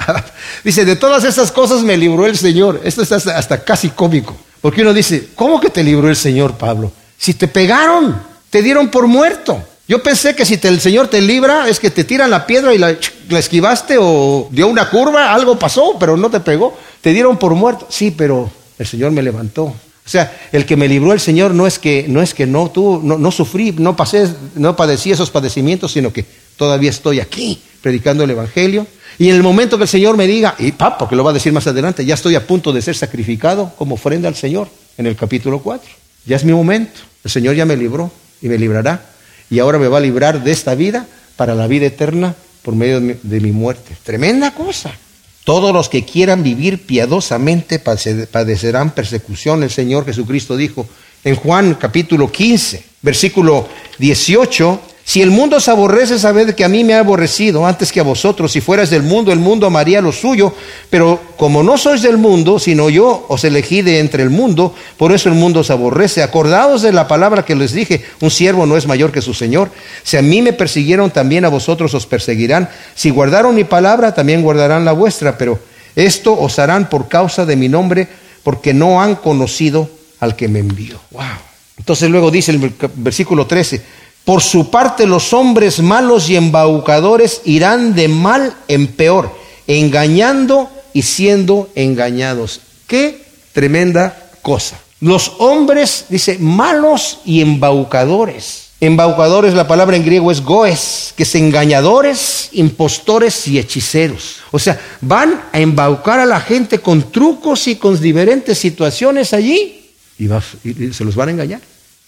dice, 0.64 0.84
de 0.84 0.96
todas 0.96 1.22
esas 1.22 1.52
cosas 1.52 1.82
me 1.82 1.96
libró 1.96 2.26
el 2.26 2.36
Señor. 2.36 2.80
Esto 2.82 3.02
es 3.02 3.12
hasta 3.12 3.62
casi 3.62 3.90
cómico. 3.90 4.36
Porque 4.60 4.82
uno 4.82 4.92
dice, 4.92 5.28
¿cómo 5.36 5.60
que 5.60 5.70
te 5.70 5.84
libró 5.84 6.08
el 6.08 6.16
Señor, 6.16 6.54
Pablo? 6.54 6.90
Si 7.16 7.34
te 7.34 7.46
pegaron, 7.46 8.20
te 8.50 8.62
dieron 8.62 8.90
por 8.90 9.06
muerto. 9.06 9.64
Yo 9.88 10.02
pensé 10.02 10.34
que 10.34 10.44
si 10.44 10.58
el 10.62 10.80
Señor 10.80 11.08
te 11.08 11.20
libra 11.20 11.68
es 11.68 11.80
que 11.80 11.90
te 11.90 12.04
tiran 12.04 12.30
la 12.30 12.46
piedra 12.46 12.72
y 12.74 12.78
la, 12.78 12.96
esquivaste 13.30 13.96
o 14.00 14.48
dio 14.50 14.68
una 14.68 14.88
curva, 14.88 15.34
algo 15.34 15.58
pasó, 15.58 15.96
pero 15.98 16.16
no 16.16 16.30
te 16.30 16.40
pegó. 16.40 16.76
Te 17.00 17.12
dieron 17.12 17.36
por 17.36 17.54
muerto. 17.54 17.86
Sí, 17.90 18.14
pero 18.16 18.50
el 18.78 18.86
Señor 18.86 19.10
me 19.10 19.22
levantó. 19.22 19.64
O 19.64 20.08
sea, 20.08 20.48
el 20.52 20.66
que 20.66 20.76
me 20.76 20.88
libró 20.88 21.12
el 21.12 21.20
Señor 21.20 21.54
no 21.54 21.66
es 21.66 21.78
que 21.78 22.06
no, 22.08 22.22
es 22.22 22.34
que 22.34 22.46
no, 22.46 22.70
tú, 22.70 23.00
no, 23.02 23.30
sufrí, 23.30 23.72
no 23.72 23.96
pasé, 23.96 24.28
no 24.56 24.74
padecí 24.74 25.12
esos 25.12 25.30
padecimientos, 25.30 25.92
sino 25.92 26.12
que 26.12 26.24
todavía 26.56 26.90
estoy 26.90 27.20
aquí 27.20 27.60
predicando 27.80 28.24
el 28.24 28.30
Evangelio. 28.30 28.86
Y 29.18 29.28
en 29.28 29.36
el 29.36 29.42
momento 29.42 29.76
que 29.76 29.84
el 29.84 29.88
Señor 29.88 30.16
me 30.16 30.26
diga, 30.26 30.54
y 30.58 30.72
papá, 30.72 30.98
porque 30.98 31.16
lo 31.16 31.22
va 31.22 31.30
a 31.30 31.34
decir 31.34 31.52
más 31.52 31.66
adelante, 31.66 32.04
ya 32.04 32.14
estoy 32.14 32.34
a 32.34 32.46
punto 32.46 32.72
de 32.72 32.82
ser 32.82 32.96
sacrificado 32.96 33.72
como 33.76 33.94
ofrenda 33.94 34.28
al 34.28 34.34
Señor 34.34 34.68
en 34.96 35.06
el 35.06 35.16
capítulo 35.16 35.60
4. 35.60 35.88
Ya 36.26 36.36
es 36.36 36.44
mi 36.44 36.52
momento. 36.52 37.00
El 37.22 37.30
Señor 37.30 37.54
ya 37.54 37.64
me 37.64 37.76
libró 37.76 38.10
y 38.40 38.48
me 38.48 38.58
librará 38.58 39.11
y 39.52 39.58
ahora 39.58 39.78
me 39.78 39.86
va 39.86 39.98
a 39.98 40.00
librar 40.00 40.42
de 40.42 40.50
esta 40.50 40.74
vida 40.74 41.06
para 41.36 41.54
la 41.54 41.66
vida 41.66 41.84
eterna 41.84 42.34
por 42.62 42.74
medio 42.74 43.00
de 43.00 43.40
mi, 43.40 43.52
muerte. 43.52 43.94
Tremenda 44.02 44.54
cosa. 44.54 44.96
Todos 45.44 45.74
los 45.74 45.90
que 45.90 46.06
quieran 46.06 46.42
vivir 46.42 46.86
piadosamente 46.86 47.78
padecerán 47.78 48.92
persecución. 48.92 49.62
El 49.62 49.68
Señor 49.68 50.06
Jesucristo 50.06 50.56
dijo 50.56 50.88
en 51.22 51.36
Juan 51.36 51.74
capítulo 51.74 52.32
15, 52.32 52.82
versículo 53.02 53.68
18, 53.98 54.80
si 55.12 55.20
el 55.20 55.30
mundo 55.30 55.58
os 55.58 55.68
aborrece, 55.68 56.18
sabed 56.18 56.54
que 56.54 56.64
a 56.64 56.70
mí 56.70 56.84
me 56.84 56.94
ha 56.94 57.00
aborrecido 57.00 57.66
antes 57.66 57.92
que 57.92 58.00
a 58.00 58.02
vosotros. 58.02 58.50
Si 58.50 58.62
fueras 58.62 58.88
del 58.88 59.02
mundo, 59.02 59.30
el 59.30 59.40
mundo 59.40 59.66
amaría 59.66 60.00
lo 60.00 60.10
suyo. 60.10 60.54
Pero 60.88 61.20
como 61.36 61.62
no 61.62 61.76
sois 61.76 62.00
del 62.00 62.16
mundo, 62.16 62.58
sino 62.58 62.88
yo 62.88 63.26
os 63.28 63.44
elegí 63.44 63.82
de 63.82 63.98
entre 63.98 64.22
el 64.22 64.30
mundo, 64.30 64.74
por 64.96 65.12
eso 65.12 65.28
el 65.28 65.34
mundo 65.34 65.60
os 65.60 65.70
aborrece. 65.70 66.22
Acordaos 66.22 66.80
de 66.80 66.92
la 66.92 67.08
palabra 67.08 67.44
que 67.44 67.54
les 67.54 67.74
dije, 67.74 68.02
un 68.22 68.30
siervo 68.30 68.64
no 68.64 68.78
es 68.78 68.86
mayor 68.86 69.12
que 69.12 69.20
su 69.20 69.34
Señor. 69.34 69.68
Si 70.02 70.16
a 70.16 70.22
mí 70.22 70.40
me 70.40 70.54
persiguieron, 70.54 71.10
también 71.10 71.44
a 71.44 71.50
vosotros 71.50 71.92
os 71.92 72.06
perseguirán. 72.06 72.70
Si 72.94 73.10
guardaron 73.10 73.54
mi 73.54 73.64
palabra, 73.64 74.14
también 74.14 74.40
guardarán 74.40 74.86
la 74.86 74.92
vuestra. 74.92 75.36
Pero 75.36 75.58
esto 75.94 76.40
os 76.40 76.58
harán 76.58 76.88
por 76.88 77.08
causa 77.08 77.44
de 77.44 77.56
mi 77.56 77.68
nombre, 77.68 78.08
porque 78.42 78.72
no 78.72 79.02
han 79.02 79.16
conocido 79.16 79.90
al 80.20 80.36
que 80.36 80.48
me 80.48 80.60
envió. 80.60 80.98
Wow. 81.10 81.52
Entonces 81.76 82.08
luego 82.08 82.30
dice 82.30 82.52
el 82.52 82.72
versículo 82.94 83.46
13, 83.46 83.82
por 84.24 84.42
su 84.42 84.70
parte 84.70 85.06
los 85.06 85.32
hombres 85.32 85.80
malos 85.80 86.30
y 86.30 86.36
embaucadores 86.36 87.42
irán 87.44 87.94
de 87.94 88.08
mal 88.08 88.54
en 88.68 88.88
peor, 88.88 89.34
engañando 89.66 90.70
y 90.92 91.02
siendo 91.02 91.68
engañados. 91.74 92.60
Qué 92.86 93.24
tremenda 93.52 94.30
cosa. 94.42 94.78
Los 95.00 95.32
hombres, 95.38 96.06
dice, 96.08 96.38
malos 96.38 97.18
y 97.24 97.40
embaucadores. 97.40 98.68
Embaucadores, 98.80 99.54
la 99.54 99.68
palabra 99.68 99.96
en 99.96 100.04
griego 100.04 100.30
es 100.30 100.42
goes, 100.42 101.14
que 101.16 101.22
es 101.22 101.34
engañadores, 101.34 102.48
impostores 102.52 103.46
y 103.46 103.58
hechiceros. 103.58 104.36
O 104.50 104.58
sea, 104.58 104.80
van 105.00 105.40
a 105.52 105.60
embaucar 105.60 106.20
a 106.20 106.26
la 106.26 106.40
gente 106.40 106.80
con 106.80 107.10
trucos 107.12 107.68
y 107.68 107.76
con 107.76 108.00
diferentes 108.00 108.58
situaciones 108.58 109.32
allí 109.32 109.82
y 110.18 110.92
se 110.92 111.04
los 111.04 111.14
van 111.14 111.28
a 111.28 111.32
engañar. 111.32 111.60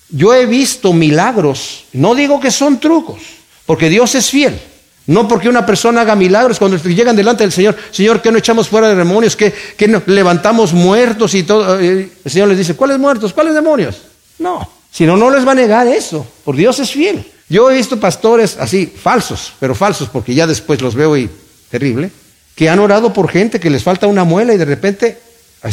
Yo 0.09 0.35
he 0.35 0.47
visto 0.47 0.93
milagros, 0.93 1.85
no 1.93 2.15
digo 2.15 2.41
que 2.41 2.51
son 2.51 2.79
trucos, 2.79 3.21
porque 3.67 3.89
Dios 3.89 4.15
es 4.15 4.31
fiel. 4.31 4.61
No 5.07 5.29
porque 5.29 5.51
una 5.51 5.67
persona 5.67 6.01
haga 6.01 6.17
milagros 6.17 6.59
cuando 6.59 6.79
llegan 6.79 7.15
delante 7.15 7.45
del 7.45 7.53
Señor, 7.53 7.77
Señor, 7.91 8.23
que 8.23 8.33
no 8.33 8.39
echamos 8.39 8.69
fuera 8.69 8.89
de 8.89 8.95
demonios, 8.95 9.37
que, 9.37 9.53
no 9.87 10.03
levantamos 10.07 10.73
muertos 10.73 11.35
y 11.35 11.43
todo. 11.43 11.79
Eh, 11.79 12.11
el 12.25 12.31
Señor 12.31 12.49
les 12.49 12.59
dice, 12.59 12.75
¿cuáles 12.75 12.99
muertos? 12.99 13.35
¿Cuáles 13.35 13.53
demonios? 13.53 14.01
No, 14.39 14.67
si 14.91 15.05
no, 15.05 15.17
no 15.17 15.29
les 15.29 15.47
va 15.47 15.53
a 15.53 15.57
negar 15.57 15.87
eso, 15.87 16.27
porque 16.45 16.63
Dios 16.63 16.79
es 16.79 16.91
fiel. 16.91 17.25
Yo 17.51 17.71
he 17.71 17.77
visto 17.77 18.01
pastores 18.01 18.57
así, 18.59 18.87
falsos, 18.87 19.53
pero 19.61 19.75
falsos, 19.75 20.09
porque 20.09 20.35
ya 20.35 20.47
después 20.47 20.81
los 20.81 20.95
veo 20.95 21.17
y 21.17 21.29
terrible, 21.71 22.11
que 22.55 22.71
han 22.71 22.79
orado 22.79 23.13
por 23.13 23.29
gente 23.29 23.61
que 23.61 23.69
les 23.69 23.83
falta 23.83 24.07
una 24.07 24.25
muela 24.25 24.55
y 24.55 24.57
de 24.57 24.65
repente 24.65 25.19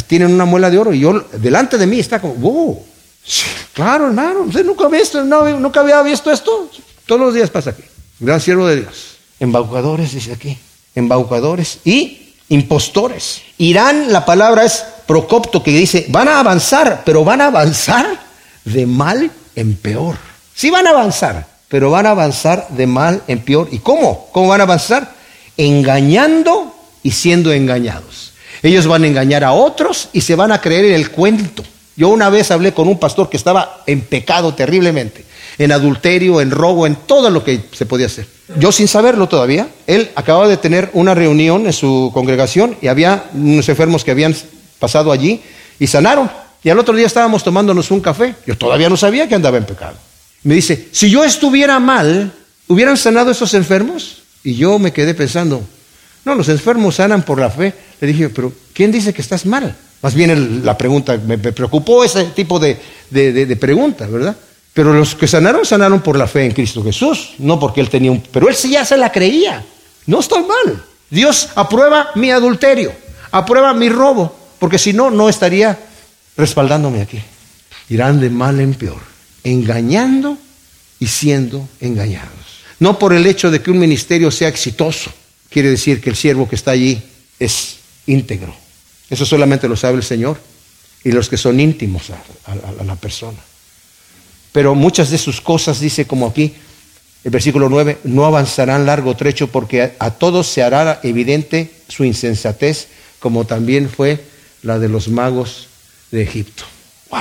tienen 0.06 0.32
una 0.32 0.44
muela 0.44 0.70
de 0.70 0.78
oro 0.78 0.92
y 0.92 1.00
yo 1.00 1.24
delante 1.34 1.78
de 1.78 1.86
mí 1.86 2.00
está 2.00 2.20
como, 2.20 2.34
wow, 2.34 2.84
claro, 3.72 4.06
hermano, 4.06 4.40
usted 4.40 4.64
nunca, 4.64 4.88
visto, 4.88 5.22
nunca 5.24 5.80
había 5.80 6.02
visto 6.02 6.30
esto. 6.30 6.70
Todos 7.06 7.20
los 7.20 7.34
días 7.34 7.50
pasa 7.50 7.70
aquí. 7.70 7.82
Gran 8.20 8.40
siervo 8.40 8.66
de 8.66 8.80
Dios. 8.80 9.16
Embaucadores, 9.40 10.12
dice 10.12 10.32
aquí. 10.32 10.56
Embaucadores 10.94 11.78
y 11.84 12.34
impostores. 12.48 13.42
Irán, 13.58 14.12
la 14.12 14.24
palabra 14.24 14.64
es 14.64 14.84
procopto, 15.06 15.62
que 15.62 15.70
dice, 15.70 16.06
van 16.08 16.28
a 16.28 16.40
avanzar, 16.40 17.02
pero 17.04 17.24
van 17.24 17.40
a 17.40 17.46
avanzar 17.46 18.06
de 18.64 18.86
mal 18.86 19.30
en 19.56 19.74
peor. 19.76 20.16
Sí 20.54 20.70
van 20.70 20.86
a 20.86 20.90
avanzar, 20.90 21.46
pero 21.68 21.90
van 21.90 22.06
a 22.06 22.10
avanzar 22.10 22.68
de 22.70 22.86
mal 22.86 23.22
en 23.26 23.40
peor. 23.40 23.68
¿Y 23.72 23.78
cómo? 23.78 24.28
¿Cómo 24.32 24.48
van 24.48 24.60
a 24.60 24.64
avanzar? 24.64 25.14
Engañando 25.56 26.74
y 27.02 27.10
siendo 27.12 27.52
engañados. 27.52 28.32
Ellos 28.62 28.86
van 28.86 29.04
a 29.04 29.06
engañar 29.08 29.44
a 29.44 29.52
otros 29.52 30.08
y 30.12 30.20
se 30.20 30.36
van 30.36 30.52
a 30.52 30.60
creer 30.60 30.84
en 30.84 30.94
el 30.94 31.10
cuento. 31.10 31.64
Yo 31.96 32.08
una 32.08 32.30
vez 32.30 32.50
hablé 32.50 32.72
con 32.72 32.88
un 32.88 32.98
pastor 32.98 33.28
que 33.28 33.36
estaba 33.36 33.82
en 33.86 34.00
pecado 34.00 34.54
terriblemente, 34.54 35.24
en 35.58 35.72
adulterio, 35.72 36.40
en 36.40 36.50
robo, 36.50 36.86
en 36.86 36.96
todo 36.96 37.30
lo 37.30 37.44
que 37.44 37.60
se 37.72 37.86
podía 37.86 38.06
hacer. 38.06 38.26
Yo 38.58 38.72
sin 38.72 38.88
saberlo 38.88 39.28
todavía, 39.28 39.68
él 39.86 40.10
acababa 40.14 40.48
de 40.48 40.56
tener 40.56 40.90
una 40.94 41.14
reunión 41.14 41.66
en 41.66 41.72
su 41.72 42.10
congregación 42.12 42.76
y 42.80 42.88
había 42.88 43.24
unos 43.34 43.68
enfermos 43.68 44.04
que 44.04 44.10
habían 44.10 44.34
pasado 44.78 45.12
allí 45.12 45.42
y 45.78 45.86
sanaron. 45.86 46.30
Y 46.64 46.70
al 46.70 46.78
otro 46.78 46.94
día 46.94 47.06
estábamos 47.06 47.42
tomándonos 47.42 47.90
un 47.90 48.00
café. 48.00 48.34
Yo 48.46 48.56
todavía 48.56 48.88
no 48.88 48.96
sabía 48.96 49.28
que 49.28 49.34
andaba 49.34 49.58
en 49.58 49.64
pecado. 49.64 49.96
Me 50.44 50.54
dice, 50.54 50.88
si 50.92 51.10
yo 51.10 51.24
estuviera 51.24 51.78
mal, 51.78 52.32
¿Hubieran 52.72 52.96
sanado 52.96 53.30
esos 53.30 53.52
enfermos? 53.52 54.22
Y 54.42 54.54
yo 54.54 54.78
me 54.78 54.94
quedé 54.94 55.12
pensando, 55.12 55.62
no, 56.24 56.34
los 56.34 56.48
enfermos 56.48 56.94
sanan 56.94 57.22
por 57.22 57.38
la 57.38 57.50
fe. 57.50 57.74
Le 58.00 58.08
dije, 58.08 58.30
pero 58.30 58.50
¿quién 58.72 58.90
dice 58.90 59.12
que 59.12 59.20
estás 59.20 59.44
mal? 59.44 59.76
Más 60.02 60.14
bien 60.14 60.64
la 60.64 60.76
pregunta, 60.76 61.16
me, 61.16 61.38
preocupó 61.38 62.02
ese 62.02 62.24
tipo 62.26 62.58
de, 62.58 62.78
de, 63.10 63.56
pregunta, 63.56 64.06
¿verdad? 64.06 64.36
Pero 64.74 64.92
los 64.92 65.14
que 65.14 65.28
sanaron, 65.28 65.64
sanaron 65.64 66.00
por 66.00 66.18
la 66.18 66.26
fe 66.26 66.44
en 66.44 66.52
Cristo 66.52 66.82
Jesús, 66.82 67.34
no 67.38 67.60
porque 67.60 67.80
él 67.80 67.88
tenía 67.88 68.10
un... 68.10 68.20
Pero 68.20 68.48
él 68.48 68.56
sí 68.56 68.70
ya 68.70 68.84
se 68.84 68.96
la 68.96 69.12
creía. 69.12 69.64
No 70.06 70.18
estoy 70.18 70.42
mal. 70.42 70.84
Dios 71.08 71.50
aprueba 71.54 72.10
mi 72.16 72.30
adulterio, 72.30 72.92
aprueba 73.30 73.74
mi 73.74 73.88
robo, 73.90 74.34
porque 74.58 74.78
si 74.78 74.92
no, 74.92 75.10
no 75.10 75.28
estaría 75.28 75.78
respaldándome 76.36 77.02
aquí. 77.02 77.20
Irán 77.88 78.18
de 78.18 78.30
mal 78.30 78.58
en 78.60 78.74
peor, 78.74 79.02
engañando 79.44 80.36
y 80.98 81.06
siendo 81.06 81.68
engañados. 81.80 82.30
No 82.80 82.98
por 82.98 83.12
el 83.12 83.26
hecho 83.26 83.50
de 83.50 83.62
que 83.62 83.70
un 83.70 83.78
ministerio 83.78 84.30
sea 84.32 84.48
exitoso, 84.48 85.12
quiere 85.48 85.70
decir 85.70 86.00
que 86.00 86.10
el 86.10 86.16
siervo 86.16 86.48
que 86.48 86.56
está 86.56 86.72
allí 86.72 87.00
es 87.38 87.76
íntegro. 88.06 88.61
Eso 89.12 89.26
solamente 89.26 89.68
lo 89.68 89.76
sabe 89.76 89.98
el 89.98 90.02
Señor 90.02 90.38
y 91.04 91.12
los 91.12 91.28
que 91.28 91.36
son 91.36 91.60
íntimos 91.60 92.04
a, 92.08 92.82
la 92.82 92.96
persona. 92.96 93.38
Pero 94.52 94.74
muchas 94.74 95.10
de 95.10 95.18
sus 95.18 95.42
cosas, 95.42 95.80
dice 95.80 96.06
como 96.06 96.28
aquí, 96.28 96.54
el 97.22 97.30
versículo 97.30 97.68
9, 97.68 97.98
no 98.04 98.24
avanzarán 98.24 98.86
largo 98.86 99.14
trecho 99.14 99.48
porque 99.48 99.92
a, 99.98 100.10
todos 100.12 100.46
se 100.46 100.62
hará 100.62 100.98
evidente 101.02 101.70
su 101.88 102.04
insensatez, 102.04 102.88
como 103.18 103.44
también 103.44 103.90
fue 103.90 104.24
la 104.62 104.78
de 104.78 104.88
los 104.88 105.08
magos 105.08 105.68
de 106.10 106.22
Egipto. 106.22 106.64
¡Wow! 107.10 107.20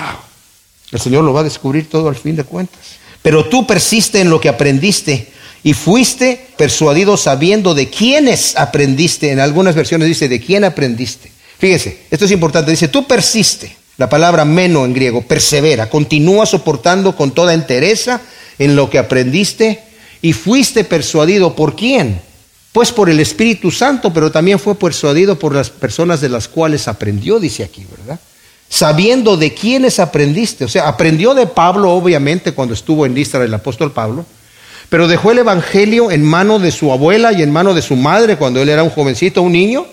El 0.93 1.01
Señor 1.01 1.25
lo 1.25 1.33
va 1.33 1.41
a 1.41 1.43
descubrir 1.43 1.89
todo 1.89 2.07
al 2.07 2.15
fin 2.15 2.37
de 2.37 2.45
cuentas. 2.45 2.79
Pero 3.21 3.49
tú 3.49 3.67
persiste 3.67 4.21
en 4.21 4.29
lo 4.29 4.39
que 4.39 4.47
aprendiste 4.47 5.29
y 5.61 5.73
fuiste 5.73 6.47
persuadido 6.55 7.17
sabiendo 7.17 7.75
de 7.75 7.89
quiénes 7.89 8.55
aprendiste. 8.55 9.31
En 9.31 9.41
algunas 9.41 9.75
versiones 9.75 10.07
dice 10.07 10.29
de 10.29 10.39
quién 10.39 10.63
aprendiste. 10.63 11.40
Fíjese, 11.61 11.99
esto 12.09 12.25
es 12.25 12.31
importante. 12.31 12.71
Dice, 12.71 12.87
tú 12.87 13.05
persiste. 13.05 13.77
La 13.97 14.09
palabra 14.09 14.45
meno 14.45 14.83
en 14.83 14.93
griego, 14.93 15.21
persevera, 15.21 15.87
continúa 15.87 16.47
soportando 16.47 17.15
con 17.15 17.31
toda 17.31 17.53
entereza 17.53 18.19
en 18.57 18.75
lo 18.75 18.89
que 18.89 18.97
aprendiste 18.97 19.79
y 20.23 20.33
fuiste 20.33 20.83
persuadido 20.83 21.55
por 21.55 21.75
quién? 21.75 22.19
Pues 22.71 22.91
por 22.91 23.11
el 23.11 23.19
Espíritu 23.19 23.69
Santo, 23.69 24.11
pero 24.11 24.31
también 24.31 24.57
fue 24.57 24.73
persuadido 24.73 25.37
por 25.37 25.53
las 25.53 25.69
personas 25.69 26.19
de 26.19 26.29
las 26.29 26.47
cuales 26.47 26.87
aprendió, 26.87 27.39
dice 27.39 27.63
aquí, 27.63 27.85
¿verdad? 27.95 28.19
Sabiendo 28.67 29.37
de 29.37 29.53
quiénes 29.53 29.99
aprendiste. 29.99 30.65
O 30.65 30.69
sea, 30.69 30.87
aprendió 30.87 31.35
de 31.35 31.45
Pablo, 31.45 31.91
obviamente, 31.91 32.53
cuando 32.53 32.73
estuvo 32.73 33.05
en 33.05 33.13
Listra 33.13 33.43
el 33.43 33.53
apóstol 33.53 33.91
Pablo, 33.91 34.25
pero 34.89 35.07
dejó 35.07 35.29
el 35.31 35.37
Evangelio 35.37 36.09
en 36.09 36.23
mano 36.23 36.57
de 36.57 36.71
su 36.71 36.91
abuela 36.91 37.33
y 37.33 37.43
en 37.43 37.51
mano 37.51 37.75
de 37.75 37.83
su 37.83 37.95
madre 37.95 38.37
cuando 38.37 38.63
él 38.63 38.69
era 38.69 38.81
un 38.81 38.89
jovencito, 38.89 39.43
un 39.43 39.51
niño. 39.51 39.85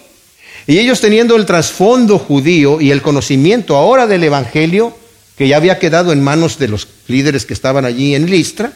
Y 0.68 0.78
ellos 0.78 1.00
teniendo 1.00 1.34
el 1.34 1.46
trasfondo 1.46 2.18
judío 2.18 2.78
y 2.78 2.90
el 2.90 3.00
conocimiento 3.00 3.74
ahora 3.74 4.06
del 4.06 4.22
Evangelio, 4.22 4.94
que 5.34 5.48
ya 5.48 5.56
había 5.56 5.78
quedado 5.78 6.12
en 6.12 6.22
manos 6.22 6.58
de 6.58 6.68
los 6.68 6.86
líderes 7.06 7.46
que 7.46 7.54
estaban 7.54 7.86
allí 7.86 8.14
en 8.14 8.30
Listra, 8.30 8.74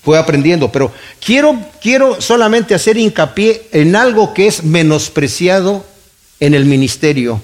fue 0.00 0.16
aprendiendo. 0.16 0.70
Pero 0.70 0.92
quiero, 1.18 1.58
quiero 1.82 2.20
solamente 2.20 2.72
hacer 2.72 2.98
hincapié 2.98 3.62
en 3.72 3.96
algo 3.96 4.32
que 4.32 4.46
es 4.46 4.62
menospreciado 4.62 5.84
en 6.38 6.54
el 6.54 6.66
ministerio, 6.66 7.42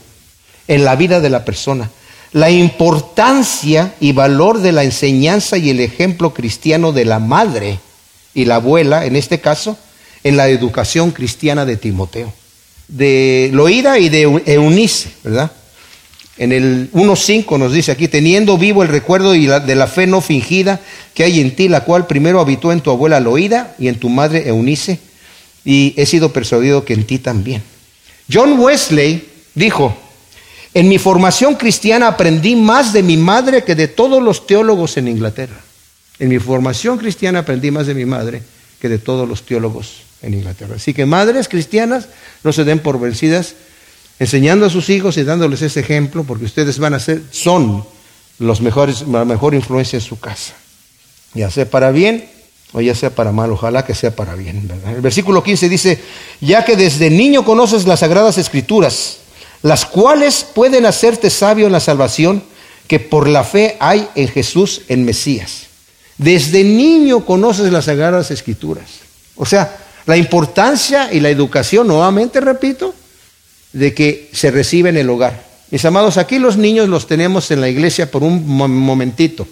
en 0.69 0.85
la 0.85 0.95
vida 0.95 1.21
de 1.21 1.31
la 1.31 1.45
persona. 1.45 1.91
La 2.31 2.49
importancia 2.49 3.95
y 3.99 4.13
valor 4.13 4.61
de 4.61 4.71
la 4.71 4.85
enseñanza 4.85 5.59
y 5.59 5.69
el 5.71 5.81
ejemplo 5.81 6.33
cristiano 6.33 6.93
de 6.93 7.07
la 7.07 7.19
madre 7.19 7.81
y 8.35 8.45
la 8.45 8.55
abuela, 8.55 9.05
en 9.05 9.17
este 9.17 9.41
caso, 9.41 9.77
en 10.23 10.37
la 10.37 10.49
educación 10.49 11.11
cristiana 11.11 11.65
de 11.65 11.77
Timoteo, 11.77 12.33
de 12.91 13.51
Loida 13.53 13.99
y 13.99 14.09
de 14.09 14.23
Eunice, 14.47 15.11
¿verdad? 15.23 15.53
En 16.37 16.53
el 16.53 16.91
1.5 16.93 17.59
nos 17.59 17.73
dice 17.73 17.93
aquí, 17.93 18.09
teniendo 18.09 18.57
vivo 18.57 18.83
el 18.83 18.89
recuerdo 18.89 19.33
de 19.33 19.75
la 19.75 19.87
fe 19.87 20.07
no 20.07 20.21
fingida 20.21 20.81
que 21.15 21.25
hay 21.25 21.41
en 21.41 21.55
ti, 21.55 21.69
la 21.69 21.85
cual 21.85 22.07
primero 22.07 22.41
habitó 22.41 22.73
en 22.73 22.81
tu 22.81 22.91
abuela 22.91 23.21
Loida 23.21 23.75
y 23.79 23.89
en 23.89 23.97
tu 23.97 24.09
madre 24.09 24.49
Eunice, 24.49 24.99
y 25.65 25.95
he 25.97 26.07
sido 26.07 26.33
persuadido 26.33 26.85
que 26.85 26.95
en 26.95 27.05
ti 27.05 27.19
también. 27.19 27.63
John 28.33 28.59
Wesley 28.59 29.29
dijo, 29.55 29.97
en 30.73 30.89
mi 30.89 30.99
formación 30.99 31.57
cristiana 31.57 32.09
aprendí 32.09 32.57
más 32.57 32.93
de 32.93 33.03
mi 33.03 33.17
madre 33.17 33.63
que 33.63 33.75
de 33.75 33.89
todos 33.89 34.23
los 34.23 34.47
teólogos 34.47 34.97
en 34.97 35.09
Inglaterra. 35.09 35.61
En 36.19 36.29
mi 36.29 36.39
formación 36.39 36.97
cristiana 36.97 37.41
aprendí 37.41 37.71
más 37.71 37.87
de 37.87 37.95
mi 37.95 38.07
madre 38.07 38.43
que 38.81 38.89
de 38.89 38.99
todos 38.99 39.29
los 39.29 39.45
teólogos 39.45 40.10
en 40.23 40.35
Inglaterra. 40.35 40.77
Así 40.77 40.95
que 40.95 41.07
madres 41.07 41.49
cristianas 41.49 42.09
no 42.45 42.53
se 42.53 42.65
den 42.65 42.79
por 42.79 43.01
vencidas 43.01 43.55
enseñando 44.19 44.67
a 44.67 44.71
sus 44.71 44.91
hijos 44.91 45.17
y 45.17 45.25
dándoles 45.25 45.63
ese 45.63 45.81
ejemplo, 45.81 46.25
porque 46.25 46.45
ustedes 46.45 46.79
van 46.79 46.95
a 46.95 47.01
ser, 47.01 47.23
son 47.31 47.85
los 48.39 48.61
mejores, 48.61 49.03
la 49.09 49.25
mejor 49.25 49.55
influencia 49.55 49.97
en 49.97 50.03
su 50.03 50.21
casa. 50.21 50.55
Ya 51.35 51.51
sea 51.51 51.69
para 51.69 51.91
bien 51.91 52.29
o 52.73 52.81
ya 52.81 52.95
sea 52.95 53.11
para 53.11 53.33
mal, 53.33 53.51
ojalá 53.51 53.85
que 53.85 53.95
sea 53.95 54.15
para 54.15 54.35
bien. 54.35 54.71
El 54.87 55.01
versículo 55.01 55.43
15 55.43 55.69
dice, 55.69 56.01
ya 56.41 56.65
que 56.65 56.77
desde 56.77 57.11
niño 57.11 57.45
conoces 57.45 57.87
las 57.87 58.01
sagradas 58.01 58.39
escrituras, 58.39 59.19
las 59.63 59.87
cuales 59.87 60.47
pueden 60.55 60.87
hacerte 60.87 61.31
sabio 61.31 61.67
en 61.67 61.73
la 61.73 61.81
salvación 61.81 62.43
que 62.87 63.01
por 63.01 63.29
la 63.29 63.45
fe 63.45 63.77
hay 63.81 64.09
en 64.15 64.29
Jesús, 64.29 64.83
el 64.89 65.01
Mesías. 65.01 65.67
Desde 66.19 66.63
niño 66.63 67.25
conoces 67.25 67.73
las 67.73 67.87
sagradas 67.87 68.31
escrituras. 68.31 69.01
O 69.37 69.47
sea, 69.47 69.77
la 70.11 70.17
importancia 70.17 71.13
y 71.13 71.21
la 71.21 71.31
educación, 71.31 71.87
nuevamente 71.87 72.41
repito, 72.41 72.93
de 73.73 73.95
que 73.95 74.29
se 74.33 74.51
recibe 74.51 74.89
en 74.89 74.97
el 74.97 75.09
hogar. 75.09 75.45
Mis 75.71 75.85
amados, 75.85 76.17
aquí 76.17 76.41
los 76.41 76.57
niños 76.57 76.89
los 76.89 77.07
tenemos 77.07 77.53
en 77.53 77.61
la 77.61 77.69
iglesia 77.69 78.11
por 78.11 78.25
un 78.25 78.45
momentito. 78.45 79.47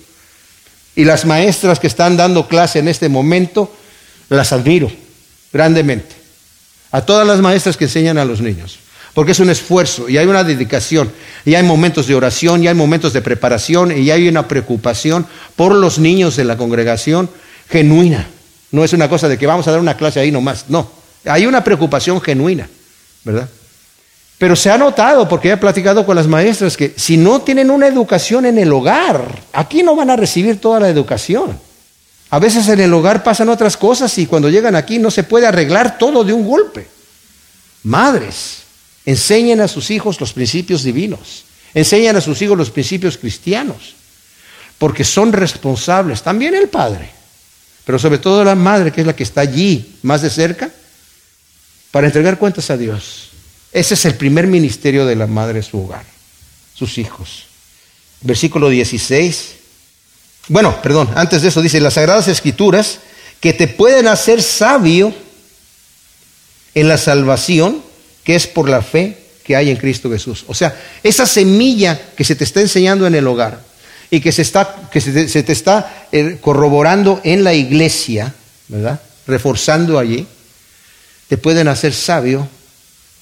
Y 0.96 1.04
las 1.04 1.24
maestras 1.24 1.78
que 1.78 1.86
están 1.86 2.16
dando 2.16 2.48
clase 2.48 2.80
en 2.80 2.88
este 2.88 3.08
momento, 3.08 3.72
las 4.30 4.52
admiro 4.52 4.90
grandemente. 5.52 6.16
A 6.90 7.02
todas 7.02 7.24
las 7.24 7.40
maestras 7.40 7.76
que 7.76 7.84
enseñan 7.84 8.18
a 8.18 8.24
los 8.24 8.40
niños. 8.40 8.80
Porque 9.14 9.30
es 9.30 9.38
un 9.38 9.50
esfuerzo 9.50 10.08
y 10.08 10.18
hay 10.18 10.26
una 10.26 10.42
dedicación. 10.42 11.12
Y 11.44 11.54
hay 11.54 11.62
momentos 11.62 12.08
de 12.08 12.16
oración, 12.16 12.64
y 12.64 12.66
hay 12.66 12.74
momentos 12.74 13.12
de 13.12 13.22
preparación, 13.22 13.96
y 13.96 14.10
hay 14.10 14.26
una 14.26 14.48
preocupación 14.48 15.24
por 15.54 15.72
los 15.72 16.00
niños 16.00 16.34
de 16.34 16.42
la 16.42 16.56
congregación 16.56 17.30
genuina. 17.70 18.28
No 18.70 18.84
es 18.84 18.92
una 18.92 19.08
cosa 19.08 19.28
de 19.28 19.38
que 19.38 19.46
vamos 19.46 19.66
a 19.66 19.70
dar 19.70 19.80
una 19.80 19.96
clase 19.96 20.20
ahí 20.20 20.30
nomás. 20.30 20.66
No. 20.68 20.90
Hay 21.24 21.46
una 21.46 21.64
preocupación 21.64 22.20
genuina, 22.20 22.68
¿verdad? 23.24 23.48
Pero 24.38 24.54
se 24.54 24.70
ha 24.70 24.78
notado, 24.78 25.28
porque 25.28 25.50
he 25.50 25.56
platicado 25.56 26.06
con 26.06 26.14
las 26.14 26.28
maestras, 26.28 26.76
que 26.76 26.94
si 26.96 27.16
no 27.16 27.40
tienen 27.40 27.70
una 27.70 27.88
educación 27.88 28.46
en 28.46 28.56
el 28.58 28.72
hogar, 28.72 29.42
aquí 29.52 29.82
no 29.82 29.96
van 29.96 30.10
a 30.10 30.16
recibir 30.16 30.60
toda 30.60 30.78
la 30.78 30.88
educación. 30.88 31.58
A 32.30 32.38
veces 32.38 32.68
en 32.68 32.78
el 32.78 32.94
hogar 32.94 33.24
pasan 33.24 33.48
otras 33.48 33.76
cosas 33.76 34.16
y 34.18 34.26
cuando 34.26 34.48
llegan 34.48 34.76
aquí 34.76 34.98
no 34.98 35.10
se 35.10 35.24
puede 35.24 35.46
arreglar 35.46 35.98
todo 35.98 36.22
de 36.22 36.32
un 36.32 36.46
golpe. 36.46 36.86
Madres, 37.82 38.58
enseñen 39.04 39.60
a 39.60 39.68
sus 39.68 39.90
hijos 39.90 40.20
los 40.20 40.32
principios 40.32 40.84
divinos, 40.84 41.44
enseñen 41.74 42.14
a 42.16 42.20
sus 42.20 42.40
hijos 42.42 42.56
los 42.56 42.70
principios 42.70 43.18
cristianos, 43.18 43.94
porque 44.76 45.02
son 45.02 45.32
responsables, 45.32 46.22
también 46.22 46.54
el 46.54 46.68
padre, 46.68 47.10
pero 47.88 47.98
sobre 47.98 48.18
todo 48.18 48.44
la 48.44 48.54
madre, 48.54 48.92
que 48.92 49.00
es 49.00 49.06
la 49.06 49.16
que 49.16 49.22
está 49.22 49.40
allí 49.40 49.96
más 50.02 50.20
de 50.20 50.28
cerca, 50.28 50.70
para 51.90 52.06
entregar 52.06 52.38
cuentas 52.38 52.68
a 52.68 52.76
Dios. 52.76 53.30
Ese 53.72 53.94
es 53.94 54.04
el 54.04 54.14
primer 54.14 54.46
ministerio 54.46 55.06
de 55.06 55.16
la 55.16 55.26
madre, 55.26 55.62
su 55.62 55.82
hogar, 55.82 56.04
sus 56.74 56.98
hijos. 56.98 57.44
Versículo 58.20 58.68
16. 58.68 59.52
Bueno, 60.48 60.82
perdón, 60.82 61.08
antes 61.14 61.40
de 61.40 61.48
eso 61.48 61.62
dice, 61.62 61.80
las 61.80 61.94
sagradas 61.94 62.28
escrituras 62.28 62.98
que 63.40 63.54
te 63.54 63.68
pueden 63.68 64.06
hacer 64.06 64.42
sabio 64.42 65.14
en 66.74 66.88
la 66.88 66.98
salvación 66.98 67.82
que 68.22 68.36
es 68.36 68.46
por 68.46 68.68
la 68.68 68.82
fe 68.82 69.16
que 69.44 69.56
hay 69.56 69.70
en 69.70 69.78
Cristo 69.78 70.10
Jesús. 70.10 70.44
O 70.46 70.52
sea, 70.52 70.78
esa 71.02 71.24
semilla 71.24 71.98
que 72.14 72.24
se 72.24 72.36
te 72.36 72.44
está 72.44 72.60
enseñando 72.60 73.06
en 73.06 73.14
el 73.14 73.26
hogar 73.26 73.64
y 74.10 74.20
que 74.20 74.32
se, 74.32 74.42
está, 74.42 74.88
que 74.90 75.00
se 75.00 75.42
te, 75.42 75.52
está 75.52 76.06
eh, 76.12 76.38
corroborando 76.40 77.20
en 77.24 77.44
la 77.44 77.54
iglesia, 77.54 78.34
¿verdad? 78.68 79.00
Reforzando 79.26 79.98
allí, 79.98 80.26
te 81.28 81.36
pueden 81.36 81.68
hacer 81.68 81.92
sabio 81.92 82.48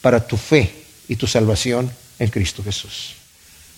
para 0.00 0.26
tu 0.26 0.36
fe 0.36 0.72
y 1.08 1.16
tu 1.16 1.26
salvación 1.26 1.90
en 2.18 2.30
Cristo 2.30 2.62
Jesús. 2.62 3.14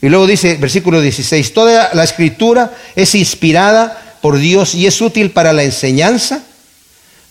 Y 0.00 0.08
luego 0.08 0.26
dice, 0.26 0.56
versículo 0.56 1.00
16, 1.00 1.54
toda 1.54 1.90
la 1.94 2.04
escritura 2.04 2.72
es 2.94 3.14
inspirada 3.14 4.16
por 4.20 4.38
Dios 4.38 4.74
y 4.74 4.86
es 4.86 5.00
útil 5.00 5.30
para 5.30 5.52
la 5.52 5.64
enseñanza, 5.64 6.44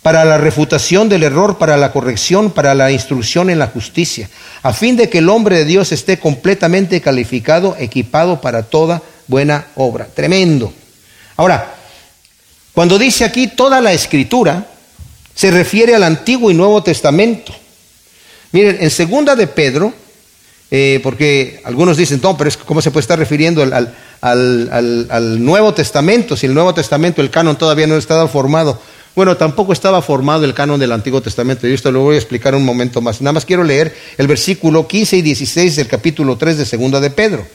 para 0.01 0.25
la 0.25 0.37
refutación 0.37 1.09
del 1.09 1.23
error, 1.23 1.57
para 1.57 1.77
la 1.77 1.91
corrección, 1.91 2.51
para 2.51 2.73
la 2.75 2.91
instrucción 2.91 3.49
en 3.49 3.59
la 3.59 3.67
justicia, 3.67 4.29
a 4.63 4.73
fin 4.73 4.95
de 4.95 5.09
que 5.09 5.19
el 5.19 5.29
hombre 5.29 5.57
de 5.57 5.65
Dios 5.65 5.91
esté 5.91 6.17
completamente 6.17 6.99
calificado, 7.01 7.75
equipado 7.79 8.41
para 8.41 8.63
toda 8.63 9.01
buena 9.27 9.67
obra. 9.75 10.07
Tremendo. 10.13 10.73
Ahora, 11.35 11.75
cuando 12.73 12.97
dice 12.97 13.25
aquí 13.25 13.47
toda 13.47 13.81
la 13.81 13.93
escritura, 13.93 14.67
se 15.33 15.51
refiere 15.51 15.95
al 15.95 16.03
Antiguo 16.03 16.49
y 16.51 16.53
Nuevo 16.53 16.81
Testamento. 16.81 17.53
Miren, 18.51 18.77
en 18.79 18.89
segunda 18.89 19.35
de 19.35 19.47
Pedro, 19.47 19.93
eh, 20.69 20.99
porque 21.03 21.61
algunos 21.63 21.95
dicen, 21.95 22.19
pero 22.19 22.47
es, 22.47 22.57
¿cómo 22.57 22.81
se 22.81 22.91
puede 22.91 23.01
estar 23.01 23.19
refiriendo 23.19 23.61
al, 23.61 23.93
al, 24.21 25.45
Nuevo 25.45 25.73
Testamento? 25.73 26.35
Si 26.35 26.45
el 26.45 26.53
Nuevo 26.53 26.73
Testamento, 26.73 27.21
el 27.21 27.29
canon 27.29 27.57
todavía 27.57 27.87
no 27.87 27.95
estaba 27.97 28.27
formado. 28.27 28.81
Bueno, 29.15 29.37
tampoco 29.37 29.73
estaba 29.73 30.01
formado 30.01 30.43
el 30.45 30.53
canon 30.53 30.79
del 30.79 30.91
Antiguo 30.91 31.21
Testamento, 31.21 31.67
y 31.67 31.73
esto 31.73 31.91
lo 31.91 32.01
voy 32.01 32.15
a 32.15 32.19
explicar 32.19 32.53
un 32.53 32.65
momento 32.65 33.01
más. 33.01 33.21
Nada 33.21 33.33
más 33.33 33.45
quiero 33.45 33.63
leer 33.63 33.95
el 34.17 34.27
versículo 34.27 34.87
15 34.87 35.17
y 35.17 35.21
16 35.21 35.75
del 35.75 35.87
capítulo 35.87 36.37
3 36.37 36.57
de 36.57 36.65
segunda 36.65 36.99
de 36.99 37.09
Pedro. 37.09 37.47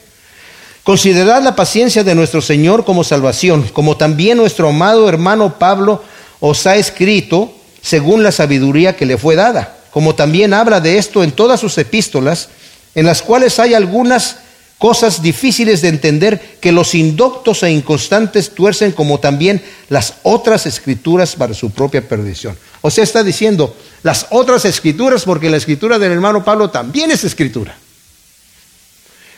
Considerad 0.83 1.41
la 1.41 1.55
paciencia 1.55 2.03
de 2.03 2.13
nuestro 2.13 2.41
Señor 2.41 2.83
como 2.83 3.05
salvación, 3.05 3.69
como 3.71 3.95
también 3.95 4.37
nuestro 4.37 4.67
amado 4.67 5.07
hermano 5.07 5.57
Pablo 5.57 6.03
os 6.41 6.67
ha 6.67 6.75
escrito 6.75 7.53
según 7.81 8.21
la 8.21 8.33
sabiduría 8.33 8.97
que 8.97 9.05
le 9.05 9.17
fue 9.17 9.35
dada, 9.35 9.77
como 9.91 10.13
también 10.13 10.53
habla 10.53 10.81
de 10.81 10.97
esto 10.97 11.23
en 11.23 11.31
todas 11.31 11.61
sus 11.61 11.77
epístolas, 11.77 12.49
en 12.95 13.05
las 13.05 13.21
cuales 13.21 13.59
hay 13.59 13.73
algunas 13.73 14.37
cosas 14.77 15.21
difíciles 15.21 15.81
de 15.81 15.87
entender 15.87 16.57
que 16.59 16.73
los 16.73 16.95
indoctos 16.95 17.63
e 17.63 17.71
inconstantes 17.71 18.53
tuercen 18.53 18.91
como 18.91 19.21
también 19.21 19.61
las 19.87 20.15
otras 20.23 20.65
escrituras 20.65 21.37
para 21.37 21.53
su 21.53 21.71
propia 21.71 22.05
perdición. 22.05 22.57
O 22.81 22.91
sea, 22.91 23.05
está 23.05 23.23
diciendo 23.23 23.73
las 24.03 24.27
otras 24.31 24.65
escrituras 24.65 25.23
porque 25.23 25.49
la 25.49 25.55
escritura 25.55 25.97
del 25.97 26.11
hermano 26.11 26.43
Pablo 26.43 26.69
también 26.69 27.09
es 27.09 27.23
escritura. 27.23 27.77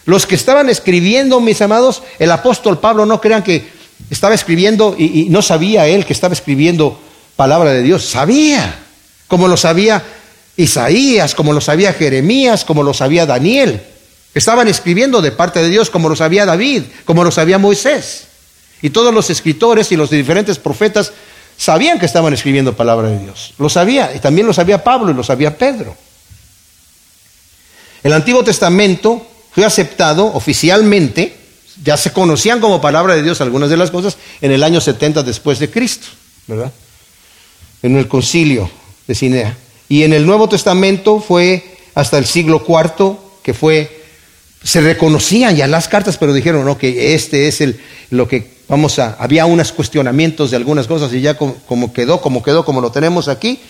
Los 0.05 0.27
que 0.27 0.35
estaban 0.35 0.69
escribiendo, 0.69 1.39
mis 1.39 1.61
amados, 1.61 2.03
el 2.19 2.31
apóstol 2.31 2.79
Pablo 2.79 3.05
no 3.05 3.19
crean 3.19 3.43
que 3.43 3.67
estaba 4.09 4.35
escribiendo 4.35 4.95
y, 4.97 5.27
no 5.29 5.41
sabía 5.41 5.87
él 5.87 6.05
que 6.05 6.13
estaba 6.13 6.33
escribiendo 6.33 6.99
palabra 7.35 7.71
de 7.71 7.81
Dios, 7.81 8.05
sabía, 8.05 8.79
como 9.27 9.47
lo 9.47 9.57
sabía 9.57 10.03
Isaías, 10.57 11.33
como 11.33 11.53
lo 11.53 11.61
sabía 11.61 11.93
Jeremías, 11.93 12.63
como 12.65 12.83
lo 12.83 12.93
sabía 12.93 13.25
Daniel. 13.25 13.81
Estaban 14.33 14.67
escribiendo 14.67 15.21
de 15.21 15.31
parte 15.31 15.61
de 15.61 15.69
Dios 15.69 15.89
como 15.89 16.07
lo 16.07 16.15
sabía 16.15 16.45
David, 16.45 16.83
como 17.05 17.23
lo 17.23 17.31
sabía 17.31 17.57
Moisés. 17.57 18.27
Y 18.81 18.91
todos 18.91 19.13
los 19.13 19.29
escritores 19.29 19.91
y 19.91 19.95
los 19.95 20.09
diferentes 20.09 20.59
profetas 20.59 21.13
sabían 21.57 21.99
que 21.99 22.05
estaban 22.05 22.33
escribiendo 22.33 22.75
palabra 22.75 23.09
de 23.09 23.19
Dios. 23.19 23.53
Lo 23.57 23.69
sabía, 23.69 24.11
y 24.15 24.19
también 24.19 24.45
lo 24.45 24.53
sabía 24.53 24.83
Pablo 24.83 25.11
y 25.11 25.13
lo 25.15 25.23
sabía 25.23 25.57
Pedro. 25.57 25.95
El 28.03 28.13
Antiguo 28.13 28.43
Testamento 28.43 29.25
fue 29.55 29.63
aceptado 29.63 30.25
oficialmente, 30.33 31.33
ya 31.81 31.95
se 31.95 32.11
conocían 32.11 32.59
como 32.59 32.81
palabra 32.81 33.15
de 33.15 33.23
Dios 33.23 33.39
algunas 33.39 33.69
de 33.69 33.77
las 33.77 33.89
cosas, 33.89 34.17
en 34.41 34.51
el 34.51 34.63
año 34.63 34.81
70 34.81 35.23
después 35.23 35.59
de 35.59 35.69
Cristo, 35.71 36.07
¿verdad? 36.45 36.73
En 37.81 37.95
el 37.95 38.09
concilio 38.09 38.69
de 39.07 39.15
Cinea. 39.15 39.57
Y 39.87 40.03
en 40.03 40.11
el 40.11 40.25
Nuevo 40.25 40.49
Testamento 40.49 41.21
fue 41.21 41.63
hasta 41.93 42.17
el 42.17 42.25
siglo 42.25 42.65
IV 42.67 43.15
que 43.43 43.53
fue, 43.53 44.03
se 44.61 44.81
reconocían 44.81 45.55
ya 45.55 45.67
las 45.67 45.87
cartas, 45.87 46.17
pero 46.17 46.33
dijeron, 46.33 46.65
no, 46.65 46.77
que 46.77 47.15
este 47.15 47.47
es 47.47 47.61
el, 47.61 47.79
lo 48.09 48.27
que 48.27 48.55
vamos 48.67 48.99
a, 48.99 49.13
había 49.13 49.45
unos 49.45 49.71
cuestionamientos 49.71 50.51
de 50.51 50.57
algunas 50.57 50.85
cosas 50.85 51.13
y 51.13 51.21
ya 51.21 51.37
como, 51.37 51.93
quedó, 51.93 52.19
como 52.19 52.43
quedó, 52.43 52.65
como 52.65 52.81
lo 52.81 52.91
tenemos 52.91 53.29
aquí, 53.29 53.61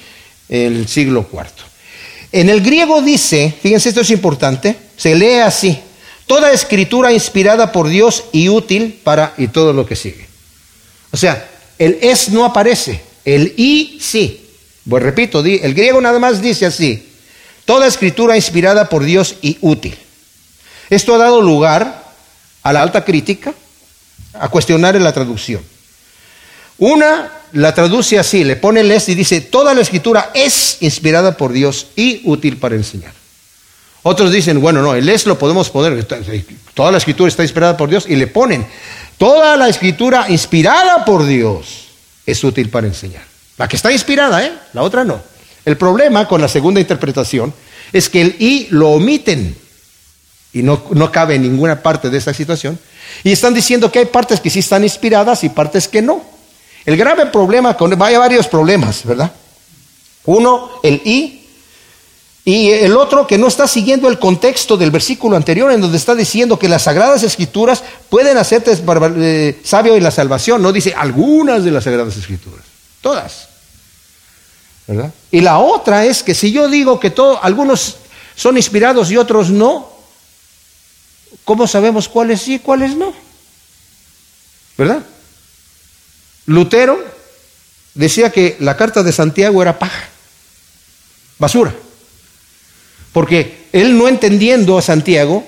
el 0.49 0.87
siglo 0.87 1.27
IV. 1.31 1.74
En 2.31 2.49
el 2.49 2.61
griego 2.61 3.01
dice, 3.01 3.53
fíjense, 3.61 3.89
esto 3.89 4.01
es 4.01 4.11
importante, 4.11 4.75
se 4.97 5.15
lee 5.15 5.39
así, 5.39 5.79
toda 6.27 6.51
escritura 6.51 7.11
inspirada 7.11 7.71
por 7.71 7.87
Dios 7.87 8.25
y 8.31 8.49
útil 8.49 8.99
para, 9.03 9.33
y 9.37 9.47
todo 9.47 9.73
lo 9.73 9.85
que 9.85 9.95
sigue. 9.95 10.27
O 11.11 11.17
sea, 11.17 11.49
el 11.77 11.97
es 12.01 12.29
no 12.29 12.45
aparece, 12.45 13.01
el 13.23 13.53
y 13.57 13.99
sí. 14.01 14.41
Pues 14.87 15.01
repito, 15.01 15.43
el 15.43 15.73
griego 15.73 15.99
nada 15.99 16.19
más 16.19 16.41
dice 16.41 16.65
así, 16.65 17.07
toda 17.65 17.87
escritura 17.87 18.35
inspirada 18.35 18.87
por 18.89 19.03
Dios 19.03 19.35
y 19.41 19.57
útil. 19.61 19.97
Esto 20.89 21.15
ha 21.15 21.17
dado 21.17 21.41
lugar 21.41 22.03
a 22.61 22.73
la 22.73 22.81
alta 22.81 23.03
crítica, 23.03 23.53
a 24.33 24.49
cuestionar 24.49 24.95
en 24.95 25.03
la 25.03 25.13
traducción. 25.13 25.63
Una 26.77 27.31
la 27.55 27.73
traduce 27.73 28.19
así, 28.19 28.43
le 28.43 28.57
pone 28.57 28.81
el 28.81 28.91
es 28.91 29.07
y 29.07 29.15
dice, 29.15 29.39
toda 29.39 29.73
la 29.73 29.81
escritura 29.81 30.31
es 30.33 30.77
inspirada 30.81 31.37
por 31.37 31.53
Dios 31.53 31.87
y 31.95 32.21
útil 32.25 32.57
para 32.57 32.75
enseñar. 32.75 33.13
Otros 34.03 34.31
dicen, 34.31 34.59
bueno, 34.59 34.81
no, 34.81 34.93
el 34.93 35.07
es 35.07 35.25
lo 35.25 35.39
podemos 35.39 35.69
poner, 35.69 36.05
toda 36.73 36.91
la 36.91 36.97
escritura 36.97 37.29
está 37.29 37.43
inspirada 37.43 37.77
por 37.77 37.89
Dios 37.89 38.05
y 38.09 38.17
le 38.17 38.27
ponen, 38.27 38.67
toda 39.17 39.55
la 39.55 39.69
escritura 39.69 40.25
inspirada 40.29 41.05
por 41.05 41.25
Dios 41.25 41.85
es 42.25 42.43
útil 42.43 42.69
para 42.69 42.87
enseñar. 42.87 43.23
La 43.57 43.69
que 43.69 43.77
está 43.77 43.89
inspirada, 43.89 44.45
¿eh? 44.45 44.51
La 44.73 44.81
otra 44.81 45.05
no. 45.05 45.21
El 45.63 45.77
problema 45.77 46.27
con 46.27 46.41
la 46.41 46.49
segunda 46.49 46.81
interpretación 46.81 47.53
es 47.93 48.09
que 48.09 48.21
el 48.21 48.35
y 48.37 48.67
lo 48.71 48.89
omiten 48.89 49.55
y 50.51 50.61
no, 50.61 50.83
no 50.91 51.09
cabe 51.09 51.35
en 51.35 51.43
ninguna 51.43 51.81
parte 51.81 52.09
de 52.09 52.17
esta 52.17 52.33
situación. 52.33 52.77
Y 53.23 53.31
están 53.31 53.53
diciendo 53.53 53.89
que 53.89 53.99
hay 53.99 54.05
partes 54.07 54.41
que 54.41 54.49
sí 54.49 54.59
están 54.59 54.83
inspiradas 54.83 55.45
y 55.45 55.49
partes 55.49 55.87
que 55.87 56.01
no. 56.01 56.34
El 56.85 56.97
grave 56.97 57.25
problema, 57.27 57.75
con, 57.75 57.99
hay 58.01 58.15
varios 58.15 58.47
problemas, 58.47 59.03
¿verdad? 59.03 59.31
Uno, 60.25 60.69
el 60.83 61.01
y, 61.03 61.45
y 62.43 62.69
el 62.69 62.95
otro 62.95 63.25
que 63.25 63.39
no 63.39 63.47
está 63.47 63.67
siguiendo 63.67 64.07
el 64.07 64.19
contexto 64.19 64.77
del 64.77 64.91
versículo 64.91 65.35
anterior 65.35 65.71
en 65.71 65.81
donde 65.81 65.97
está 65.97 66.13
diciendo 66.13 66.59
que 66.59 66.69
las 66.69 66.83
sagradas 66.83 67.23
escrituras 67.23 67.83
pueden 68.09 68.37
hacerte 68.37 68.71
eh, 68.71 69.61
sabio 69.63 69.97
y 69.97 69.99
la 69.99 70.11
salvación. 70.11 70.61
No 70.61 70.71
dice 70.71 70.93
algunas 70.95 71.63
de 71.63 71.71
las 71.71 71.83
sagradas 71.83 72.15
escrituras. 72.17 72.65
Todas. 73.01 73.47
¿Verdad? 74.85 75.11
Y 75.31 75.41
la 75.41 75.57
otra 75.57 76.05
es 76.05 76.21
que 76.21 76.35
si 76.35 76.51
yo 76.51 76.67
digo 76.67 76.99
que 76.99 77.09
todos, 77.09 77.39
algunos 77.41 77.97
son 78.35 78.57
inspirados 78.57 79.09
y 79.09 79.17
otros 79.17 79.49
no, 79.49 79.89
¿cómo 81.43 81.65
sabemos 81.65 82.07
cuáles 82.07 82.43
sí 82.43 82.55
y 82.55 82.59
cuáles 82.59 82.95
no? 82.95 83.11
¿Verdad? 84.77 85.03
Lutero 86.45 87.03
decía 87.93 88.29
que 88.29 88.57
la 88.59 88.77
carta 88.77 89.03
de 89.03 89.11
Santiago 89.11 89.61
era 89.61 89.79
paja, 89.79 90.09
basura. 91.39 91.73
Porque 93.11 93.67
él 93.71 93.97
no 93.97 94.07
entendiendo 94.07 94.77
a 94.77 94.81
Santiago, 94.81 95.45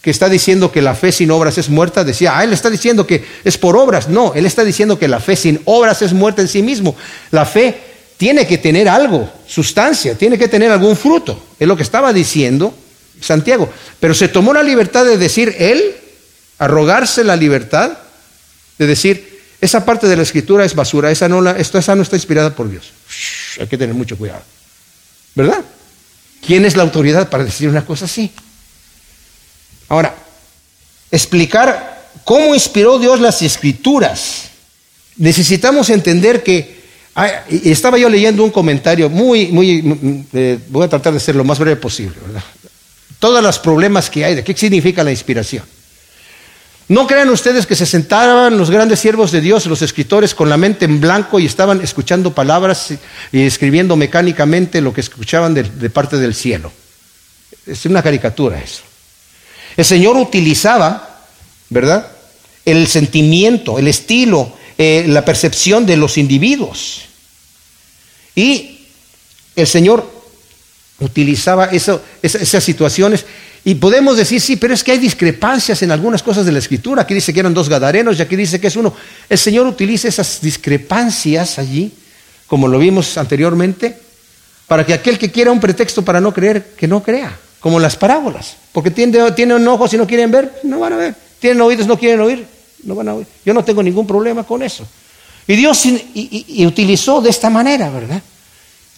que 0.00 0.10
está 0.10 0.28
diciendo 0.28 0.72
que 0.72 0.80
la 0.80 0.94
fe 0.94 1.12
sin 1.12 1.30
obras 1.30 1.58
es 1.58 1.68
muerta, 1.68 2.04
decía, 2.04 2.38
ah, 2.38 2.44
él 2.44 2.52
está 2.52 2.70
diciendo 2.70 3.06
que 3.06 3.24
es 3.44 3.58
por 3.58 3.76
obras. 3.76 4.08
No, 4.08 4.32
él 4.34 4.46
está 4.46 4.64
diciendo 4.64 4.98
que 4.98 5.08
la 5.08 5.20
fe 5.20 5.36
sin 5.36 5.60
obras 5.66 6.00
es 6.00 6.14
muerta 6.14 6.40
en 6.40 6.48
sí 6.48 6.62
mismo. 6.62 6.96
La 7.30 7.44
fe 7.44 7.78
tiene 8.16 8.46
que 8.46 8.58
tener 8.58 8.88
algo, 8.88 9.30
sustancia, 9.46 10.14
tiene 10.14 10.38
que 10.38 10.48
tener 10.48 10.70
algún 10.70 10.96
fruto. 10.96 11.42
Es 11.58 11.68
lo 11.68 11.76
que 11.76 11.82
estaba 11.82 12.12
diciendo 12.12 12.74
Santiago. 13.20 13.68
Pero 13.98 14.14
se 14.14 14.28
tomó 14.28 14.54
la 14.54 14.62
libertad 14.62 15.04
de 15.04 15.18
decir 15.18 15.54
él, 15.58 15.94
arrogarse 16.58 17.22
la 17.22 17.36
libertad 17.36 17.98
de 18.78 18.86
decir, 18.86 19.29
esa 19.60 19.84
parte 19.84 20.06
de 20.08 20.16
la 20.16 20.22
escritura 20.22 20.64
es 20.64 20.74
basura, 20.74 21.10
esa 21.10 21.28
no, 21.28 21.40
la, 21.40 21.52
esa 21.52 21.94
no 21.94 22.02
está 22.02 22.16
inspirada 22.16 22.54
por 22.54 22.70
Dios. 22.70 22.92
hay 23.60 23.66
que 23.66 23.76
tener 23.76 23.94
mucho 23.94 24.16
cuidado. 24.16 24.42
¿Verdad? 25.34 25.62
¿Quién 26.44 26.64
es 26.64 26.76
la 26.76 26.82
autoridad 26.82 27.28
para 27.28 27.44
decir 27.44 27.68
una 27.68 27.84
cosa 27.84 28.06
así? 28.06 28.30
Ahora, 29.88 30.14
explicar 31.10 32.08
cómo 32.24 32.54
inspiró 32.54 32.98
Dios 32.98 33.20
las 33.20 33.42
escrituras. 33.42 34.44
Necesitamos 35.16 35.90
entender 35.90 36.42
que 36.42 36.80
estaba 37.64 37.98
yo 37.98 38.08
leyendo 38.08 38.42
un 38.42 38.50
comentario 38.50 39.10
muy, 39.10 39.48
muy, 39.48 40.26
eh, 40.32 40.58
voy 40.68 40.86
a 40.86 40.88
tratar 40.88 41.12
de 41.12 41.20
ser 41.20 41.36
lo 41.36 41.44
más 41.44 41.58
breve 41.58 41.76
posible, 41.76 42.16
¿verdad? 42.24 42.42
Todos 43.18 43.42
los 43.42 43.58
problemas 43.58 44.08
que 44.08 44.24
hay, 44.24 44.34
de 44.36 44.42
qué 44.44 44.56
significa 44.56 45.04
la 45.04 45.10
inspiración. 45.10 45.64
No 46.90 47.06
crean 47.06 47.30
ustedes 47.30 47.68
que 47.68 47.76
se 47.76 47.86
sentaban 47.86 48.58
los 48.58 48.68
grandes 48.68 48.98
siervos 48.98 49.30
de 49.30 49.40
Dios, 49.40 49.66
los 49.66 49.80
escritores, 49.80 50.34
con 50.34 50.50
la 50.50 50.56
mente 50.56 50.86
en 50.86 51.00
blanco 51.00 51.38
y 51.38 51.46
estaban 51.46 51.80
escuchando 51.82 52.34
palabras 52.34 52.94
y 53.30 53.42
escribiendo 53.42 53.94
mecánicamente 53.94 54.80
lo 54.80 54.92
que 54.92 55.00
escuchaban 55.00 55.54
de 55.54 55.90
parte 55.90 56.16
del 56.16 56.34
cielo. 56.34 56.72
Es 57.64 57.86
una 57.86 58.02
caricatura 58.02 58.60
eso. 58.60 58.82
El 59.76 59.84
Señor 59.84 60.16
utilizaba, 60.16 61.26
¿verdad? 61.68 62.10
El 62.64 62.88
sentimiento, 62.88 63.78
el 63.78 63.86
estilo, 63.86 64.52
eh, 64.76 65.04
la 65.06 65.24
percepción 65.24 65.86
de 65.86 65.96
los 65.96 66.18
individuos. 66.18 67.02
Y 68.34 68.80
el 69.54 69.68
Señor 69.68 70.19
utilizaba 71.00 71.66
esas 72.22 72.64
situaciones. 72.64 73.24
Y 73.64 73.74
podemos 73.74 74.16
decir, 74.16 74.40
sí, 74.40 74.56
pero 74.56 74.72
es 74.72 74.82
que 74.82 74.92
hay 74.92 74.98
discrepancias 74.98 75.82
en 75.82 75.90
algunas 75.90 76.22
cosas 76.22 76.46
de 76.46 76.52
la 76.52 76.58
escritura. 76.58 77.02
Aquí 77.02 77.12
dice 77.12 77.34
que 77.34 77.40
eran 77.40 77.52
dos 77.52 77.68
gadarenos 77.68 78.18
y 78.18 78.22
aquí 78.22 78.36
dice 78.36 78.60
que 78.60 78.68
es 78.68 78.76
uno. 78.76 78.94
El 79.28 79.38
Señor 79.38 79.66
utiliza 79.66 80.08
esas 80.08 80.40
discrepancias 80.40 81.58
allí, 81.58 81.92
como 82.46 82.68
lo 82.68 82.78
vimos 82.78 83.18
anteriormente, 83.18 83.98
para 84.66 84.86
que 84.86 84.94
aquel 84.94 85.18
que 85.18 85.30
quiera 85.30 85.50
un 85.50 85.60
pretexto 85.60 86.02
para 86.04 86.20
no 86.20 86.32
creer, 86.32 86.74
que 86.76 86.88
no 86.88 87.02
crea 87.02 87.36
como 87.60 87.78
las 87.78 87.94
parábolas, 87.94 88.56
porque 88.72 88.90
tienen, 88.90 89.34
tienen 89.34 89.68
ojos 89.68 89.92
y 89.92 89.98
no 89.98 90.06
quieren 90.06 90.30
ver, 90.30 90.60
no 90.64 90.80
van 90.80 90.94
a 90.94 90.96
ver, 90.96 91.14
tienen 91.38 91.60
oídos 91.60 91.86
no 91.86 91.98
quieren 91.98 92.20
oír, 92.20 92.46
no 92.84 92.94
van 92.94 93.08
a 93.08 93.14
oír. 93.14 93.26
Yo 93.44 93.52
no 93.52 93.62
tengo 93.62 93.82
ningún 93.82 94.06
problema 94.06 94.44
con 94.44 94.62
eso. 94.62 94.86
Y 95.46 95.56
Dios 95.56 95.84
y, 95.84 96.64
utilizó 96.64 97.20
de 97.20 97.30
esta 97.30 97.50
manera, 97.50 97.90
¿verdad? 97.90 98.22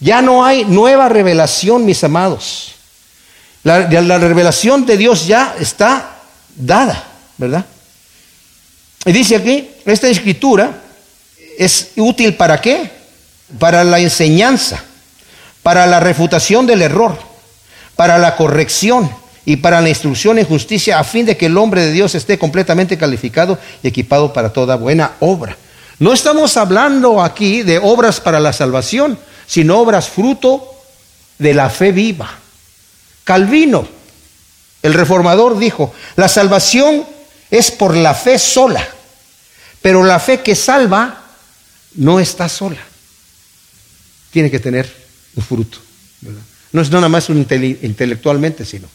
Ya 0.03 0.21
no 0.21 0.43
hay 0.43 0.65
nueva 0.65 1.07
revelación, 1.07 1.85
mis 1.85 2.03
amados. 2.03 2.73
La, 3.63 3.89
la 3.89 4.17
revelación 4.17 4.85
de 4.85 4.97
Dios 4.97 5.25
ya 5.25 5.55
está 5.57 6.17
dada, 6.57 7.01
¿verdad? 7.37 7.65
Y 9.05 9.13
dice 9.13 9.37
aquí, 9.37 9.69
esta 9.85 10.09
escritura 10.09 10.81
es 11.57 11.91
útil 11.95 12.35
para 12.35 12.59
qué? 12.59 12.91
Para 13.57 13.85
la 13.85 13.99
enseñanza, 13.99 14.83
para 15.61 15.87
la 15.87 16.01
refutación 16.01 16.67
del 16.67 16.81
error, 16.81 17.17
para 17.95 18.17
la 18.17 18.35
corrección 18.35 19.09
y 19.45 19.55
para 19.55 19.79
la 19.79 19.87
instrucción 19.87 20.37
en 20.37 20.45
justicia, 20.45 20.99
a 20.99 21.05
fin 21.05 21.25
de 21.25 21.37
que 21.37 21.45
el 21.45 21.57
hombre 21.57 21.79
de 21.79 21.93
Dios 21.93 22.13
esté 22.13 22.37
completamente 22.37 22.97
calificado 22.97 23.57
y 23.81 23.87
equipado 23.87 24.33
para 24.33 24.51
toda 24.51 24.75
buena 24.75 25.13
obra. 25.21 25.55
No 25.99 26.11
estamos 26.11 26.57
hablando 26.57 27.23
aquí 27.23 27.61
de 27.61 27.77
obras 27.77 28.19
para 28.19 28.41
la 28.41 28.51
salvación, 28.51 29.17
sino 29.45 29.79
obras 29.79 30.09
fruto 30.09 30.73
de 31.37 31.53
la 31.53 31.69
fe 31.69 31.91
viva. 31.91 32.29
Calvino, 33.23 33.87
el 34.81 34.93
reformador, 34.93 35.57
dijo, 35.57 35.93
la 36.15 36.27
salvación 36.27 37.05
es 37.49 37.71
por 37.71 37.95
la 37.95 38.13
fe 38.13 38.37
sola, 38.39 38.85
pero 39.81 40.03
la 40.03 40.19
fe 40.19 40.41
que 40.41 40.55
salva 40.55 41.23
no 41.95 42.19
está 42.19 42.49
sola. 42.49 42.81
Tiene 44.31 44.49
que 44.49 44.59
tener 44.59 44.91
un 45.35 45.43
fruto. 45.43 45.77
No 46.71 46.81
es 46.81 46.89
nada 46.89 47.07
más 47.07 47.29
un 47.29 47.37
intelectualmente, 47.37 48.65
sino. 48.65 48.87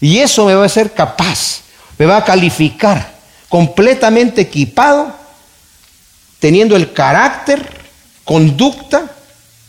Y 0.00 0.18
eso 0.18 0.46
me 0.46 0.54
va 0.54 0.62
a 0.62 0.66
hacer 0.66 0.94
capaz, 0.94 1.60
me 1.98 2.06
va 2.06 2.16
a 2.18 2.24
calificar 2.24 3.18
completamente 3.48 4.42
equipado, 4.42 5.14
teniendo 6.38 6.76
el 6.76 6.92
carácter, 6.92 7.66
conducta 8.24 9.17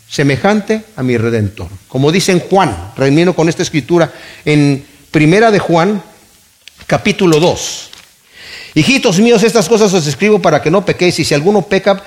semejante 0.09 0.83
a 0.95 1.03
mi 1.03 1.17
redentor. 1.17 1.67
Como 1.87 2.11
dice 2.11 2.31
en 2.31 2.39
Juan, 2.39 2.93
termino 2.95 3.35
con 3.35 3.47
esta 3.47 3.63
escritura 3.63 4.11
en 4.43 4.85
Primera 5.11 5.51
de 5.51 5.59
Juan, 5.59 6.01
capítulo 6.87 7.39
2. 7.39 7.89
Hijitos 8.75 9.19
míos, 9.19 9.43
estas 9.43 9.67
cosas 9.67 9.93
os 9.93 10.07
escribo 10.07 10.39
para 10.39 10.61
que 10.61 10.71
no 10.71 10.85
pequéis, 10.85 11.19
y 11.19 11.25
si 11.25 11.33
alguno 11.33 11.63
peca, 11.63 12.03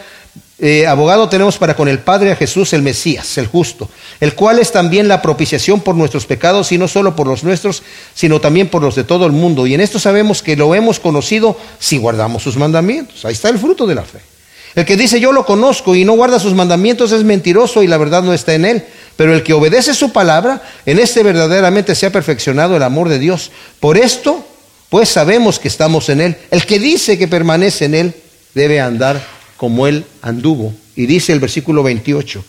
eh, 0.59 0.87
abogado 0.87 1.29
tenemos 1.29 1.59
para 1.59 1.75
con 1.75 1.89
el 1.89 1.99
Padre 1.99 2.33
a 2.33 2.37
Jesús 2.37 2.73
el 2.73 2.83
Mesías, 2.83 3.37
el 3.39 3.47
justo, 3.47 3.89
el 4.21 4.35
cual 4.35 4.61
es 4.61 4.71
también 4.71 5.09
la 5.09 5.21
propiciación 5.21 5.81
por 5.81 5.97
nuestros 5.97 6.27
pecados, 6.27 6.71
y 6.73 6.79
no 6.79 6.89
solo 6.89 7.17
por 7.17 7.27
los 7.27 7.43
nuestros, 7.45 7.83
sino 8.15 8.41
también 8.41 8.69
por 8.69 8.83
los 8.83 8.95
de 8.95 9.05
todo 9.05 9.27
el 9.27 9.33
mundo. 9.33 9.67
Y 9.67 9.75
en 9.75 9.81
esto 9.81 9.99
sabemos 9.99 10.43
que 10.43 10.57
lo 10.57 10.75
hemos 10.75 11.01
conocido 11.01 11.59
si 11.79 11.99
guardamos 11.99 12.43
sus 12.43 12.57
mandamientos. 12.57 13.25
Ahí 13.25 13.33
está 13.33 13.49
el 13.49 13.59
fruto 13.59 13.87
de 13.87 13.95
la 13.95 14.03
fe. 14.03 14.32
El 14.75 14.87
que 14.87 14.97
dice 14.97 15.21
yo 15.21 15.33
lo 15.33 15.45
conozco 15.45 15.95
y 15.95 16.05
no 16.05 16.15
guarda 16.15 16.39
sus 16.39 16.55
mandamientos 16.55 17.13
es 17.13 17.25
mentiroso 17.25 17.83
y 17.83 17.87
la 17.87 17.99
verdad 17.99 18.23
no 18.23 18.33
está 18.33 18.55
en 18.55 18.65
él. 18.65 18.85
Pero 19.17 19.35
el 19.35 19.43
que 19.43 19.53
obedece 19.53 19.95
su 19.95 20.13
palabra, 20.13 20.63
en 20.87 20.99
este 20.99 21.23
verdaderamente 21.23 21.95
se 21.95 22.07
ha 22.07 22.13
perfeccionado 22.13 22.77
el 22.77 22.83
amor 22.83 23.09
de 23.09 23.19
Dios. 23.19 23.51
Por 23.81 23.99
esto, 23.99 24.47
pues 24.89 25.09
sabemos 25.09 25.59
que 25.59 25.69
estamos 25.69 26.09
en 26.09 26.21
él. 26.21 26.37
El 26.51 26.65
que 26.65 26.79
dice 26.79 27.19
que 27.19 27.29
permanece 27.29 27.85
en 27.85 27.95
él 27.95 28.15
debe 28.55 28.81
andar 28.81 29.23
como 29.57 29.87
él 29.87 30.05
anduvo. 30.23 30.75
Y 30.97 31.07
dice 31.07 31.33
el 31.33 31.41
versículo 31.41 31.83
28, 31.83 32.45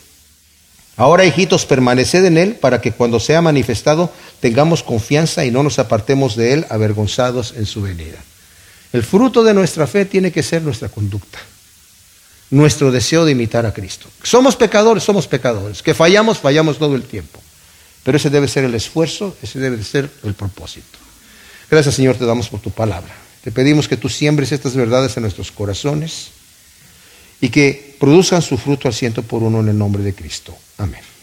ahora 0.96 1.24
hijitos, 1.24 1.64
permaneced 1.64 2.24
en 2.24 2.36
él 2.36 2.54
para 2.56 2.80
que 2.80 2.92
cuando 2.92 3.20
sea 3.20 3.40
manifestado 3.40 4.12
tengamos 4.40 4.82
confianza 4.82 5.44
y 5.44 5.50
no 5.50 5.62
nos 5.62 5.78
apartemos 5.78 6.36
de 6.36 6.52
él 6.52 6.66
avergonzados 6.68 7.54
en 7.56 7.66
su 7.66 7.82
venida. 7.82 8.18
El 8.92 9.02
fruto 9.02 9.42
de 9.42 9.54
nuestra 9.54 9.86
fe 9.86 10.04
tiene 10.04 10.30
que 10.30 10.42
ser 10.42 10.62
nuestra 10.62 10.88
conducta, 10.88 11.38
nuestro 12.54 12.92
deseo 12.92 13.24
de 13.24 13.32
imitar 13.32 13.66
a 13.66 13.74
Cristo. 13.74 14.08
Somos 14.22 14.54
pecadores, 14.54 15.02
somos 15.02 15.26
pecadores. 15.26 15.82
Que 15.82 15.92
fallamos, 15.92 16.38
fallamos 16.38 16.78
todo 16.78 16.94
el 16.94 17.02
tiempo. 17.02 17.40
Pero 18.04 18.16
ese 18.16 18.30
debe 18.30 18.46
ser 18.48 18.64
el 18.64 18.74
esfuerzo, 18.74 19.36
ese 19.42 19.58
debe 19.58 19.82
ser 19.82 20.08
el 20.22 20.34
propósito. 20.34 20.98
Gracias 21.70 21.96
Señor, 21.96 22.16
te 22.16 22.24
damos 22.24 22.48
por 22.48 22.60
tu 22.60 22.70
palabra. 22.70 23.12
Te 23.42 23.50
pedimos 23.50 23.88
que 23.88 23.96
tú 23.96 24.08
siembres 24.08 24.52
estas 24.52 24.76
verdades 24.76 25.16
en 25.16 25.22
nuestros 25.22 25.50
corazones 25.50 26.28
y 27.40 27.48
que 27.48 27.96
produzcan 27.98 28.40
su 28.40 28.56
fruto 28.56 28.88
al 28.88 28.94
ciento 28.94 29.22
por 29.22 29.42
uno 29.42 29.60
en 29.60 29.68
el 29.68 29.78
nombre 29.78 30.02
de 30.02 30.14
Cristo. 30.14 30.56
Amén. 30.78 31.13